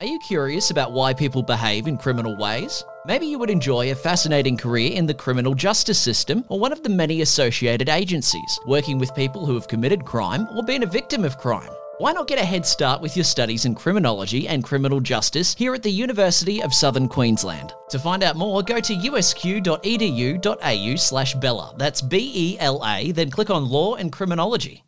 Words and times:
Are 0.00 0.06
you 0.06 0.18
curious 0.20 0.70
about 0.70 0.92
why 0.92 1.12
people 1.12 1.42
behave 1.42 1.86
in 1.86 1.98
criminal 1.98 2.34
ways? 2.34 2.82
Maybe 3.04 3.26
you 3.26 3.38
would 3.38 3.50
enjoy 3.50 3.92
a 3.92 3.94
fascinating 3.94 4.56
career 4.56 4.92
in 4.92 5.04
the 5.04 5.12
criminal 5.12 5.54
justice 5.54 5.98
system 5.98 6.42
or 6.48 6.58
one 6.58 6.72
of 6.72 6.82
the 6.82 6.88
many 6.88 7.20
associated 7.20 7.90
agencies, 7.90 8.58
working 8.66 8.98
with 8.98 9.14
people 9.14 9.44
who 9.44 9.52
have 9.52 9.68
committed 9.68 10.06
crime 10.06 10.48
or 10.56 10.62
been 10.62 10.84
a 10.84 10.86
victim 10.86 11.22
of 11.22 11.36
crime. 11.36 11.68
Why 11.98 12.12
not 12.12 12.28
get 12.28 12.38
a 12.38 12.44
head 12.46 12.64
start 12.64 13.02
with 13.02 13.14
your 13.14 13.24
studies 13.24 13.66
in 13.66 13.74
criminology 13.74 14.48
and 14.48 14.64
criminal 14.64 15.00
justice 15.00 15.54
here 15.54 15.74
at 15.74 15.82
the 15.82 15.90
University 15.90 16.62
of 16.62 16.72
Southern 16.72 17.06
Queensland? 17.06 17.74
To 17.90 17.98
find 17.98 18.22
out 18.22 18.36
more, 18.36 18.62
go 18.62 18.80
to 18.80 18.94
usq.edu.au 18.94 20.96
slash 20.96 21.34
Bella. 21.34 21.74
That's 21.76 22.00
B 22.00 22.32
E 22.34 22.56
L 22.58 22.82
A, 22.86 23.12
then 23.12 23.30
click 23.30 23.50
on 23.50 23.68
Law 23.68 23.96
and 23.96 24.10
Criminology. 24.10 24.82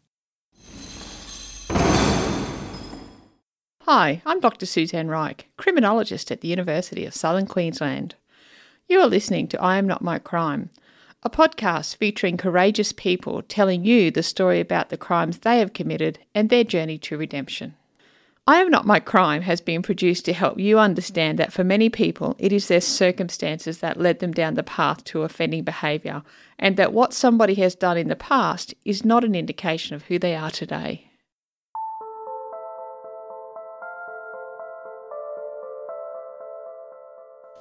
Hi, 3.87 4.23
I'm 4.25 4.39
Dr. 4.39 4.65
Suzanne 4.65 5.09
Reich, 5.09 5.49
criminologist 5.57 6.31
at 6.31 6.41
the 6.41 6.47
University 6.47 7.05
of 7.05 7.17
Southern 7.17 7.49
Queensland. 7.49 8.15
You 8.87 9.01
are 9.01 9.09
listening 9.09 9.49
to 9.49 9.61
I 9.61 9.77
Am 9.77 9.89
Not 9.89 10.03
My 10.03 10.21
Crime, 10.21 10.71
a 11.25 11.29
podcast 11.29 11.97
featuring 11.97 12.37
courageous 12.37 12.93
people 12.93 13.43
telling 13.43 13.85
you 13.85 14.13
the 14.13 14.23
story 14.23 14.61
about 14.61 14.91
the 14.91 14.97
crimes 14.97 15.39
they 15.39 15.59
have 15.59 15.73
committed 15.73 16.21
and 16.33 16.49
their 16.49 16.63
journey 16.63 16.97
to 16.99 17.19
redemption. 17.19 17.75
I 18.47 18.61
Am 18.61 18.71
Not 18.71 18.87
My 18.87 19.01
Crime 19.01 19.43
has 19.43 19.61
been 19.61 19.83
produced 19.83 20.27
to 20.27 20.33
help 20.33 20.61
you 20.61 20.79
understand 20.79 21.41
that 21.41 21.53
for 21.53 21.65
many 21.65 21.91
people, 21.91 22.37
it 22.39 22.53
is 22.53 22.69
their 22.69 22.81
circumstances 22.81 23.79
that 23.79 23.99
led 23.99 24.21
them 24.21 24.31
down 24.31 24.55
the 24.55 24.63
path 24.63 25.03
to 25.07 25.23
offending 25.23 25.65
behaviour, 25.65 26.23
and 26.57 26.77
that 26.77 26.93
what 26.93 27.13
somebody 27.13 27.55
has 27.57 27.75
done 27.75 27.99
in 27.99 28.07
the 28.07 28.15
past 28.15 28.75
is 28.85 29.05
not 29.05 29.25
an 29.25 29.35
indication 29.35 29.97
of 29.97 30.05
who 30.05 30.21
they 30.21 30.37
are 30.37 30.53
today. 30.53 31.09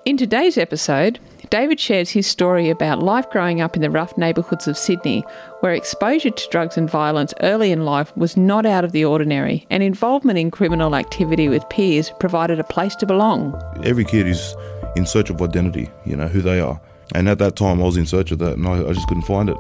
In 0.04 0.18
today's 0.18 0.58
episode, 0.58 1.20
David 1.52 1.80
shares 1.80 2.10
his 2.10 2.26
story 2.26 2.72
about 2.72 3.04
life 3.04 3.30
growing 3.30 3.62
up 3.62 3.76
in 3.76 3.84
the 3.84 3.90
rough 3.92 4.18
neighbourhoods 4.18 4.68
of 4.68 4.76
Sydney, 4.76 5.24
where 5.60 5.76
exposure 5.76 6.32
to 6.32 6.50
drugs 6.50 6.76
and 6.76 6.90
violence 6.90 7.36
early 7.42 7.72
in 7.72 7.86
life 7.86 8.12
was 8.18 8.36
not 8.36 8.66
out 8.66 8.84
of 8.84 8.94
the 8.94 9.06
ordinary, 9.06 9.68
and 9.70 9.84
involvement 9.84 10.40
in 10.40 10.50
criminal 10.50 10.96
activity 10.96 11.50
with 11.50 11.70
peers 11.70 12.12
provided 12.20 12.60
a 12.60 12.64
place 12.64 12.96
to 12.96 13.06
belong. 13.06 13.62
Every 13.84 14.04
kid 14.04 14.26
is 14.26 14.56
in 14.96 15.06
search 15.06 15.30
of 15.30 15.40
identity, 15.40 15.88
you 16.04 16.16
know, 16.16 16.28
who 16.28 16.42
they 16.42 16.60
are. 16.60 16.82
And 17.14 17.30
at 17.30 17.38
that 17.38 17.56
time, 17.56 17.80
I 17.80 17.86
was 17.86 17.98
in 17.98 18.08
search 18.08 18.32
of 18.32 18.40
that 18.40 18.54
and 18.54 18.68
I, 18.68 18.84
I 18.84 18.94
just 18.94 19.08
couldn't 19.08 19.24
find 19.24 19.50
it. 19.50 19.58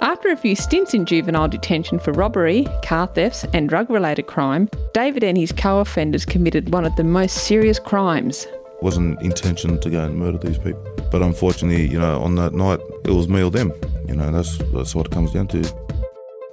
After 0.00 0.28
a 0.28 0.36
few 0.36 0.54
stints 0.54 0.92
in 0.92 1.06
juvenile 1.06 1.48
detention 1.48 1.98
for 1.98 2.12
robbery, 2.12 2.66
car 2.84 3.06
thefts, 3.06 3.44
and 3.54 3.70
drug 3.70 3.88
related 3.88 4.26
crime, 4.26 4.68
David 4.92 5.24
and 5.24 5.38
his 5.38 5.52
co 5.52 5.80
offenders 5.80 6.26
committed 6.26 6.74
one 6.74 6.84
of 6.84 6.94
the 6.96 7.04
most 7.04 7.46
serious 7.46 7.78
crimes 7.78 8.46
wasn't 8.82 9.20
intention 9.22 9.80
to 9.80 9.90
go 9.90 10.04
and 10.04 10.16
murder 10.16 10.38
these 10.38 10.58
people. 10.58 10.82
But 11.10 11.22
unfortunately, 11.22 11.86
you 11.88 11.98
know, 11.98 12.22
on 12.22 12.34
that 12.36 12.52
night, 12.52 12.80
it 13.04 13.10
was 13.10 13.28
me 13.28 13.42
or 13.42 13.50
them. 13.50 13.72
You 14.08 14.16
know, 14.16 14.30
that's 14.30 14.58
that's 14.72 14.94
what 14.94 15.06
it 15.06 15.12
comes 15.12 15.32
down 15.32 15.48
to. 15.48 15.62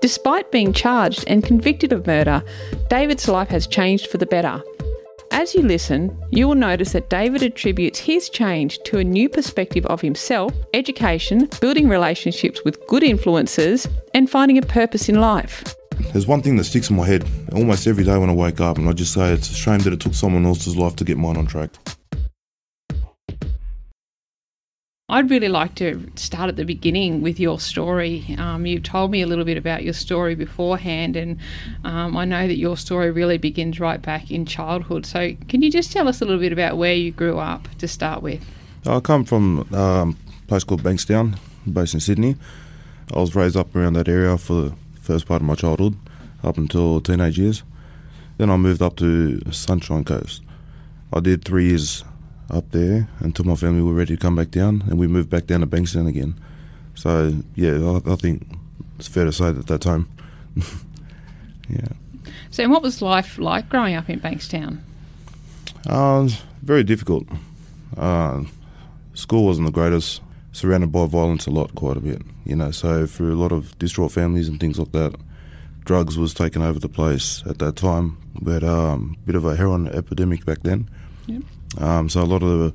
Despite 0.01 0.51
being 0.51 0.73
charged 0.73 1.23
and 1.27 1.43
convicted 1.43 1.93
of 1.93 2.05
murder, 2.05 2.43
David's 2.89 3.27
life 3.27 3.47
has 3.49 3.67
changed 3.67 4.07
for 4.07 4.17
the 4.17 4.25
better. 4.25 4.61
As 5.31 5.55
you 5.55 5.63
listen, 5.63 6.15
you 6.29 6.47
will 6.47 6.55
notice 6.55 6.91
that 6.91 7.09
David 7.09 7.41
attributes 7.41 7.97
his 7.97 8.29
change 8.29 8.79
to 8.83 8.99
a 8.99 9.03
new 9.03 9.27
perspective 9.29 9.85
of 9.87 9.99
himself, 9.99 10.53
education, 10.75 11.49
building 11.59 11.89
relationships 11.89 12.63
with 12.63 12.85
good 12.85 13.01
influences, 13.01 13.87
and 14.13 14.29
finding 14.29 14.59
a 14.59 14.61
purpose 14.61 15.09
in 15.09 15.19
life. 15.19 15.75
There's 16.11 16.27
one 16.27 16.43
thing 16.43 16.57
that 16.57 16.65
sticks 16.65 16.89
in 16.89 16.95
my 16.95 17.07
head 17.07 17.25
almost 17.53 17.87
every 17.87 18.03
day 18.03 18.17
when 18.17 18.29
I 18.29 18.33
wake 18.33 18.61
up, 18.61 18.77
and 18.77 18.87
I 18.87 18.93
just 18.93 19.13
say 19.13 19.33
it's 19.33 19.49
a 19.49 19.55
shame 19.55 19.79
that 19.79 19.93
it 19.93 19.99
took 19.99 20.13
someone 20.13 20.45
else's 20.45 20.77
life 20.77 20.95
to 20.97 21.03
get 21.03 21.17
mine 21.17 21.37
on 21.37 21.47
track. 21.47 21.71
I'd 25.09 25.29
really 25.29 25.49
like 25.49 25.75
to 25.75 26.09
start 26.15 26.47
at 26.47 26.55
the 26.55 26.63
beginning 26.63 27.21
with 27.21 27.37
your 27.37 27.59
story. 27.59 28.37
Um, 28.37 28.65
you 28.65 28.79
told 28.79 29.11
me 29.11 29.21
a 29.21 29.27
little 29.27 29.43
bit 29.43 29.57
about 29.57 29.83
your 29.83 29.91
story 29.93 30.33
beforehand, 30.33 31.17
and 31.17 31.39
um, 31.83 32.15
I 32.15 32.23
know 32.23 32.47
that 32.47 32.55
your 32.55 32.77
story 32.77 33.11
really 33.11 33.37
begins 33.37 33.81
right 33.81 34.01
back 34.01 34.31
in 34.31 34.45
childhood. 34.45 35.05
So, 35.05 35.35
can 35.49 35.61
you 35.61 35.69
just 35.69 35.91
tell 35.91 36.07
us 36.07 36.21
a 36.21 36.25
little 36.25 36.39
bit 36.39 36.53
about 36.53 36.77
where 36.77 36.93
you 36.93 37.11
grew 37.11 37.37
up 37.37 37.67
to 37.79 37.87
start 37.87 38.23
with? 38.23 38.45
I 38.85 39.01
come 39.01 39.25
from 39.25 39.67
um, 39.73 40.17
a 40.41 40.47
place 40.47 40.63
called 40.63 40.83
Bankstown, 40.83 41.37
based 41.71 41.93
in 41.93 41.99
Sydney. 41.99 42.37
I 43.13 43.19
was 43.19 43.35
raised 43.35 43.57
up 43.57 43.75
around 43.75 43.93
that 43.93 44.07
area 44.07 44.37
for 44.37 44.53
the 44.53 44.75
first 45.01 45.27
part 45.27 45.41
of 45.41 45.45
my 45.45 45.55
childhood, 45.55 45.97
up 46.45 46.57
until 46.57 47.01
teenage 47.01 47.37
years. 47.37 47.63
Then 48.37 48.49
I 48.49 48.55
moved 48.55 48.81
up 48.81 48.95
to 48.97 49.51
Sunshine 49.51 50.05
Coast. 50.05 50.41
I 51.11 51.19
did 51.19 51.43
three 51.43 51.67
years 51.67 52.05
up 52.49 52.71
there 52.71 53.07
until 53.19 53.45
my 53.45 53.55
family 53.55 53.81
were 53.81 53.93
ready 53.93 54.15
to 54.15 54.21
come 54.21 54.35
back 54.35 54.51
down, 54.51 54.83
and 54.87 54.99
we 54.99 55.07
moved 55.07 55.29
back 55.29 55.47
down 55.47 55.61
to 55.61 55.67
Bankstown 55.67 56.07
again. 56.07 56.35
So 56.95 57.33
yeah, 57.55 57.99
I, 58.05 58.11
I 58.11 58.15
think 58.15 58.47
it's 58.99 59.07
fair 59.07 59.25
to 59.25 59.31
say 59.31 59.51
that 59.51 59.67
that 59.67 59.81
time. 59.81 60.07
yeah. 61.69 61.87
So, 62.51 62.67
what 62.69 62.83
was 62.83 63.01
life 63.01 63.37
like 63.37 63.69
growing 63.69 63.95
up 63.95 64.09
in 64.09 64.19
Bankstown? 64.19 64.79
Uh, 65.87 66.29
very 66.61 66.83
difficult. 66.83 67.27
Uh, 67.97 68.43
school 69.13 69.45
wasn't 69.45 69.65
the 69.65 69.71
greatest. 69.71 70.21
Surrounded 70.51 70.91
by 70.91 71.07
violence 71.07 71.47
a 71.47 71.51
lot, 71.51 71.73
quite 71.73 71.97
a 71.97 71.99
bit. 71.99 72.21
You 72.45 72.55
know, 72.55 72.69
so 72.69 73.07
for 73.07 73.27
a 73.27 73.35
lot 73.35 73.51
of 73.51 73.77
distraught 73.79 74.11
families 74.11 74.47
and 74.47 74.59
things 74.59 74.77
like 74.77 74.91
that, 74.91 75.15
drugs 75.83 76.15
was 76.15 76.33
taking 76.35 76.61
over 76.61 76.77
the 76.77 76.87
place 76.87 77.41
at 77.47 77.57
that 77.57 77.75
time. 77.75 78.17
We 78.39 78.53
had 78.53 78.63
um, 78.63 79.17
a 79.23 79.25
bit 79.25 79.35
of 79.35 79.45
a 79.45 79.55
heroin 79.55 79.87
epidemic 79.87 80.45
back 80.45 80.61
then. 80.61 80.89
Um, 81.77 82.09
so 82.09 82.21
a 82.21 82.25
lot 82.25 82.43
of 82.43 82.49
the 82.49 82.73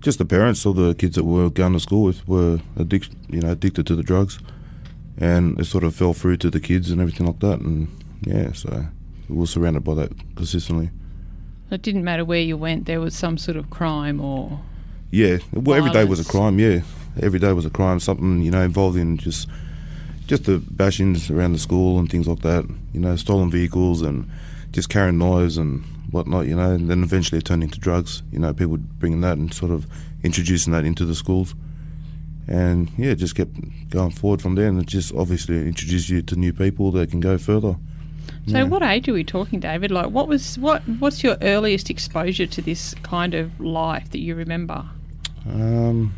just 0.00 0.18
the 0.18 0.24
parents 0.24 0.66
of 0.66 0.76
the 0.76 0.94
kids 0.94 1.16
that 1.16 1.24
were 1.24 1.48
going 1.48 1.72
to 1.72 1.80
school 1.80 2.04
with 2.04 2.26
were 2.28 2.58
addic- 2.76 3.14
you 3.28 3.40
know 3.40 3.52
addicted 3.52 3.86
to 3.86 3.96
the 3.96 4.02
drugs, 4.02 4.38
and 5.18 5.58
it 5.58 5.64
sort 5.64 5.84
of 5.84 5.94
fell 5.94 6.12
through 6.12 6.36
to 6.38 6.50
the 6.50 6.60
kids 6.60 6.90
and 6.90 7.00
everything 7.00 7.26
like 7.26 7.40
that. 7.40 7.60
And 7.60 7.88
yeah, 8.22 8.52
so 8.52 8.86
we 9.28 9.36
were 9.36 9.46
surrounded 9.46 9.84
by 9.84 9.94
that 9.94 10.12
consistently. 10.36 10.90
It 11.70 11.82
didn't 11.82 12.04
matter 12.04 12.24
where 12.24 12.40
you 12.40 12.56
went; 12.56 12.86
there 12.86 13.00
was 13.00 13.14
some 13.14 13.38
sort 13.38 13.56
of 13.56 13.70
crime 13.70 14.20
or 14.20 14.60
yeah. 15.10 15.38
Well, 15.52 15.76
every 15.76 15.90
day 15.90 16.04
was 16.04 16.20
a 16.20 16.30
crime. 16.30 16.58
Yeah, 16.58 16.80
every 17.20 17.38
day 17.38 17.52
was 17.52 17.64
a 17.64 17.70
crime. 17.70 18.00
Something 18.00 18.42
you 18.42 18.50
know 18.50 18.62
involving 18.62 19.16
just 19.16 19.48
just 20.26 20.44
the 20.44 20.58
bashings 20.58 21.30
around 21.30 21.52
the 21.52 21.58
school 21.58 21.98
and 21.98 22.10
things 22.10 22.26
like 22.26 22.40
that. 22.40 22.64
You 22.92 23.00
know, 23.00 23.16
stolen 23.16 23.50
vehicles 23.50 24.02
and 24.02 24.28
just 24.72 24.88
carrying 24.88 25.18
knives 25.18 25.56
and 25.56 25.84
whatnot, 26.14 26.46
you 26.46 26.56
know, 26.56 26.70
and 26.70 26.88
then 26.88 27.02
eventually 27.02 27.38
it 27.38 27.44
turned 27.44 27.62
into 27.62 27.78
drugs. 27.78 28.22
You 28.32 28.38
know, 28.38 28.54
people 28.54 28.78
bringing 28.78 29.20
that 29.22 29.36
and 29.36 29.52
sort 29.52 29.72
of 29.72 29.86
introducing 30.22 30.72
that 30.72 30.84
into 30.84 31.04
the 31.04 31.14
schools. 31.14 31.54
And 32.46 32.90
yeah, 32.96 33.10
it 33.10 33.16
just 33.16 33.34
kept 33.34 33.52
going 33.90 34.10
forward 34.10 34.40
from 34.40 34.54
there, 34.54 34.68
and 34.68 34.80
it 34.80 34.86
just 34.86 35.12
obviously 35.14 35.66
introduced 35.66 36.08
you 36.08 36.22
to 36.22 36.36
new 36.36 36.52
people 36.52 36.90
that 36.92 37.10
can 37.10 37.20
go 37.20 37.36
further. 37.36 37.76
So, 38.46 38.58
yeah. 38.58 38.64
what 38.64 38.82
age 38.82 39.08
are 39.08 39.14
we 39.14 39.24
talking, 39.24 39.60
David? 39.60 39.90
Like, 39.90 40.10
what 40.10 40.28
was 40.28 40.58
what? 40.58 40.82
What's 40.98 41.22
your 41.22 41.36
earliest 41.40 41.88
exposure 41.90 42.46
to 42.46 42.62
this 42.62 42.94
kind 43.02 43.34
of 43.34 43.58
life 43.60 44.10
that 44.10 44.18
you 44.18 44.34
remember? 44.34 44.84
Um, 45.48 46.14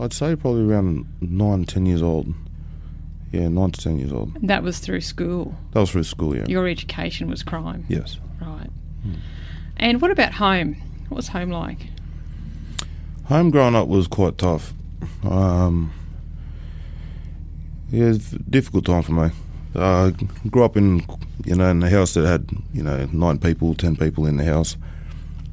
I'd 0.00 0.12
say 0.12 0.36
probably 0.36 0.72
around 0.72 1.06
nine, 1.20 1.64
ten 1.64 1.86
years 1.86 2.02
old. 2.02 2.32
Yeah, 3.32 3.48
nine 3.48 3.72
to 3.72 3.80
ten 3.80 3.98
years 3.98 4.12
old. 4.12 4.36
And 4.36 4.48
that 4.48 4.62
was 4.62 4.78
through 4.78 5.00
school. 5.00 5.54
That 5.72 5.80
was 5.80 5.90
through 5.90 6.04
school. 6.04 6.36
Yeah. 6.36 6.44
Your 6.46 6.68
education 6.68 7.28
was 7.28 7.42
crime. 7.42 7.84
Yes. 7.88 8.18
Right. 8.40 8.70
And 9.76 10.00
what 10.00 10.10
about 10.10 10.34
home? 10.34 10.76
What 11.08 11.16
was 11.16 11.28
home 11.28 11.50
like? 11.50 11.86
Home 13.24 13.50
growing 13.50 13.74
up 13.74 13.88
was 13.88 14.08
quite 14.08 14.38
tough. 14.38 14.72
Um, 15.22 15.92
yeah, 17.90 18.06
it's 18.06 18.32
a 18.32 18.38
difficult 18.38 18.86
time 18.86 19.02
for 19.02 19.12
me. 19.12 19.30
I 19.74 19.78
uh, 19.78 20.10
grew 20.50 20.64
up 20.64 20.76
in, 20.76 21.06
you 21.44 21.54
know, 21.54 21.70
in 21.70 21.82
a 21.82 21.90
house 21.90 22.14
that 22.14 22.26
had, 22.26 22.50
you 22.72 22.82
know, 22.82 23.08
nine 23.12 23.38
people, 23.38 23.74
ten 23.74 23.96
people 23.96 24.26
in 24.26 24.38
the 24.38 24.44
house. 24.44 24.76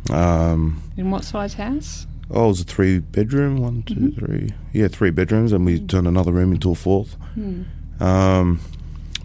Um, 0.09 0.81
in 0.97 1.11
what 1.11 1.23
size 1.23 1.53
house? 1.53 2.07
Oh, 2.31 2.45
it 2.45 2.47
was 2.47 2.61
a 2.61 2.63
three 2.63 2.99
bedroom, 2.99 3.57
one, 3.57 3.83
two, 3.83 3.95
mm-hmm. 3.95 4.25
three. 4.25 4.49
Yeah, 4.73 4.87
three 4.87 5.11
bedrooms, 5.11 5.51
and 5.51 5.65
we 5.65 5.79
mm. 5.79 5.87
turned 5.87 6.07
another 6.07 6.31
room 6.31 6.53
into 6.53 6.71
a 6.71 6.75
fourth. 6.75 7.17
Mm. 7.37 7.65
Um, 8.01 8.59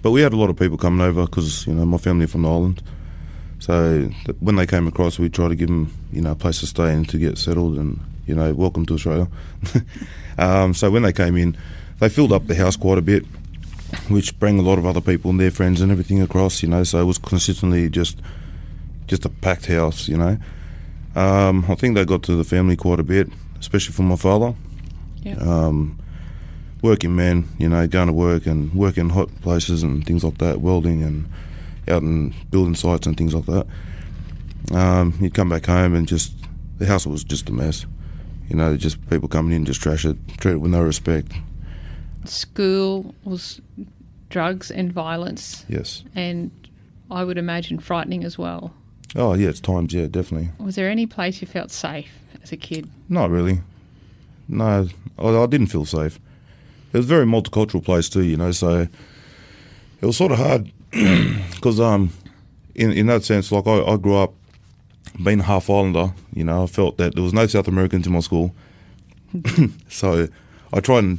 but 0.03 0.11
we 0.11 0.21
had 0.21 0.33
a 0.33 0.37
lot 0.37 0.51
of 0.51 0.57
people 0.57 0.77
coming 0.77 1.01
over 1.01 1.25
because, 1.25 1.67
you 1.67 1.75
know, 1.75 1.87
my 1.87 1.99
family 1.99 2.27
from 2.27 2.43
the 2.43 2.51
island. 2.51 2.83
So 3.61 4.11
when 4.41 4.57
they 4.57 4.67
came 4.67 4.87
across, 4.87 5.19
we 5.19 5.29
tried 5.29 5.49
to 5.49 5.55
give 5.55 5.69
them, 5.69 5.95
you 6.13 6.23
know, 6.23 6.33
a 6.33 6.35
place 6.35 6.61
to 6.61 6.67
stay 6.67 6.93
and 6.93 7.09
to 7.11 7.19
get 7.19 7.37
settled, 7.39 7.77
and 7.77 8.01
you 8.27 8.35
know, 8.35 8.55
welcome 8.55 8.87
to 8.87 8.95
Australia. 8.95 9.29
um, 10.39 10.73
so 10.73 10.91
when 10.91 11.03
they 11.03 11.13
came 11.13 11.37
in, 11.37 11.57
they 11.99 12.09
filled 12.09 12.33
up 12.33 12.47
the 12.47 12.55
house 12.55 12.75
quite 12.75 12.97
a 12.97 13.03
bit, 13.03 13.25
which 14.09 14.39
bring 14.41 14.59
a 14.59 14.63
lot 14.63 14.79
of 14.79 14.87
other 14.87 15.03
people 15.03 15.31
and 15.31 15.39
their 15.39 15.51
friends 15.51 15.83
and 15.83 15.93
everything 15.93 16.23
across. 16.23 16.63
You 16.63 16.71
know, 16.71 16.85
so 16.85 17.01
it 17.01 17.05
was 17.05 17.19
consistently 17.19 17.91
just 17.91 18.19
just 19.07 19.27
a 19.27 19.29
packed 19.29 19.67
house. 19.67 20.09
You 20.09 20.17
know, 20.17 20.39
um, 21.15 21.67
I 21.69 21.75
think 21.75 21.95
they 21.95 22.05
got 22.07 22.23
to 22.25 22.37
the 22.37 22.45
family 22.45 22.77
quite 22.77 22.99
a 22.99 23.05
bit, 23.05 23.29
especially 23.59 23.93
for 23.93 24.03
my 24.03 24.17
father. 24.17 24.55
Yeah. 25.23 25.35
Um, 25.35 25.99
working 26.83 27.15
man, 27.15 27.47
you 27.59 27.69
know, 27.69 27.87
going 27.87 28.07
to 28.07 28.13
work 28.15 28.47
and 28.47 28.73
working 28.73 29.11
hot 29.11 29.29
places 29.43 29.83
and 29.83 30.07
things 30.07 30.25
like 30.25 30.39
that, 30.39 30.63
welding 30.63 31.03
and 31.03 31.29
out 31.89 32.03
in 32.03 32.35
building 32.51 32.75
sites 32.75 33.07
and 33.07 33.17
things 33.17 33.35
like 33.35 33.47
that. 33.47 33.67
Um, 34.75 35.15
you'd 35.21 35.35
come 35.35 35.49
back 35.49 35.67
home 35.67 35.95
and 35.95 36.07
just 36.07 36.33
the 36.79 36.87
house 36.87 37.07
was 37.07 37.25
just 37.25 37.49
a 37.49 37.53
mess. 37.53 37.87
You 38.49 38.57
know, 38.57 38.77
just 38.77 38.99
people 39.11 39.29
coming 39.29 39.53
in, 39.55 39.65
just 39.65 39.81
trash 39.81 40.05
it, 40.05 40.17
treat 40.39 40.53
it 40.55 40.59
with 40.59 40.71
no 40.73 40.83
respect. 40.83 41.33
School 42.25 43.15
was 43.25 43.61
drugs 44.29 44.71
and 44.71 44.93
violence, 44.93 45.65
Yes. 45.69 46.05
and 46.15 46.51
I 47.11 47.25
would 47.25 47.39
imagine 47.39 47.79
frightening 47.79 48.25
as 48.25 48.37
well. 48.39 48.73
Oh 49.17 49.35
yeah, 49.35 49.49
it's 49.49 49.61
times. 49.61 49.93
Yeah, 49.95 50.07
definitely. 50.07 50.51
Was 50.59 50.77
there 50.77 50.89
any 50.91 51.07
place 51.07 51.41
you 51.41 51.47
felt 51.49 51.71
safe 51.71 52.11
as 52.43 52.53
a 52.53 52.57
kid? 52.57 52.89
Not 53.09 53.31
really. 53.31 53.61
No, 54.49 54.87
I, 55.19 55.25
I 55.29 55.47
didn't 55.47 55.69
feel 55.69 55.85
safe. 55.85 56.21
It 56.93 56.97
was 56.99 57.07
a 57.07 57.09
very 57.09 57.25
multicultural 57.25 57.85
place 57.85 58.09
too, 58.09 58.23
you 58.23 58.37
know. 58.37 58.53
So 58.53 58.87
it 60.01 60.07
was 60.07 60.17
sort 60.17 60.33
of 60.33 60.39
hard 60.39 60.71
because, 61.55 61.81
um, 61.81 62.13
in 62.75 62.93
in 62.93 63.07
that 63.07 63.25
sense, 63.25 63.53
like 63.53 63.67
I, 63.67 63.83
I 63.83 63.97
grew 63.97 64.17
up 64.17 64.35
being 65.23 65.41
half 65.41 65.69
Islander. 65.71 66.13
You 66.35 66.45
know, 66.45 66.65
I 66.65 66.67
felt 66.67 66.97
that 66.99 67.15
there 67.15 67.23
was 67.25 67.33
no 67.33 67.47
South 67.47 67.69
Americans 67.69 68.07
in 68.07 68.13
my 68.13 68.21
school, 68.21 68.55
so 69.89 70.29
I 70.73 70.81
tried 70.81 71.05
and 71.05 71.19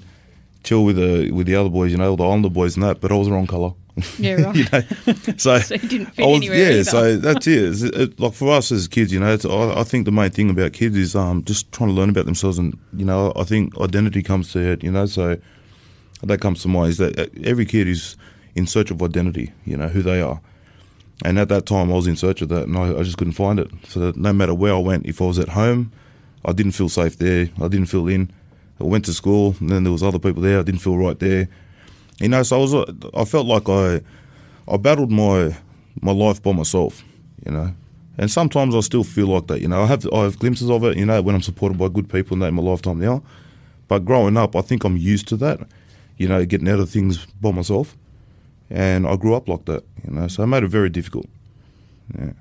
chill 0.64 0.84
with 0.86 0.96
the 0.98 1.32
with 1.32 1.48
the 1.48 1.56
other 1.56 1.70
boys, 1.70 1.92
you 1.92 1.98
know, 1.98 2.16
the 2.16 2.24
Islander 2.24 2.50
boys 2.50 2.76
and 2.76 2.84
that. 2.84 3.02
But 3.02 3.12
I 3.12 3.16
was 3.16 3.28
the 3.28 3.34
wrong 3.34 3.48
colour. 3.48 3.74
Yeah, 4.18 4.34
right. 4.42 4.56
you 4.56 4.66
know, 4.72 4.82
so, 5.38 5.60
So 5.60 5.76
you 5.76 5.88
didn't 5.90 6.06
fit 6.16 6.24
I 6.24 6.28
was, 6.28 6.38
anywhere 6.38 6.58
yeah, 6.58 6.70
either. 6.70 6.84
so 6.86 7.18
that's 7.18 7.46
it. 7.46 7.58
It's- 7.58 7.82
it- 7.84 8.20
Like 8.20 8.34
for 8.34 8.50
us 8.54 8.72
as 8.72 8.88
kids, 8.88 9.12
you 9.12 9.20
know, 9.20 9.34
it's, 9.34 9.44
I, 9.46 9.82
I 9.82 9.84
think 9.84 10.06
the 10.06 10.14
main 10.14 10.30
thing 10.32 10.50
about 10.50 10.72
kids 10.72 10.96
is 10.96 11.14
um, 11.16 11.44
just 11.44 11.70
trying 11.74 11.90
to 11.90 11.94
learn 11.94 12.10
about 12.10 12.26
themselves, 12.26 12.58
and 12.58 12.78
you 12.96 13.04
know, 13.06 13.34
I 13.36 13.44
think 13.44 13.78
identity 13.80 14.24
comes 14.24 14.52
to 14.54 14.60
it. 14.60 14.84
You 14.84 14.92
know, 14.92 15.06
so 15.08 15.38
that 16.24 16.40
comes 16.40 16.62
to 16.62 16.68
mind 16.70 16.90
is 16.92 16.98
that 17.00 17.20
uh, 17.20 17.26
every 17.44 17.66
kid 17.66 17.88
is 17.90 18.16
in 18.56 18.68
search 18.68 18.92
of 18.92 19.02
identity. 19.02 19.54
You 19.66 19.78
know 19.78 19.88
who 19.88 20.02
they 20.02 20.22
are, 20.22 20.42
and 21.24 21.40
at 21.40 21.50
that 21.50 21.66
time 21.66 21.92
I 21.92 21.96
was 21.96 22.08
in 22.08 22.16
search 22.16 22.42
of 22.42 22.50
that, 22.50 22.64
and 22.64 22.78
I, 22.78 23.00
I 23.00 23.04
just 23.04 23.18
couldn't 23.18 23.34
find 23.34 23.60
it. 23.60 23.70
So 23.88 24.14
no 24.16 24.34
matter 24.34 24.54
where 24.54 24.74
I 24.74 24.80
went, 24.80 25.06
if 25.06 25.22
I 25.22 25.26
was 25.26 25.40
at 25.40 25.50
home, 25.50 25.92
I 26.46 26.54
didn't 26.54 26.74
feel 26.74 26.90
safe 26.90 27.18
there. 27.18 27.50
I 27.62 27.68
didn't 27.68 27.88
feel 27.88 28.08
in. 28.08 28.32
I 28.80 28.84
went 28.84 29.06
to 29.06 29.14
school, 29.14 29.56
and 29.60 29.70
then 29.70 29.84
there 29.84 29.94
was 29.94 30.04
other 30.04 30.20
people 30.20 30.42
there. 30.42 30.60
I 30.60 30.64
didn't 30.64 30.82
feel 30.82 30.98
right 30.98 31.20
there. 31.20 31.48
You 32.20 32.30
know, 32.30 32.44
so 32.44 32.58
I 32.58 32.60
was. 32.60 32.74
I 33.14 33.26
felt 33.26 33.48
like 33.48 33.70
I. 33.70 34.02
I 34.68 34.78
battled 34.78 35.12
my 35.12 35.58
my 36.02 36.12
life 36.12 36.42
by 36.42 36.54
myself, 36.54 37.04
you 37.46 37.52
know. 37.52 37.74
And 38.18 38.30
sometimes 38.30 38.76
I 38.76 38.82
still 38.82 39.04
feel 39.04 39.28
like 39.28 39.48
that, 39.48 39.62
you 39.62 39.68
know. 39.68 39.84
I 39.84 39.88
have 39.88 40.08
I 40.14 40.24
have 40.24 40.40
glimpses 40.40 40.70
of 40.70 40.84
it, 40.84 40.98
you 40.98 41.06
know, 41.06 41.22
when 41.22 41.36
I'm 41.36 41.42
supported 41.42 41.78
by 41.78 41.88
good 41.88 42.10
people 42.10 42.36
and 42.36 42.44
in 42.44 42.54
my 42.54 42.62
lifetime 42.62 43.00
now. 43.00 43.24
But 43.88 44.06
growing 44.06 44.38
up, 44.38 44.56
I 44.56 44.62
think 44.62 44.84
I'm 44.84 44.98
used 44.98 45.28
to 45.30 45.36
that, 45.38 45.60
you 46.18 46.28
know, 46.28 46.46
getting 46.46 46.70
out 46.70 46.80
of 46.80 46.90
things 46.90 47.26
by 47.26 47.52
myself. 47.52 47.98
And 48.72 49.06
I 49.06 49.18
grew 49.18 49.36
up 49.36 49.50
like 49.50 49.66
that, 49.66 49.84
you 50.04 50.14
know. 50.14 50.28
So 50.28 50.44
it 50.44 50.48
made 50.48 50.64
it 50.64 50.70
very 50.70 50.90
difficult. 50.90 51.28
Yeah. 52.18 52.32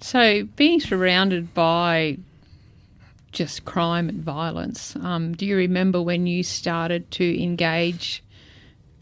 So, 0.00 0.44
being 0.56 0.78
surrounded 0.78 1.52
by 1.54 2.18
just 3.32 3.64
crime 3.64 4.08
and 4.08 4.22
violence, 4.22 4.94
um, 4.96 5.34
do 5.34 5.44
you 5.44 5.56
remember 5.56 6.00
when 6.00 6.26
you 6.26 6.42
started 6.42 7.10
to 7.12 7.42
engage 7.42 8.22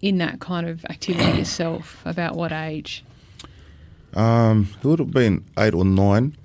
in 0.01 0.19
that 0.19 0.41
kind 0.41 0.67
of 0.67 0.85
activity 0.87 1.39
yourself? 1.39 2.01
About 2.07 2.35
what 2.35 2.53
age? 2.53 3.05
Um, 4.15 4.69
it 4.79 4.87
would 4.87 5.01
have 5.01 5.11
been 5.11 5.45
eight 5.59 5.75
or 5.75 5.85
nine. 5.85 6.37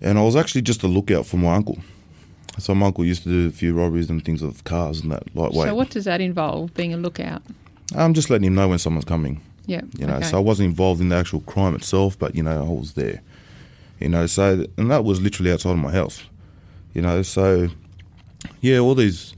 And 0.00 0.18
I 0.18 0.22
was 0.22 0.34
actually 0.34 0.62
just 0.62 0.82
a 0.82 0.88
lookout 0.88 1.26
for 1.26 1.36
my 1.36 1.54
uncle. 1.54 1.78
So 2.58 2.74
my 2.74 2.86
uncle 2.86 3.04
used 3.04 3.22
to 3.22 3.28
do 3.28 3.48
a 3.48 3.52
few 3.52 3.74
robberies 3.74 4.10
and 4.10 4.24
things 4.24 4.42
with 4.42 4.64
cars 4.64 5.00
and 5.00 5.12
that 5.12 5.34
lightweight. 5.36 5.68
So, 5.68 5.74
what 5.74 5.90
does 5.90 6.04
that 6.06 6.20
involve? 6.20 6.74
Being 6.74 6.92
a 6.92 6.96
lookout? 6.96 7.42
I'm 7.96 8.14
just 8.14 8.30
letting 8.30 8.46
him 8.46 8.54
know 8.54 8.68
when 8.68 8.78
someone's 8.78 9.04
coming. 9.04 9.40
Yeah. 9.66 9.82
You 9.96 10.06
know, 10.06 10.16
okay. 10.16 10.26
so 10.26 10.38
I 10.38 10.40
wasn't 10.40 10.70
involved 10.70 11.00
in 11.00 11.08
the 11.08 11.16
actual 11.16 11.40
crime 11.40 11.74
itself, 11.74 12.18
but 12.18 12.34
you 12.34 12.42
know, 12.42 12.60
I 12.64 12.68
was 12.68 12.94
there. 12.94 13.22
You 14.00 14.08
know, 14.08 14.26
so 14.26 14.66
and 14.76 14.90
that 14.90 15.04
was 15.04 15.20
literally 15.20 15.52
outside 15.52 15.72
of 15.72 15.78
my 15.78 15.92
house. 15.92 16.24
You 16.94 17.02
know, 17.02 17.22
so 17.22 17.68
yeah, 18.60 18.78
all 18.78 18.94
these 18.94 19.34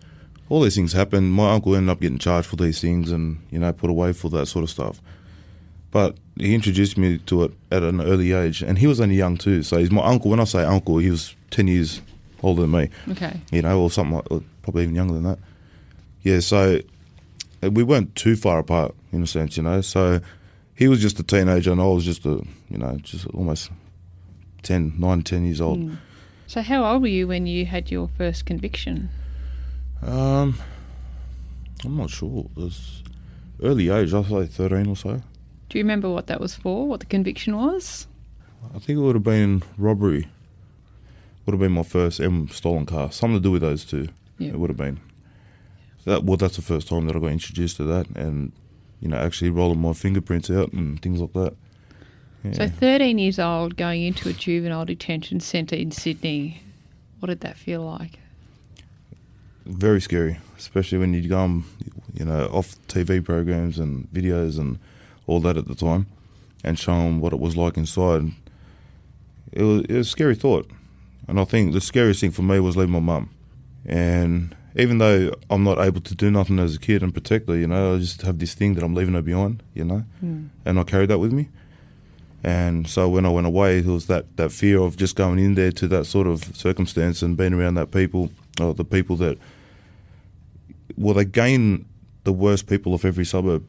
all 0.48 0.62
these 0.62 0.74
things 0.74 0.92
happened. 0.92 1.32
My 1.32 1.52
uncle 1.52 1.74
ended 1.74 1.90
up 1.90 2.00
getting 2.00 2.18
charged 2.18 2.48
for 2.48 2.56
these 2.56 2.80
things 2.80 3.10
and 3.10 3.40
you 3.50 3.58
know 3.58 3.72
put 3.72 3.90
away 3.90 4.12
for 4.12 4.30
that 4.30 4.46
sort 4.46 4.62
of 4.62 4.70
stuff. 4.70 5.00
But 5.90 6.16
he 6.36 6.54
introduced 6.54 6.98
me 6.98 7.18
to 7.18 7.44
it 7.44 7.52
at 7.70 7.82
an 7.82 8.00
early 8.00 8.32
age, 8.32 8.62
and 8.62 8.78
he 8.78 8.86
was 8.86 9.00
only 9.00 9.16
young 9.16 9.36
too. 9.36 9.62
So 9.62 9.76
he's 9.78 9.90
my 9.90 10.04
uncle. 10.04 10.30
When 10.30 10.40
I 10.40 10.44
say 10.44 10.64
uncle, 10.64 10.98
he 10.98 11.10
was 11.10 11.36
ten 11.50 11.68
years 11.68 12.00
older 12.42 12.62
than 12.62 12.70
me 12.72 12.90
okay. 13.10 13.40
you 13.50 13.62
know, 13.62 13.80
or 13.80 13.90
something 13.90 14.16
like, 14.16 14.30
or 14.30 14.42
probably 14.62 14.82
even 14.84 14.94
younger 14.94 15.14
than 15.14 15.24
that. 15.24 15.38
Yeah, 16.22 16.40
so 16.40 16.80
we 17.68 17.82
weren't 17.82 18.14
too 18.14 18.36
far 18.36 18.58
apart 18.58 18.94
in 19.12 19.22
a 19.22 19.26
sense, 19.26 19.56
you 19.56 19.62
know. 19.62 19.80
So 19.80 20.20
he 20.74 20.88
was 20.88 21.00
just 21.00 21.18
a 21.20 21.22
teenager, 21.22 21.72
and 21.72 21.80
I 21.80 21.86
was 21.86 22.04
just 22.04 22.24
a, 22.26 22.42
you 22.68 22.78
know, 22.78 22.96
just 23.02 23.26
almost 23.28 23.70
10, 24.62 24.94
9, 24.98 25.22
10 25.22 25.44
years 25.44 25.60
old. 25.60 25.78
Hmm. 25.78 25.94
So, 26.46 26.62
how 26.62 26.84
old 26.84 27.02
were 27.02 27.08
you 27.08 27.26
when 27.26 27.46
you 27.46 27.64
had 27.66 27.90
your 27.90 28.08
first 28.18 28.44
conviction? 28.44 29.08
Um, 30.02 30.58
I'm 31.84 31.96
not 31.96 32.10
sure. 32.10 32.46
It 32.56 32.60
was 32.60 33.02
early 33.62 33.88
age. 33.88 34.12
I'd 34.12 34.26
say 34.26 34.46
thirteen 34.46 34.88
or 34.88 34.96
so. 34.96 35.22
Do 35.68 35.78
you 35.78 35.84
remember 35.84 36.10
what 36.10 36.26
that 36.26 36.40
was 36.40 36.54
for? 36.54 36.86
What 36.86 37.00
the 37.00 37.06
conviction 37.06 37.56
was? 37.56 38.06
I 38.74 38.78
think 38.78 38.98
it 38.98 39.02
would 39.02 39.16
have 39.16 39.24
been 39.24 39.62
robbery. 39.78 40.28
Would 41.46 41.54
have 41.54 41.60
been 41.60 41.72
my 41.72 41.82
first 41.82 42.20
um, 42.20 42.48
stolen 42.48 42.86
car. 42.86 43.10
Something 43.10 43.38
to 43.38 43.42
do 43.42 43.50
with 43.50 43.62
those 43.62 43.84
two. 43.84 44.08
Yeah. 44.38 44.50
It 44.50 44.58
would 44.58 44.70
have 44.70 44.76
been. 44.76 45.00
That 46.04 46.24
well, 46.24 46.36
that's 46.36 46.56
the 46.56 46.62
first 46.62 46.88
time 46.88 47.06
that 47.06 47.16
I 47.16 47.18
got 47.18 47.28
introduced 47.28 47.76
to 47.78 47.84
that, 47.84 48.08
and 48.10 48.52
you 49.00 49.08
know, 49.08 49.16
actually 49.16 49.50
rolling 49.50 49.80
my 49.80 49.92
fingerprints 49.92 50.50
out 50.50 50.72
and 50.72 51.00
things 51.00 51.20
like 51.20 51.32
that. 51.32 51.54
Yeah. 52.42 52.52
So, 52.52 52.68
13 52.68 53.18
years 53.18 53.38
old, 53.38 53.76
going 53.76 54.02
into 54.02 54.28
a 54.28 54.32
juvenile 54.32 54.84
detention 54.84 55.40
centre 55.40 55.76
in 55.76 55.90
Sydney. 55.90 56.60
What 57.20 57.28
did 57.28 57.40
that 57.40 57.56
feel 57.56 57.82
like? 57.82 58.18
very 59.66 60.00
scary, 60.00 60.38
especially 60.58 60.98
when 60.98 61.14
you 61.14 61.28
go, 61.28 61.38
on, 61.38 61.64
you 62.12 62.24
know, 62.24 62.46
off 62.46 62.76
TV 62.88 63.24
programs 63.24 63.78
and 63.78 64.10
videos 64.12 64.58
and 64.58 64.78
all 65.26 65.40
that 65.40 65.56
at 65.56 65.66
the 65.66 65.74
time, 65.74 66.06
and 66.62 66.78
show 66.78 66.92
them 66.92 67.20
what 67.20 67.32
it 67.32 67.40
was 67.40 67.56
like 67.56 67.76
inside. 67.76 68.32
It 69.52 69.62
was, 69.62 69.82
it 69.82 69.92
was 69.92 70.06
a 70.06 70.10
scary 70.10 70.34
thought, 70.34 70.70
and 71.28 71.40
I 71.40 71.44
think 71.44 71.72
the 71.72 71.80
scariest 71.80 72.20
thing 72.20 72.30
for 72.30 72.42
me 72.42 72.60
was 72.60 72.76
leaving 72.76 72.92
my 72.92 73.00
mum. 73.00 73.30
And 73.86 74.54
even 74.76 74.98
though 74.98 75.32
I'm 75.50 75.62
not 75.62 75.78
able 75.78 76.00
to 76.00 76.14
do 76.14 76.30
nothing 76.30 76.58
as 76.58 76.76
a 76.76 76.78
kid 76.78 77.02
and 77.02 77.14
protect 77.14 77.48
her, 77.48 77.56
you 77.56 77.66
know, 77.66 77.94
I 77.94 77.98
just 77.98 78.22
have 78.22 78.38
this 78.38 78.54
thing 78.54 78.74
that 78.74 78.82
I'm 78.82 78.94
leaving 78.94 79.14
her 79.14 79.22
behind, 79.22 79.62
you 79.72 79.84
know, 79.84 80.04
hmm. 80.20 80.46
and 80.64 80.78
I 80.78 80.82
carried 80.82 81.10
that 81.10 81.18
with 81.18 81.32
me. 81.32 81.48
And 82.42 82.86
so 82.88 83.08
when 83.08 83.24
I 83.24 83.30
went 83.30 83.46
away, 83.46 83.78
it 83.78 83.86
was 83.86 84.06
that, 84.06 84.36
that 84.36 84.52
fear 84.52 84.80
of 84.80 84.96
just 84.96 85.16
going 85.16 85.38
in 85.38 85.54
there 85.54 85.72
to 85.72 85.88
that 85.88 86.04
sort 86.04 86.26
of 86.26 86.44
circumstance 86.56 87.22
and 87.22 87.36
being 87.36 87.54
around 87.54 87.74
that 87.74 87.90
people, 87.90 88.30
or 88.60 88.74
the 88.74 88.84
people 88.84 89.16
that, 89.16 89.38
well, 90.96 91.14
they 91.14 91.24
gain 91.24 91.86
the 92.24 92.32
worst 92.32 92.66
people 92.66 92.94
of 92.94 93.04
every 93.04 93.24
suburb. 93.24 93.66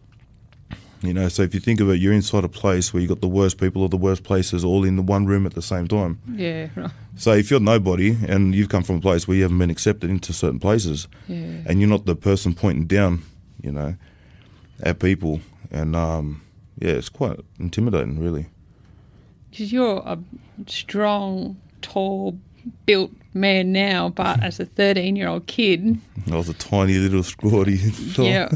You 1.06 1.14
know, 1.14 1.30
so 1.30 1.44
if 1.44 1.54
you 1.54 1.60
think 1.60 1.80
of 1.80 1.90
it, 1.90 2.00
you're 2.00 2.14
inside 2.14 2.44
a 2.44 2.50
place 2.50 2.94
where 2.94 3.02
you've 3.02 3.10
got 3.10 3.22
the 3.22 3.28
worst 3.28 3.58
people 3.60 3.82
or 3.84 3.90
the 3.90 3.98
worst 3.98 4.24
places 4.24 4.64
all 4.64 4.84
in 4.84 4.96
the 4.96 5.02
one 5.02 5.26
room 5.26 5.46
at 5.46 5.54
the 5.54 5.62
same 5.62 5.88
time. 5.88 6.20
Yeah, 6.32 6.68
right. 6.76 6.92
So 7.16 7.32
if 7.34 7.50
you're 7.52 7.60
nobody 7.60 8.18
and 8.28 8.54
you've 8.56 8.70
come 8.70 8.84
from 8.84 8.98
a 8.98 9.02
place 9.02 9.28
where 9.28 9.38
you 9.38 9.44
haven't 9.44 9.60
been 9.60 9.70
accepted 9.70 10.10
into 10.10 10.34
certain 10.34 10.60
places, 10.60 11.08
Yeah. 11.28 11.62
and 11.66 11.80
you're 11.80 11.90
not 11.90 12.06
the 12.06 12.16
person 12.16 12.54
pointing 12.54 12.88
down, 12.88 13.24
you 13.62 13.72
know, 13.72 13.96
at 14.82 15.00
people, 15.00 15.42
and 15.72 15.96
um, 15.96 16.42
yeah, 16.80 16.92
it's 16.92 17.10
quite 17.10 17.40
intimidating, 17.60 18.20
really. 18.20 18.48
Because 19.52 19.72
you're 19.72 20.02
a 20.06 20.18
strong, 20.68 21.58
tall, 21.82 22.38
built 22.86 23.12
man 23.36 23.72
now, 23.72 24.10
but 24.10 24.42
as 24.42 24.60
a 24.60 24.66
13 24.66 25.16
year 25.16 25.28
old 25.28 25.46
kid, 25.46 26.00
I 26.32 26.36
was 26.36 26.50
a 26.50 26.54
tiny 26.54 26.96
little 26.96 27.22
scrawny. 27.22 27.74
yeah, 28.18 28.50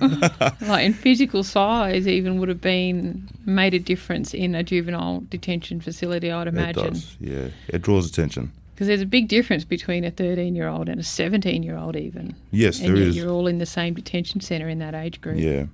like 0.62 0.86
in 0.86 0.93
physical 0.93 1.43
size, 1.43 2.07
even 2.07 2.39
would 2.39 2.50
have 2.50 2.62
been 2.62 3.27
made 3.45 3.74
a 3.74 3.79
difference 3.79 4.33
in 4.33 4.55
a 4.55 4.63
juvenile 4.63 5.21
detention 5.29 5.81
facility, 5.81 6.31
I'd 6.31 6.48
imagine. 6.48 6.86
it 6.86 6.89
does. 6.89 7.17
Yeah, 7.19 7.50
it 7.67 7.81
draws 7.81 8.09
attention. 8.09 8.51
Because 8.74 8.88
there's 8.88 9.01
a 9.01 9.05
big 9.05 9.27
difference 9.27 9.65
between 9.65 10.05
a 10.05 10.12
13 10.12 10.55
year 10.55 10.69
old 10.69 10.88
and 10.88 11.01
a 11.01 11.03
17 11.03 11.62
year 11.62 11.77
old, 11.77 11.95
even. 11.98 12.33
Yes, 12.51 12.79
and 12.79 12.95
there 12.95 12.95
is. 12.95 13.15
you're 13.15 13.29
all 13.29 13.45
in 13.45 13.57
the 13.57 13.65
same 13.65 13.93
detention 13.93 14.39
centre 14.39 14.69
in 14.69 14.79
that 14.79 14.95
age 14.95 15.19
group. 15.19 15.38
Yeah, 15.38 15.65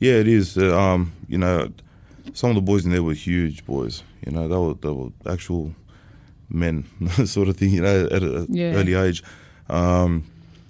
yeah, 0.00 0.14
it 0.14 0.28
is. 0.28 0.58
Uh, 0.58 0.76
um, 0.76 1.12
you 1.28 1.38
know, 1.38 1.70
some 2.32 2.50
of 2.50 2.56
the 2.56 2.62
boys 2.62 2.84
in 2.84 2.90
there 2.90 3.02
were 3.02 3.14
huge 3.14 3.64
boys. 3.64 4.02
You 4.26 4.32
know, 4.32 4.48
they 4.48 4.56
were 4.56 4.74
they 4.74 4.90
were 4.90 5.32
actual 5.32 5.74
men, 6.54 6.84
sort 7.26 7.48
of 7.48 7.56
thing. 7.56 7.70
You 7.70 7.82
know, 7.82 8.04
at 8.10 8.22
an 8.22 8.46
Yeah. 8.50 8.74
early 8.74 8.94
age. 8.94 9.22
Um, 9.68 10.24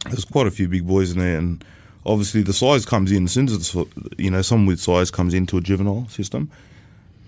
there's 0.07 0.25
quite 0.25 0.47
a 0.47 0.51
few 0.51 0.69
big 0.69 0.87
boys 0.87 1.13
in 1.13 1.19
there, 1.19 1.39
and 1.39 1.65
obviously 2.07 2.43
the 2.43 2.53
size 2.53 2.85
comes 2.87 3.11
in. 3.13 3.25
As 3.25 3.33
soon 3.33 3.49
as 3.49 3.55
it's, 3.55 3.75
you 4.19 4.31
know 4.31 4.43
someone 4.43 4.67
with 4.67 4.81
size 4.81 5.11
comes 5.11 5.35
into 5.35 5.57
a 5.57 5.61
juvenile 5.61 6.07
system, 6.09 6.51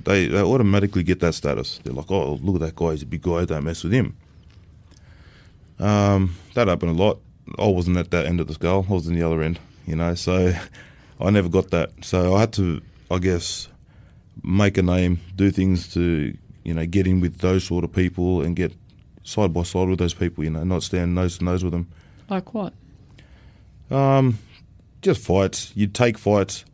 they 0.05 0.27
they 0.29 0.41
automatically 0.43 1.03
get 1.03 1.21
that 1.21 1.35
status. 1.35 1.81
They're 1.85 1.95
like, 1.95 2.11
oh, 2.11 2.35
look 2.43 2.57
at 2.57 2.61
that 2.63 2.77
guy. 2.77 2.93
He's 2.93 3.03
a 3.03 3.07
big 3.07 3.23
guy. 3.23 3.45
Don't 3.45 3.65
mess 3.65 3.83
with 3.85 3.93
him. 3.93 4.15
Um, 5.79 6.35
that 6.55 6.69
happened 6.69 6.99
a 6.99 7.03
lot. 7.03 7.19
I 7.59 7.67
wasn't 7.67 7.97
at 7.97 8.11
that 8.11 8.27
end 8.27 8.41
of 8.41 8.47
the 8.49 8.55
scale. 8.55 8.85
I 8.89 8.93
was 8.93 9.07
in 9.07 9.15
the 9.15 9.23
other 9.23 9.43
end, 9.43 9.59
you 9.87 9.97
know. 9.97 10.15
So 10.15 10.53
I 11.21 11.31
never 11.31 11.49
got 11.49 11.71
that. 11.71 11.91
So 12.03 12.35
I 12.35 12.41
had 12.41 12.53
to, 12.55 12.81
I 13.11 13.19
guess, 13.19 13.69
make 14.43 14.79
a 14.79 14.83
name, 14.83 15.21
do 15.35 15.51
things 15.51 15.93
to 15.95 16.37
you 16.67 16.75
know, 16.75 16.85
get 16.85 17.07
in 17.07 17.21
with 17.21 17.39
those 17.39 17.63
sort 17.63 17.85
of 17.85 17.93
people 17.93 18.43
and 18.43 18.57
get 18.57 18.73
side 19.23 19.53
by 19.55 19.63
side 19.63 19.89
with 19.89 20.01
those 20.01 20.15
people. 20.15 20.43
You 20.43 20.51
know, 20.51 20.65
not 20.65 20.83
stand 20.83 21.15
nose 21.15 21.39
to 21.39 21.45
nose 21.45 21.63
with 21.63 21.73
them. 21.73 21.87
Like 22.29 22.53
what? 22.55 22.73
Um, 23.89 24.41
just 25.01 25.25
fights. 25.25 25.71
You'd 25.77 25.95
take 25.95 26.19
fights. 26.19 26.65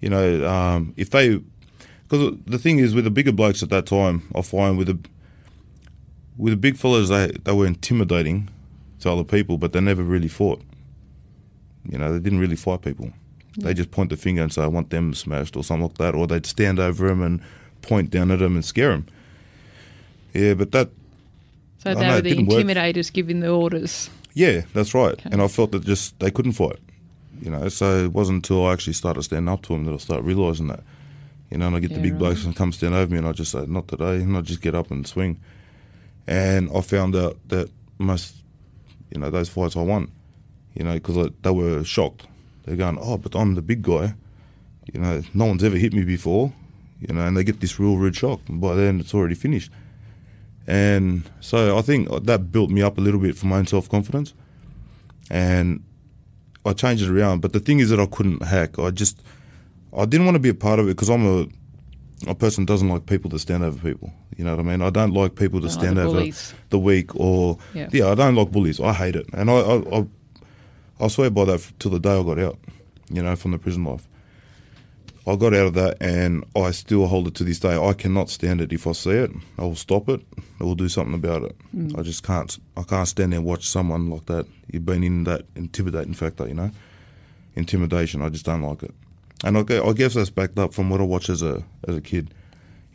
You 0.00 0.10
know, 0.10 0.48
um, 0.48 0.94
if 0.96 1.10
they, 1.10 1.40
because 2.08 2.38
the 2.44 2.58
thing 2.58 2.80
is 2.80 2.92
with 2.92 3.04
the 3.04 3.10
bigger 3.10 3.30
blokes 3.30 3.62
at 3.62 3.68
that 3.68 3.86
time, 3.86 4.28
I 4.34 4.42
find 4.42 4.76
with 4.76 4.88
the 4.88 4.98
with 6.36 6.52
the 6.52 6.56
big 6.56 6.76
fellas, 6.76 7.08
they 7.08 7.30
they 7.44 7.52
were 7.52 7.66
intimidating 7.66 8.48
to 8.98 9.12
other 9.12 9.24
people, 9.24 9.58
but 9.58 9.72
they 9.72 9.80
never 9.80 10.02
really 10.02 10.26
fought. 10.26 10.60
You 11.88 11.98
know, 11.98 12.12
they 12.12 12.18
didn't 12.18 12.40
really 12.40 12.56
fight 12.56 12.82
people. 12.82 13.12
They 13.58 13.74
just 13.74 13.92
point 13.92 14.10
the 14.10 14.16
finger 14.16 14.42
and 14.42 14.52
say, 14.52 14.62
"I 14.62 14.66
want 14.66 14.90
them 14.90 15.14
smashed" 15.14 15.56
or 15.56 15.62
something 15.62 15.86
like 15.86 15.98
that, 15.98 16.16
or 16.16 16.26
they'd 16.26 16.46
stand 16.46 16.80
over 16.80 17.06
them 17.06 17.22
and 17.22 17.40
point 17.80 18.10
down 18.10 18.32
at 18.32 18.40
them 18.40 18.56
and 18.56 18.64
scare 18.64 18.90
them. 18.90 19.06
Yeah, 20.34 20.54
but 20.54 20.72
that 20.72 20.90
So 21.78 21.94
they 21.94 22.00
know, 22.06 22.14
were 22.16 22.20
the 22.22 22.30
didn't 22.30 22.46
work. 22.46 22.64
intimidators 22.64 23.12
giving 23.12 23.40
the 23.40 23.50
orders. 23.50 24.10
Yeah, 24.34 24.62
that's 24.74 24.94
right. 24.94 25.12
Okay. 25.14 25.28
And 25.32 25.42
I 25.42 25.48
felt 25.48 25.72
that 25.72 25.84
just 25.84 26.18
they 26.20 26.30
couldn't 26.30 26.52
fight. 26.52 26.78
You 27.42 27.50
know, 27.50 27.68
so 27.68 28.04
it 28.04 28.12
wasn't 28.12 28.36
until 28.36 28.66
I 28.66 28.72
actually 28.72 28.92
started 28.92 29.22
standing 29.22 29.48
up 29.52 29.62
to 29.62 29.72
them 29.72 29.84
that 29.86 29.94
I 29.94 29.96
started 29.96 30.24
realising 30.24 30.68
that. 30.68 30.82
You 31.50 31.58
know, 31.58 31.66
and 31.68 31.76
I 31.76 31.80
get 31.80 31.90
Yeah, 31.90 31.96
the 31.96 32.02
big 32.02 32.12
right. 32.12 32.18
blokes 32.18 32.44
and 32.44 32.54
come 32.54 32.70
stand 32.72 32.94
over 32.94 33.10
me, 33.10 33.18
and 33.18 33.26
I 33.26 33.32
just 33.32 33.50
say, 33.50 33.64
"Not 33.66 33.88
today," 33.88 34.16
and 34.16 34.36
I 34.36 34.40
just 34.42 34.60
get 34.60 34.74
up 34.74 34.90
and 34.90 35.06
swing. 35.06 35.38
And 36.26 36.70
I 36.74 36.80
found 36.80 37.16
out 37.16 37.38
that 37.48 37.70
most, 37.98 38.36
you 39.12 39.18
know, 39.20 39.30
those 39.30 39.48
fights 39.48 39.76
I 39.76 39.82
won. 39.82 40.10
You 40.74 40.84
know, 40.84 40.94
because 40.94 41.30
they 41.42 41.50
were 41.50 41.82
shocked. 41.82 42.26
They're 42.64 42.76
going, 42.76 42.98
"Oh, 43.00 43.16
but 43.18 43.34
I'm 43.34 43.54
the 43.56 43.62
big 43.62 43.82
guy." 43.82 44.14
You 44.92 45.00
know, 45.00 45.22
no 45.34 45.46
one's 45.46 45.64
ever 45.64 45.76
hit 45.76 45.92
me 45.92 46.04
before. 46.04 46.52
You 47.00 47.14
know, 47.14 47.26
and 47.26 47.36
they 47.36 47.42
get 47.42 47.60
this 47.60 47.80
real 47.80 47.96
rude 47.96 48.14
shock. 48.14 48.40
And 48.48 48.60
by 48.60 48.74
then, 48.74 49.00
it's 49.00 49.14
already 49.14 49.34
finished. 49.34 49.70
And 50.70 51.28
so 51.40 51.76
I 51.76 51.82
think 51.82 52.08
that 52.26 52.52
built 52.52 52.70
me 52.70 52.80
up 52.80 52.96
a 52.96 53.00
little 53.00 53.18
bit 53.18 53.36
for 53.36 53.46
my 53.46 53.56
own 53.58 53.66
self 53.66 53.88
confidence. 53.88 54.34
And 55.30 55.82
I 56.64 56.72
changed 56.74 57.02
it 57.02 57.10
around. 57.10 57.40
But 57.40 57.52
the 57.52 57.60
thing 57.60 57.80
is 57.80 57.90
that 57.90 57.98
I 57.98 58.06
couldn't 58.06 58.42
hack. 58.44 58.78
I 58.78 58.90
just, 58.90 59.20
I 59.96 60.04
didn't 60.04 60.26
want 60.26 60.36
to 60.36 60.40
be 60.40 60.48
a 60.48 60.54
part 60.54 60.78
of 60.78 60.86
it 60.86 60.92
because 60.96 61.10
I'm 61.10 61.26
a, 61.26 61.46
a 62.28 62.34
person 62.36 62.64
that 62.66 62.72
doesn't 62.72 62.88
like 62.88 63.06
people 63.06 63.30
to 63.30 63.38
stand 63.38 63.64
over 63.64 63.78
people. 63.80 64.12
You 64.36 64.44
know 64.44 64.52
what 64.56 64.60
I 64.60 64.68
mean? 64.68 64.80
I 64.80 64.90
don't 64.90 65.12
like 65.12 65.34
people 65.34 65.60
to 65.60 65.66
oh, 65.66 65.70
Don't 65.70 65.76
like 65.76 65.84
stand 65.84 65.96
the 65.96 66.02
over 66.02 66.18
bullies. 66.18 66.54
the 66.70 66.78
weak 66.78 67.16
or, 67.16 67.58
Yeah. 67.74 67.88
yeah. 67.92 68.08
I 68.10 68.14
don't 68.14 68.36
like 68.36 68.52
bullies. 68.52 68.78
I 68.80 68.92
hate 68.92 69.16
it. 69.16 69.26
And 69.32 69.50
I, 69.50 69.54
I, 69.54 69.98
I, 70.00 70.06
I 71.00 71.08
swear 71.08 71.30
by 71.30 71.46
that 71.46 71.72
till 71.80 71.90
the 71.90 71.98
day 71.98 72.16
I 72.18 72.22
got 72.22 72.38
out, 72.38 72.58
you 73.10 73.22
know, 73.22 73.34
from 73.34 73.50
the 73.50 73.58
prison 73.58 73.84
life. 73.84 74.06
I 75.26 75.36
got 75.36 75.52
out 75.54 75.66
of 75.66 75.74
that 75.74 75.98
and 76.00 76.44
I 76.56 76.70
still 76.70 77.06
hold 77.06 77.28
it 77.28 77.34
to 77.36 77.44
this 77.44 77.58
day. 77.58 77.76
I 77.76 77.92
cannot 77.92 78.30
stand 78.30 78.60
it. 78.60 78.72
If 78.72 78.86
I 78.86 78.92
see 78.92 79.10
it, 79.10 79.30
I 79.58 79.62
will 79.62 79.76
stop 79.76 80.08
it. 80.08 80.22
I 80.60 80.64
will 80.64 80.74
do 80.74 80.88
something 80.88 81.14
about 81.14 81.42
it. 81.42 81.56
Hmm. 81.72 81.90
I 81.96 82.02
just 82.02 82.22
can't. 82.22 82.58
I 82.76 82.82
can't 82.82 83.06
stand 83.06 83.32
there 83.32 83.38
and 83.38 83.46
watch 83.46 83.68
someone 83.68 84.08
like 84.08 84.26
that. 84.26 84.46
You've 84.72 84.86
been 84.86 85.04
in 85.04 85.24
that 85.24 85.44
intimidating 85.54 86.14
factor, 86.14 86.48
you 86.48 86.54
know, 86.54 86.70
intimidation. 87.54 88.22
I 88.22 88.30
just 88.30 88.46
don't 88.46 88.62
like 88.62 88.82
it. 88.82 88.94
And 89.44 89.56
I, 89.58 89.60
I 89.60 89.92
guess 89.92 90.14
that's 90.14 90.30
backed 90.30 90.58
up 90.58 90.72
from 90.72 90.90
what 90.90 91.00
I 91.00 91.04
watched 91.04 91.28
as 91.28 91.42
a 91.42 91.62
as 91.86 91.96
a 91.96 92.00
kid. 92.00 92.32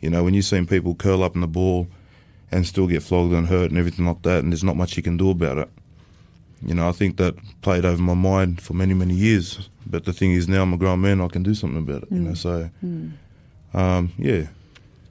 You 0.00 0.10
know, 0.10 0.24
when 0.24 0.34
you've 0.34 0.44
seen 0.44 0.66
people 0.66 0.94
curl 0.94 1.22
up 1.22 1.34
in 1.34 1.40
the 1.40 1.46
ball 1.46 1.88
and 2.50 2.66
still 2.66 2.86
get 2.86 3.02
flogged 3.02 3.32
and 3.32 3.48
hurt 3.48 3.70
and 3.70 3.78
everything 3.78 4.06
like 4.06 4.22
that, 4.22 4.42
and 4.42 4.52
there's 4.52 4.64
not 4.64 4.76
much 4.76 4.96
you 4.96 5.02
can 5.02 5.16
do 5.16 5.30
about 5.30 5.58
it. 5.58 5.70
You 6.62 6.74
know, 6.74 6.88
I 6.88 6.92
think 6.92 7.16
that 7.16 7.34
played 7.62 7.84
over 7.84 8.00
my 8.00 8.14
mind 8.14 8.60
for 8.60 8.74
many, 8.74 8.94
many 8.94 9.14
years. 9.14 9.68
But 9.88 10.04
the 10.04 10.12
thing 10.12 10.32
is, 10.32 10.48
now 10.48 10.62
I'm 10.62 10.72
a 10.72 10.76
grown 10.76 11.00
man, 11.00 11.20
I 11.20 11.28
can 11.28 11.42
do 11.42 11.54
something 11.54 11.78
about 11.78 12.02
it. 12.04 12.08
You 12.12 12.18
know, 12.20 12.34
so 12.34 12.70
um, 13.74 14.12
yeah, 14.18 14.46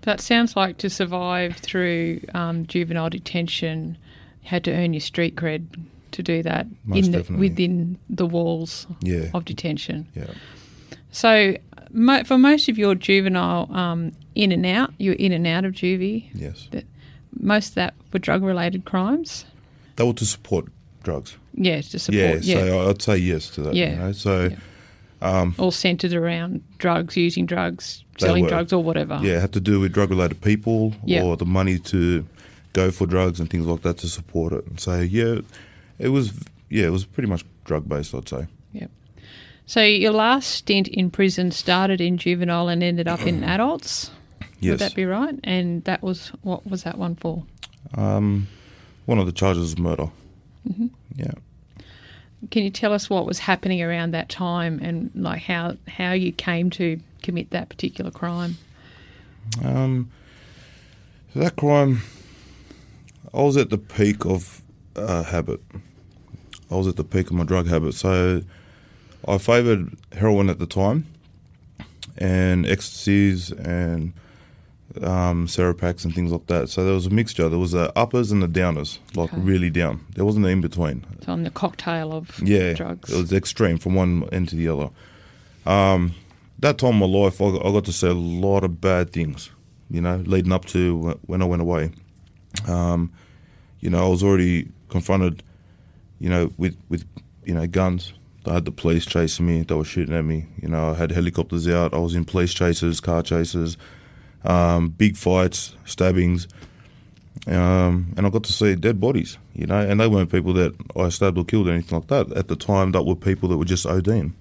That 0.02 0.20
sounds 0.22 0.56
like 0.56 0.78
to 0.80 0.90
survive 0.90 1.58
through 1.58 2.22
um, 2.34 2.66
juvenile 2.68 3.10
detention, 3.10 3.98
you 4.44 4.50
had 4.50 4.64
to 4.66 4.72
earn 4.74 4.94
your 4.94 5.02
street 5.02 5.36
cred 5.36 5.66
to 6.12 6.24
do 6.24 6.42
that 6.44 6.68
Most 6.86 7.08
in 7.08 7.12
the, 7.12 7.38
within 7.38 7.98
the 8.10 8.26
walls 8.26 8.88
yeah, 9.02 9.30
of 9.34 9.46
detention. 9.46 10.08
yeah. 10.16 10.28
So, 11.12 11.56
mo- 11.92 12.24
for 12.26 12.38
most 12.38 12.68
of 12.70 12.78
your 12.78 12.96
juvenile 12.96 13.72
um, 13.76 14.12
in 14.36 14.52
and 14.52 14.66
out, 14.66 14.94
you're 14.98 15.14
in 15.16 15.32
and 15.32 15.48
out 15.48 15.64
of 15.66 15.74
juvie. 15.74 16.30
Yes, 16.34 16.68
Most 17.40 17.70
of 17.70 17.76
that 17.76 17.94
were 18.12 18.20
drug 18.20 18.44
related 18.44 18.84
crimes. 18.86 19.46
they 19.96 20.04
were 20.06 20.14
to 20.14 20.26
support 20.26 20.66
drugs. 21.06 21.38
Yeah, 21.54 21.80
to 21.80 22.00
support. 22.00 22.42
Yeah, 22.44 22.58
so 22.60 22.90
I'd 22.90 23.02
say 23.02 23.18
yes 23.18 23.50
to 23.52 23.62
that. 23.62 23.74
Yeah. 23.76 23.92
You 23.92 23.96
know? 23.96 24.12
So 24.12 24.50
Yeah. 25.22 25.52
all 25.58 25.72
centered 25.72 26.14
around 26.14 26.62
drugs, 26.80 27.16
using 27.16 27.46
drugs, 27.46 28.04
selling 28.18 28.44
were. 28.44 28.50
drugs, 28.50 28.74
or 28.74 28.84
whatever. 28.84 29.20
yeah, 29.24 29.38
it 29.38 29.42
had 29.42 29.54
to 29.54 29.62
do 29.62 29.80
with 29.80 29.94
drug 29.94 30.10
related 30.10 30.42
people 30.42 30.94
Yeah. 31.06 31.24
or 31.24 31.38
the 31.38 31.46
money 31.46 31.80
to 31.80 32.26
go 32.74 32.92
for 32.92 33.06
drugs 33.08 33.40
and 33.40 33.50
things 33.50 33.66
like 33.66 33.82
that 33.84 33.98
to 34.00 34.08
support 34.10 34.52
it. 34.52 34.68
And 34.68 34.80
so 34.80 35.00
yeah, 35.00 35.40
it 35.98 36.10
was 36.10 36.34
yeah, 36.70 36.88
it 36.88 36.92
was 36.92 37.06
pretty 37.06 37.30
much 37.30 37.46
drug 37.64 37.88
based. 37.88 38.14
I'd 38.14 38.28
say. 38.28 38.48
Yep. 38.74 38.92
So 39.66 39.82
your 39.82 40.12
last 40.12 40.48
stint 40.52 40.88
in 40.90 41.10
prison 41.10 41.52
started 41.52 42.02
in 42.02 42.18
juvenile 42.18 42.68
and 42.68 42.84
ended 42.84 43.08
up 43.08 43.22
in 43.26 43.44
adults. 43.56 44.12
Yes. 44.60 44.72
Would 44.72 44.80
that 44.80 44.96
be 44.96 45.06
right? 45.06 45.40
And 45.44 45.84
that 45.86 46.02
was 46.04 46.32
what 46.42 46.68
was 46.70 46.84
that 46.84 46.98
one 46.98 47.16
for? 47.16 47.44
Um, 47.96 48.48
one 49.06 49.20
of 49.20 49.26
the 49.28 49.32
charges 49.32 49.64
is 49.64 49.78
murder. 49.78 50.10
Mm-hmm. 50.68 50.88
Yeah. 51.16 51.34
Can 52.52 52.64
you 52.64 52.70
tell 52.70 52.94
us 52.94 53.10
what 53.10 53.26
was 53.26 53.40
happening 53.40 53.82
around 53.82 54.12
that 54.12 54.30
time 54.30 54.80
and 54.82 55.10
like 55.16 55.42
how 55.42 55.78
how 55.88 56.12
you 56.12 56.32
came 56.32 56.70
to 56.72 57.00
commit 57.24 57.50
that 57.52 57.70
particular 57.70 58.12
crime? 58.12 58.58
Um, 59.64 60.12
so 61.34 61.40
that 61.40 61.56
crime, 61.56 62.02
I 63.34 63.42
was 63.42 63.58
at 63.58 63.70
the 63.70 63.78
peak 63.78 64.26
of 64.26 64.62
uh, 64.96 65.24
habit. 65.24 65.62
I 66.70 66.76
was 66.76 66.88
at 66.88 66.96
the 66.96 67.04
peak 67.04 67.28
of 67.28 67.34
my 67.34 67.44
drug 67.44 67.68
habit. 67.68 67.94
So 67.94 68.42
I 69.28 69.38
favoured 69.38 69.98
heroin 70.14 70.50
at 70.50 70.60
the 70.60 70.66
time, 70.66 71.08
and 72.18 72.66
ecstasies 72.66 73.52
and 73.52 74.14
um, 75.04 75.48
Serepax 75.48 76.06
and 76.06 76.14
things 76.14 76.32
like 76.32 76.48
that. 76.48 76.70
So 76.70 76.84
there 76.86 76.94
was 76.94 77.06
a 77.06 77.10
mixture. 77.10 77.50
There 77.50 77.60
was 77.60 77.72
the 77.72 77.92
uppers 77.98 78.32
and 78.32 78.42
the 78.42 78.48
downers, 78.48 79.00
like 79.16 79.34
Okay. 79.34 79.42
really 79.42 79.70
down. 79.70 80.06
There 80.16 80.26
wasn't 80.26 80.46
an 80.46 80.52
in 80.52 80.62
between. 80.62 81.06
So 81.26 81.32
on 81.34 81.44
the 81.44 81.52
cocktail 81.52 82.14
of 82.14 82.40
Yeah, 82.44 82.74
drugs. 82.74 83.12
it 83.12 83.18
was 83.18 83.34
extreme 83.34 83.78
from 83.78 83.96
one 83.96 84.28
end 84.32 84.50
to 84.50 84.56
the 84.56 84.68
other. 84.68 84.90
Um, 85.66 86.14
that 86.60 86.78
time 86.78 87.02
of 87.02 87.10
my 87.10 87.20
life, 87.20 87.42
I, 87.42 87.46
I 87.48 87.72
got 87.72 87.86
to 87.86 87.94
see 87.94 88.08
a 88.08 88.14
lot 88.14 88.64
of 88.64 88.80
bad 88.82 89.12
things. 89.12 89.50
You 89.90 90.02
know, 90.02 90.24
leading 90.26 90.52
up 90.52 90.66
to 90.66 91.20
when 91.28 91.42
I 91.42 91.46
went 91.46 91.62
away. 91.62 91.92
Um, 92.68 93.12
you 93.82 93.90
know, 93.90 94.06
I 94.06 94.10
was 94.10 94.24
already 94.24 94.70
confronted. 94.90 95.44
You 96.20 96.30
know, 96.30 96.52
with 96.58 96.76
with 96.90 97.06
you 97.46 97.54
know 97.54 97.68
guns. 97.68 98.14
I 98.48 98.54
had 98.54 98.66
the 98.66 98.72
police 98.72 99.06
chasing 99.06 99.46
me. 99.48 99.64
They 99.64 99.74
were 99.76 99.84
shooting 99.84 100.14
at 100.16 100.24
me. 100.24 100.46
You 100.62 100.70
know, 100.70 100.92
I 100.92 100.94
had 100.94 101.12
helicopters 101.12 101.68
out. 101.68 101.94
I 101.96 101.98
was 101.98 102.14
in 102.16 102.26
police 102.26 102.54
chases, 102.54 103.00
car 103.02 103.22
chases, 103.24 103.76
um, 104.46 104.90
big 104.90 105.18
fights, 105.18 105.76
stabbings. 105.86 106.48
Um, 107.48 108.14
and 108.18 108.26
I 108.26 108.30
got 108.30 108.44
to 108.46 108.54
see 108.54 108.76
dead 108.76 109.00
bodies, 109.00 109.38
you 109.54 109.68
know, 109.68 109.80
and 109.80 110.00
they 110.00 110.08
weren't 110.08 110.32
people 110.32 110.54
that 110.54 110.74
I 110.96 111.10
stabbed 111.10 111.38
or 111.38 111.46
killed 111.46 111.68
or 111.68 111.74
anything 111.74 112.00
like 112.00 112.08
that. 112.08 112.36
At 112.36 112.48
the 112.48 112.56
time, 112.56 112.92
that 112.94 113.04
were 113.04 113.16
people 113.16 113.50
that 113.50 113.58
were 113.58 113.66
just 113.66 113.86
ODing, 113.86 114.32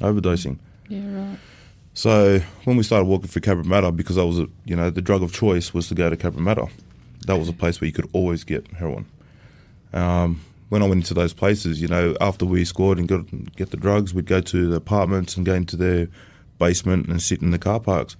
overdosing. 0.00 0.58
yeah, 0.88 1.00
right. 1.14 1.38
So 1.94 2.40
when 2.64 2.76
we 2.76 2.82
started 2.82 3.04
walking 3.04 3.28
through 3.28 3.42
Cabramatta, 3.42 3.94
because 3.94 4.18
I 4.18 4.22
was, 4.24 4.38
a, 4.38 4.48
you 4.64 4.76
know, 4.76 4.90
the 4.90 5.02
drug 5.02 5.22
of 5.22 5.32
choice 5.32 5.74
was 5.74 5.88
to 5.88 5.94
go 5.94 6.08
to 6.10 6.16
Cabramatta. 6.16 6.70
That 7.26 7.38
was 7.38 7.48
a 7.48 7.52
place 7.52 7.80
where 7.80 7.86
you 7.86 7.92
could 7.92 8.08
always 8.12 8.44
get 8.44 8.66
heroin. 8.72 9.06
Um, 9.92 10.40
when 10.70 10.82
I 10.82 10.86
went 10.86 11.02
into 11.02 11.14
those 11.14 11.34
places, 11.34 11.82
you 11.82 11.88
know, 11.88 12.16
after 12.20 12.46
we 12.46 12.64
scored 12.64 12.98
and 12.98 13.06
got 13.06 13.26
get 13.56 13.70
the 13.70 13.76
drugs, 13.76 14.14
we'd 14.14 14.26
go 14.26 14.40
to 14.40 14.68
the 14.68 14.76
apartments 14.76 15.36
and 15.36 15.44
go 15.44 15.54
into 15.54 15.76
their 15.76 16.08
basement 16.58 17.08
and 17.08 17.20
sit 17.20 17.42
in 17.42 17.50
the 17.50 17.58
car 17.58 17.78
parks. 17.78 18.16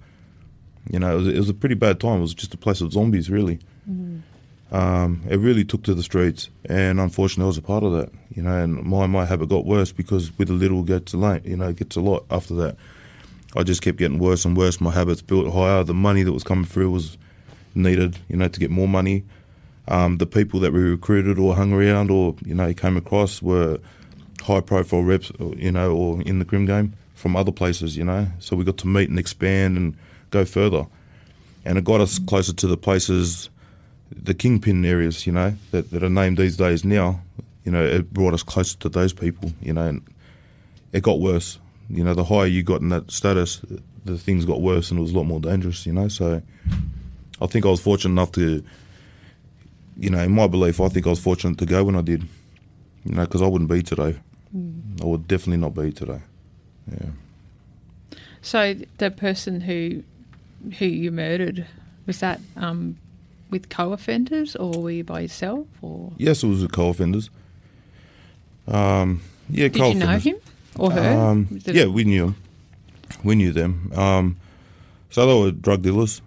You 0.89 0.99
know, 0.99 1.13
it 1.13 1.17
was, 1.19 1.27
it 1.27 1.37
was 1.37 1.49
a 1.49 1.53
pretty 1.53 1.75
bad 1.75 1.99
time. 1.99 2.19
It 2.19 2.21
was 2.21 2.33
just 2.33 2.53
a 2.53 2.57
place 2.57 2.81
of 2.81 2.91
zombies, 2.91 3.29
really. 3.29 3.59
Um, 4.71 5.21
it 5.29 5.37
really 5.37 5.63
took 5.63 5.83
to 5.83 5.93
the 5.93 6.01
streets, 6.01 6.49
and 6.65 6.99
unfortunately, 6.99 7.43
I 7.43 7.47
was 7.47 7.57
a 7.57 7.61
part 7.61 7.83
of 7.83 7.93
that. 7.93 8.09
You 8.33 8.41
know, 8.41 8.57
and 8.57 8.83
my 8.83 9.05
my 9.05 9.23
habit 9.23 9.49
got 9.49 9.65
worse 9.65 9.91
because 9.91 10.35
with 10.39 10.49
a 10.49 10.53
little 10.53 10.81
gets 10.83 11.13
a 11.13 11.17
lot. 11.17 11.45
You 11.45 11.57
know, 11.57 11.69
it 11.69 11.75
gets 11.75 11.95
a 11.95 12.01
lot 12.01 12.25
after 12.31 12.55
that. 12.55 12.75
I 13.55 13.61
just 13.61 13.83
kept 13.83 13.99
getting 13.99 14.17
worse 14.17 14.45
and 14.45 14.57
worse. 14.57 14.81
My 14.81 14.91
habits 14.91 15.21
built 15.21 15.53
higher. 15.53 15.83
The 15.83 15.93
money 15.93 16.23
that 16.23 16.31
was 16.31 16.43
coming 16.43 16.65
through 16.65 16.89
was 16.89 17.19
needed, 17.75 18.17
you 18.27 18.35
know, 18.35 18.47
to 18.47 18.59
get 18.59 18.71
more 18.71 18.87
money. 18.87 19.23
Um, 19.87 20.17
the 20.17 20.25
people 20.25 20.59
that 20.61 20.73
we 20.73 20.79
recruited 20.79 21.37
or 21.37 21.55
hung 21.55 21.71
around 21.71 22.09
or 22.09 22.35
you 22.43 22.55
know 22.55 22.73
came 22.73 22.97
across 22.97 23.43
were 23.43 23.79
high 24.41 24.61
profile 24.61 25.03
reps, 25.03 25.31
you 25.55 25.71
know, 25.71 25.95
or 25.95 26.21
in 26.23 26.39
the 26.39 26.45
crim 26.45 26.65
game 26.65 26.93
from 27.13 27.35
other 27.35 27.51
places, 27.51 27.95
you 27.95 28.03
know. 28.03 28.27
So 28.39 28.55
we 28.55 28.63
got 28.63 28.77
to 28.79 28.87
meet 28.87 29.09
and 29.09 29.19
expand 29.19 29.77
and 29.77 29.95
go 30.33 30.43
further, 30.45 30.85
and 31.63 31.77
it 31.77 31.85
got 31.85 32.01
us 32.01 32.19
closer 32.19 32.53
to 32.53 32.67
the 32.67 32.75
places, 32.75 33.49
the 34.11 34.33
kingpin 34.33 34.83
areas, 34.83 35.25
you 35.25 35.31
know, 35.31 35.55
that, 35.71 35.91
that 35.91 36.03
are 36.03 36.09
named 36.09 36.37
these 36.37 36.57
days 36.57 36.83
now. 36.83 37.21
You 37.63 37.71
know, 37.71 37.83
it 37.83 38.11
brought 38.11 38.33
us 38.33 38.43
closer 38.43 38.77
to 38.79 38.89
those 38.89 39.13
people, 39.13 39.53
you 39.61 39.71
know, 39.71 39.87
and 39.87 40.01
it 40.91 41.01
got 41.03 41.21
worse. 41.21 41.59
You 41.89 42.03
know, 42.03 42.13
the 42.13 42.25
higher 42.25 42.45
you 42.45 42.63
got 42.63 42.81
in 42.81 42.89
that 42.89 43.11
status, 43.11 43.61
the 44.03 44.17
things 44.17 44.43
got 44.43 44.61
worse 44.61 44.91
and 44.91 44.99
it 44.99 45.01
was 45.01 45.11
a 45.11 45.15
lot 45.15 45.23
more 45.23 45.39
dangerous, 45.39 45.85
you 45.85 45.93
know. 45.93 46.09
So 46.09 46.41
I 47.39 47.45
think 47.47 47.65
I 47.65 47.69
was 47.69 47.79
fortunate 47.79 48.11
enough 48.11 48.33
to, 48.33 48.63
you 49.97 50.09
know, 50.09 50.19
in 50.19 50.31
my 50.31 50.47
belief, 50.47 50.81
I 50.81 50.89
think 50.89 51.07
I 51.07 51.11
was 51.11 51.19
fortunate 51.19 51.57
to 51.59 51.65
go 51.65 51.85
when 51.85 51.95
I 51.95 52.01
did. 52.01 52.27
You 53.05 53.15
know, 53.15 53.23
because 53.23 53.41
I 53.41 53.47
wouldn't 53.47 53.69
be 53.69 53.81
today. 53.81 54.17
Hmm. 54.51 54.71
I 55.01 55.05
would 55.05 55.27
definitely 55.27 55.57
not 55.57 55.73
be 55.73 55.91
today. 55.91 56.21
Yeah. 56.89 57.09
So 58.41 58.75
the 58.97 59.11
person 59.11 59.61
who 59.61 60.03
who 60.79 60.85
you 60.85 61.11
murdered 61.11 61.65
was 62.05 62.19
that 62.19 62.39
um, 62.57 62.97
with 63.49 63.69
co-offenders, 63.69 64.55
or 64.55 64.81
were 64.81 64.91
you 64.91 65.03
by 65.03 65.21
yourself, 65.21 65.67
or 65.81 66.11
Yes, 66.17 66.43
it 66.43 66.47
was 66.47 66.61
with 66.61 66.71
co-offenders. 66.71 67.29
Um, 68.67 69.21
yeah, 69.49 69.67
did 69.67 69.77
you 69.77 69.95
know 69.95 70.17
him 70.17 70.37
or 70.77 70.91
her? 70.91 71.19
Um, 71.19 71.47
yeah, 71.65 71.85
we 71.85 72.03
knew 72.03 72.25
them. 72.27 72.35
We 73.23 73.35
knew 73.35 73.51
them. 73.51 73.91
Um, 73.95 74.37
so 75.09 75.25
they 75.25 75.39
were 75.39 75.51
drug 75.51 75.83
dealers. 75.83 76.21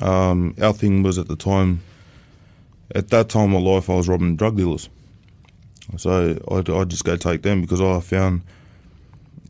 Um, 0.00 0.54
our 0.60 0.72
thing 0.72 1.02
was 1.02 1.18
at 1.18 1.28
the 1.28 1.36
time, 1.36 1.82
at 2.94 3.08
that 3.08 3.28
time 3.28 3.54
of 3.54 3.62
my 3.62 3.70
life, 3.70 3.88
I 3.88 3.94
was 3.94 4.08
robbing 4.08 4.36
drug 4.36 4.56
dealers. 4.56 4.88
So 5.96 6.36
I'd, 6.50 6.68
I'd 6.68 6.88
just 6.88 7.04
go 7.04 7.16
take 7.16 7.42
them 7.42 7.60
because 7.60 7.80
I 7.80 8.00
found, 8.00 8.42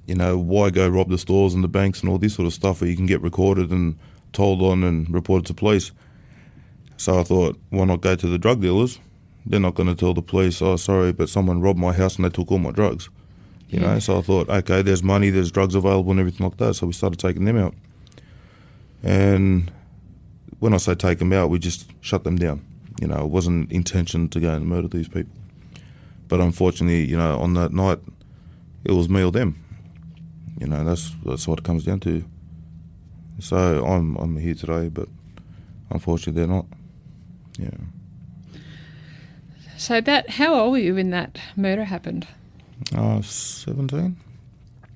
you 0.06 0.14
know, 0.14 0.38
why 0.38 0.70
go 0.70 0.88
rob 0.88 1.08
the 1.10 1.18
stores 1.18 1.54
and 1.54 1.64
the 1.64 1.68
banks 1.68 2.00
and 2.00 2.08
all 2.08 2.18
this 2.18 2.34
sort 2.34 2.46
of 2.46 2.52
stuff 2.52 2.80
where 2.80 2.88
you 2.90 2.96
can 2.96 3.06
get 3.06 3.20
recorded 3.22 3.70
and 3.70 3.98
told 4.32 4.62
on 4.62 4.84
and 4.84 5.08
reported 5.12 5.46
to 5.46 5.54
police. 5.54 5.90
So 6.96 7.18
I 7.18 7.25
thought, 7.25 7.58
why 7.70 7.84
not 7.84 8.00
go 8.00 8.14
to 8.16 8.26
the 8.26 8.38
drug 8.38 8.60
dealers? 8.60 8.98
They're 9.44 9.60
not 9.60 9.75
going 9.75 9.88
to 9.88 9.94
tell 9.94 10.14
the 10.14 10.22
police, 10.22 10.60
oh, 10.62 10.76
sorry, 10.76 11.12
but 11.12 11.28
someone 11.28 11.60
robbed 11.60 11.78
my 11.78 11.92
house 11.92 12.16
and 12.16 12.25
they 12.25 12.30
took 12.30 12.50
all 12.50 12.58
my 12.58 12.70
drugs. 12.72 13.08
You 13.68 13.80
Yeah. 13.80 13.94
know, 13.94 13.98
so 13.98 14.18
I 14.18 14.22
thought, 14.22 14.48
okay, 14.48 14.82
there's 14.82 15.02
money, 15.02 15.30
there's 15.30 15.50
drugs 15.50 15.75
available 15.75 16.10
and 16.12 16.20
everything 16.20 16.46
like 16.46 16.56
that. 16.58 16.75
So 16.75 16.86
we 16.86 16.92
started 16.92 17.18
taking 17.18 17.44
them 17.44 17.56
out. 17.56 17.75
And 19.02 19.70
when 20.58 20.72
I 20.75 20.78
say 20.78 20.94
take 20.94 21.18
them 21.18 21.32
out, 21.32 21.50
we 21.50 21.58
just 21.58 21.90
shut 22.00 22.25
them 22.25 22.36
down. 22.36 22.64
You 23.00 23.08
know, 23.08 23.25
it 23.25 23.30
wasn't 23.30 23.70
intention 23.70 24.28
to 24.30 24.40
go 24.40 24.52
and 24.54 24.66
murder 24.66 24.88
these 24.88 25.08
people. 25.08 25.32
But 26.28 26.40
unfortunately, 26.40 27.04
you 27.04 27.16
know, 27.16 27.38
on 27.38 27.54
that 27.54 27.72
night, 27.72 27.98
it 28.84 28.92
was 28.92 29.08
me 29.08 29.22
or 29.22 29.30
them. 29.30 29.62
You 30.58 30.66
know, 30.66 30.84
that's 30.84 31.12
that's 31.25 31.46
what 31.46 31.58
it 31.58 31.64
comes 31.64 31.84
down 31.84 32.00
to. 32.00 32.25
So 33.38 33.84
I'm 33.84 34.16
I'm 34.16 34.36
here 34.36 34.54
today, 34.54 34.88
but 34.88 35.08
unfortunately 35.90 36.40
they're 36.40 36.54
not. 36.54 36.66
Yeah. 37.58 37.70
So 39.76 40.00
that 40.00 40.30
how 40.30 40.54
old 40.54 40.72
were 40.72 40.78
you 40.78 40.94
when 40.94 41.10
that 41.10 41.38
murder 41.56 41.84
happened? 41.84 42.26
Uh, 42.94 43.20
17? 43.22 44.16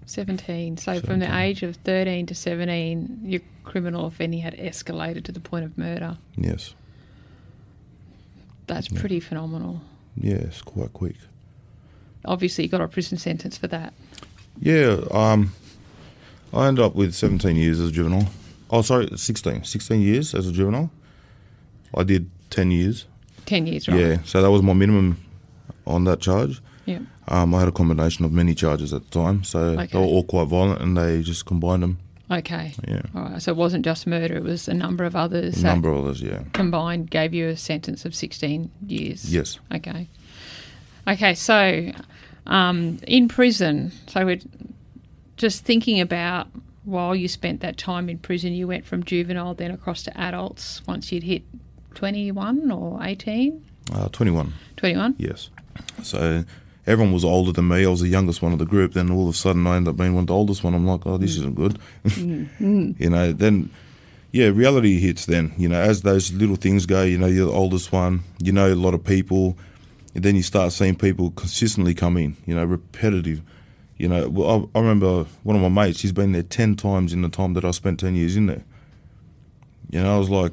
Seventeen. 0.07 0.77
So 0.77 1.01
from 1.01 1.21
the 1.21 1.39
age 1.39 1.63
of 1.63 1.77
thirteen 1.77 2.27
to 2.27 2.35
seventeen, 2.35 3.21
your 3.23 3.43
criminal 3.63 4.07
offending 4.07 4.41
had 4.41 4.57
escalated 4.57 5.23
to 5.25 5.33
the 5.33 5.39
point 5.39 5.65
of 5.65 5.79
murder. 5.79 6.19
Yes. 6.37 6.75
That's 8.67 8.89
pretty 8.89 9.21
phenomenal. 9.21 9.83
Yes, 10.17 10.63
quite 10.63 10.93
quick. 10.93 11.15
Obviously, 12.25 12.65
you 12.65 12.71
got 12.71 12.81
a 12.81 12.89
prison 12.89 13.19
sentence 13.19 13.57
for 13.57 13.69
that. 13.69 13.95
Yeah, 14.61 15.01
um, 15.11 15.53
I 16.53 16.67
ended 16.69 16.85
up 16.85 16.95
with 16.95 17.15
17 17.15 17.57
years 17.57 17.81
as 17.81 17.89
a 17.89 17.93
juvenile. 17.93 18.29
Oh, 18.71 18.83
sorry, 18.83 19.09
16. 19.15 19.65
16 19.65 20.01
years 20.01 20.35
as 20.35 20.47
a 20.47 20.53
juvenile. 20.53 20.91
I 21.97 22.03
did 22.05 22.31
10 22.51 22.71
years. 22.71 23.07
Ten 23.47 23.67
years, 23.67 23.89
right? 23.89 23.99
Yeah, 23.99 24.23
so 24.25 24.43
that 24.43 24.51
was 24.51 24.63
my 24.63 24.75
minimum 24.75 25.17
on 25.87 26.05
that 26.05 26.21
charge. 26.21 26.61
Yeah. 26.85 27.01
Um, 27.27 27.55
I 27.55 27.61
had 27.61 27.69
a 27.69 27.73
combination 27.73 28.25
of 28.25 28.33
many 28.33 28.55
charges 28.55 28.93
at 28.93 29.05
the 29.05 29.11
time, 29.11 29.43
so 29.45 29.59
Okay. 29.61 29.87
they 29.87 29.99
were 29.99 30.05
all 30.05 30.23
quite 30.25 30.47
violent 30.47 30.81
and 30.81 30.97
they 30.97 31.23
just 31.23 31.47
combined 31.47 31.83
them. 31.83 31.99
Okay. 32.31 32.75
Yeah. 32.87 33.03
All 33.15 33.23
right. 33.23 33.43
So 33.43 33.51
it 33.51 33.57
wasn't 33.57 33.85
just 33.85 34.07
murder; 34.07 34.37
it 34.37 34.45
was 34.45 34.69
a 34.69 34.75
number 34.75 35.03
of 35.05 35.17
others. 35.17 35.61
A 35.63 35.67
number 35.67 35.91
of 35.91 36.05
others, 36.05 36.23
yeah. 36.23 36.43
combined 36.53 37.11
gave 37.11 37.35
you 37.35 37.49
a 37.49 37.57
sentence 37.57 38.05
of 38.05 38.15
sixteen 38.15 38.71
years. 38.87 39.33
Yes. 39.33 39.59
Okay. 39.75 40.07
Okay. 41.09 41.35
So, 41.35 41.91
um, 42.51 42.99
in 43.07 43.29
prison, 43.29 43.93
so 44.07 44.27
we're 44.27 44.41
just 45.37 45.65
thinking 45.65 46.01
about 46.01 46.49
while 46.85 47.15
you 47.15 47.29
spent 47.29 47.61
that 47.61 47.77
time 47.79 48.09
in 48.09 48.19
prison, 48.19 48.53
you 48.53 48.67
went 48.67 48.85
from 48.85 49.05
juvenile 49.05 49.55
then 49.55 49.71
across 49.71 50.03
to 50.03 50.21
adults 50.21 50.83
once 50.87 51.13
you'd 51.13 51.23
hit 51.23 51.43
21 51.95 52.71
or 52.71 52.99
18? 53.03 53.65
Uh, 53.93 54.09
21, 54.09 54.53
21? 54.77 55.17
yes. 55.19 55.51
So 56.03 56.45
everyone 56.87 57.13
was 57.13 57.25
older 57.25 57.53
than 57.53 57.69
me. 57.69 57.85
I 57.85 57.89
was 57.89 58.01
the 58.01 58.09
youngest 58.09 58.43
one 58.43 58.53
of 58.53 58.59
the 58.59 58.67
group. 58.67 58.93
Then 58.93 59.11
all 59.11 59.29
of 59.29 59.35
a 59.35 59.39
sudden 59.39 59.67
I 59.67 59.77
ended 59.77 59.93
up 59.93 59.97
being 59.97 60.15
one 60.15 60.23
of 60.23 60.29
the 60.29 60.35
oldest 60.35 60.65
one. 60.65 60.75
I'm 60.75 60.87
like, 60.87 61.07
oh, 61.07 61.17
this 61.17 61.37
isn't 61.37 61.55
good. 61.55 61.79
you 62.19 63.11
know, 63.11 63.33
then, 63.33 63.71
yeah, 64.33 64.49
reality 64.49 64.99
hits 64.99 65.27
then. 65.27 65.53
You 65.57 65.69
know, 65.69 65.81
as 65.81 66.03
those 66.03 66.33
little 66.33 66.57
things 66.57 66.87
go, 66.87 67.03
you 67.03 67.19
know, 67.19 67.27
you're 67.27 67.47
the 67.47 67.53
oldest 67.53 67.93
one, 67.93 68.21
you 68.41 68.53
know 68.53 68.73
a 68.73 68.75
lot 68.75 68.95
of 68.95 69.05
people. 69.05 69.57
And 70.15 70.25
then 70.25 70.35
you 70.37 70.43
start 70.43 70.73
seeing 70.73 70.97
people 70.97 71.31
consistently 71.31 71.95
come 71.95 72.17
in, 72.17 72.37
you 72.47 72.55
know, 72.55 72.65
repetitive. 72.65 73.43
You 73.97 74.09
know, 74.09 74.29
well, 74.29 74.71
I, 74.75 74.79
I 74.79 74.81
remember 74.83 75.27
one 75.43 75.57
of 75.57 75.63
my 75.63 75.69
mates, 75.69 76.01
he's 76.03 76.13
been 76.13 76.33
there 76.33 76.43
10 76.43 76.75
times 76.77 77.13
in 77.13 77.23
the 77.23 77.29
time 77.29 77.55
that 77.55 77.65
I 77.65 77.71
spent 77.71 78.01
10 78.01 78.17
years 78.17 78.35
in 78.37 78.47
there. 78.47 78.65
You 79.91 80.03
know, 80.03 80.17
I 80.17 80.19
was 80.19 80.31
like, 80.31 80.53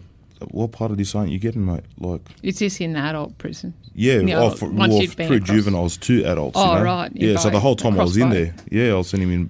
what 0.51 0.71
part 0.71 0.91
of 0.91 0.97
this 0.97 1.15
aren't 1.15 1.31
you 1.31 1.39
getting, 1.39 1.65
mate? 1.65 1.83
Like, 1.99 2.21
Is 2.43 2.59
this 2.59 2.79
in 2.79 2.95
adult 2.95 3.37
prison? 3.37 3.73
yeah, 3.95 4.19
Yeah, 4.19 4.39
oh, 4.39 4.49
for, 4.51 4.67
once 4.69 4.91
well, 4.93 5.01
you've 5.01 5.15
been 5.15 5.27
through 5.27 5.37
across- 5.37 5.49
juveniles 5.49 5.97
to 5.97 6.23
adults. 6.25 6.57
Oh, 6.59 6.73
you 6.73 6.77
know? 6.79 6.83
right, 6.83 7.11
Yeah, 7.15 7.37
so 7.37 7.49
the 7.49 7.59
whole 7.59 7.75
time 7.75 7.99
I 7.99 8.03
was 8.03 8.17
in 8.17 8.29
both. 8.29 8.33
there, 8.33 8.53
yeah, 8.69 8.93
I 8.93 8.97
was 8.97 9.11
him 9.11 9.31
in 9.31 9.49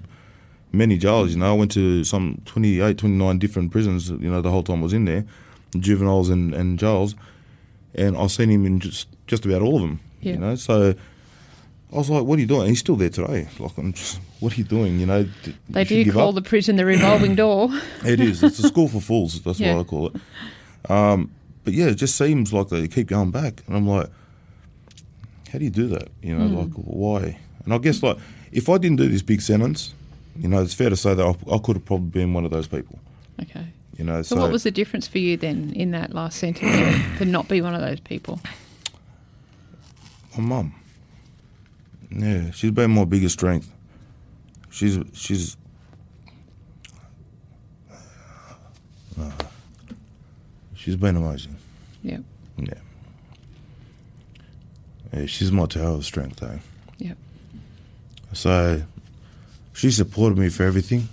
many 0.72 0.96
jails. 0.96 1.32
You 1.32 1.38
know, 1.38 1.50
I 1.52 1.56
went 1.56 1.70
to 1.72 2.04
some 2.04 2.40
28, 2.46 2.96
29 2.96 3.38
different 3.38 3.70
prisons. 3.72 4.08
You 4.10 4.30
know, 4.30 4.40
the 4.40 4.50
whole 4.50 4.62
time 4.62 4.78
I 4.78 4.82
was 4.84 4.92
in 4.94 5.04
there, 5.04 5.24
juveniles 5.78 6.30
and, 6.30 6.54
and 6.54 6.78
jails, 6.78 7.14
and 7.98 8.16
I've 8.16 8.30
seen 8.30 8.50
him 8.50 8.64
in 8.66 8.80
just 8.80 9.08
just 9.26 9.44
about 9.44 9.62
all 9.62 9.76
of 9.76 9.82
them. 9.82 10.00
Yeah. 10.22 10.32
You 10.34 10.38
know, 10.38 10.54
so 10.56 10.94
I 11.92 11.96
was 11.96 12.08
like, 12.10 12.24
"What 12.24 12.38
are 12.38 12.40
you 12.40 12.46
doing?" 12.46 12.60
And 12.62 12.70
he's 12.70 12.80
still 12.80 12.96
there 12.96 13.10
today. 13.10 13.48
Like, 13.58 13.76
I'm 13.78 13.92
just, 13.92 14.20
what 14.40 14.52
are 14.52 14.56
you 14.56 14.64
doing? 14.64 14.98
You 15.00 15.06
know, 15.06 15.22
d- 15.42 15.54
They 15.68 15.82
you 15.84 16.04
do 16.04 16.12
call 16.12 16.32
the 16.32 16.42
prison 16.42 16.76
the 16.76 16.84
revolving 16.84 17.34
door. 17.44 17.68
It 18.04 18.20
is. 18.20 18.42
It's 18.42 18.58
a 18.58 18.68
school 18.68 18.88
for 18.88 19.00
fools. 19.00 19.40
That's 19.42 19.60
Yeah. 19.60 19.74
what 19.74 19.80
I 19.86 19.88
call 19.88 20.06
it. 20.08 20.90
Um, 20.90 21.30
but 21.64 21.74
yeah, 21.74 21.86
it 21.86 21.96
just 21.96 22.16
seems 22.16 22.52
like 22.52 22.68
they 22.68 22.88
keep 22.88 23.08
going 23.08 23.30
back, 23.30 23.62
and 23.66 23.76
I'm 23.76 23.86
like, 23.86 24.08
how 25.52 25.58
do 25.58 25.64
you 25.64 25.70
do 25.70 25.86
that? 25.88 26.08
You 26.22 26.36
know, 26.36 26.48
Hmm. 26.48 26.56
like 26.56 26.72
why? 26.74 27.38
And 27.64 27.74
I 27.74 27.78
guess 27.78 28.02
like 28.02 28.16
if 28.52 28.68
I 28.68 28.78
didn't 28.78 28.96
do 28.96 29.08
this 29.08 29.22
big 29.22 29.40
sentence, 29.40 29.94
you 30.38 30.48
know, 30.48 30.62
it's 30.62 30.74
fair 30.74 30.90
to 30.90 30.96
say 30.96 31.14
that 31.14 31.24
I, 31.24 31.54
I 31.54 31.58
could 31.58 31.76
have 31.76 31.84
probably 31.84 32.10
been 32.20 32.32
one 32.32 32.44
of 32.44 32.50
those 32.50 32.66
people. 32.66 32.98
Okay. 33.42 33.66
You 33.98 34.04
know, 34.04 34.22
So, 34.22 34.36
so, 34.36 34.40
what 34.40 34.52
was 34.52 34.62
the 34.62 34.70
difference 34.70 35.06
for 35.08 35.18
you 35.18 35.36
then 35.36 35.72
in 35.74 35.90
that 35.90 36.14
last 36.14 36.38
sentence 36.38 36.96
to 37.18 37.24
not 37.24 37.48
be 37.48 37.60
one 37.60 37.74
of 37.74 37.80
those 37.80 38.00
people? 38.00 38.40
my 40.36 40.42
mum. 40.44 40.74
Yeah, 42.10 42.52
she's 42.52 42.70
been 42.70 42.92
my 42.92 43.04
biggest 43.04 43.34
strength. 43.34 43.70
She's 44.70 44.98
she's. 45.12 45.56
uh, 49.20 49.30
she's 50.74 50.94
been 50.96 51.16
amazing. 51.16 51.56
Yeah. 52.02 52.18
Yeah. 52.56 52.74
Yeah, 55.12 55.26
she's 55.26 55.50
my 55.50 55.66
tower 55.66 55.96
of 55.96 56.04
strength, 56.04 56.36
though. 56.40 56.60
Yeah. 56.98 57.14
So 58.32 58.82
she 59.72 59.90
supported 59.90 60.38
me 60.38 60.50
for 60.50 60.62
everything. 60.62 61.08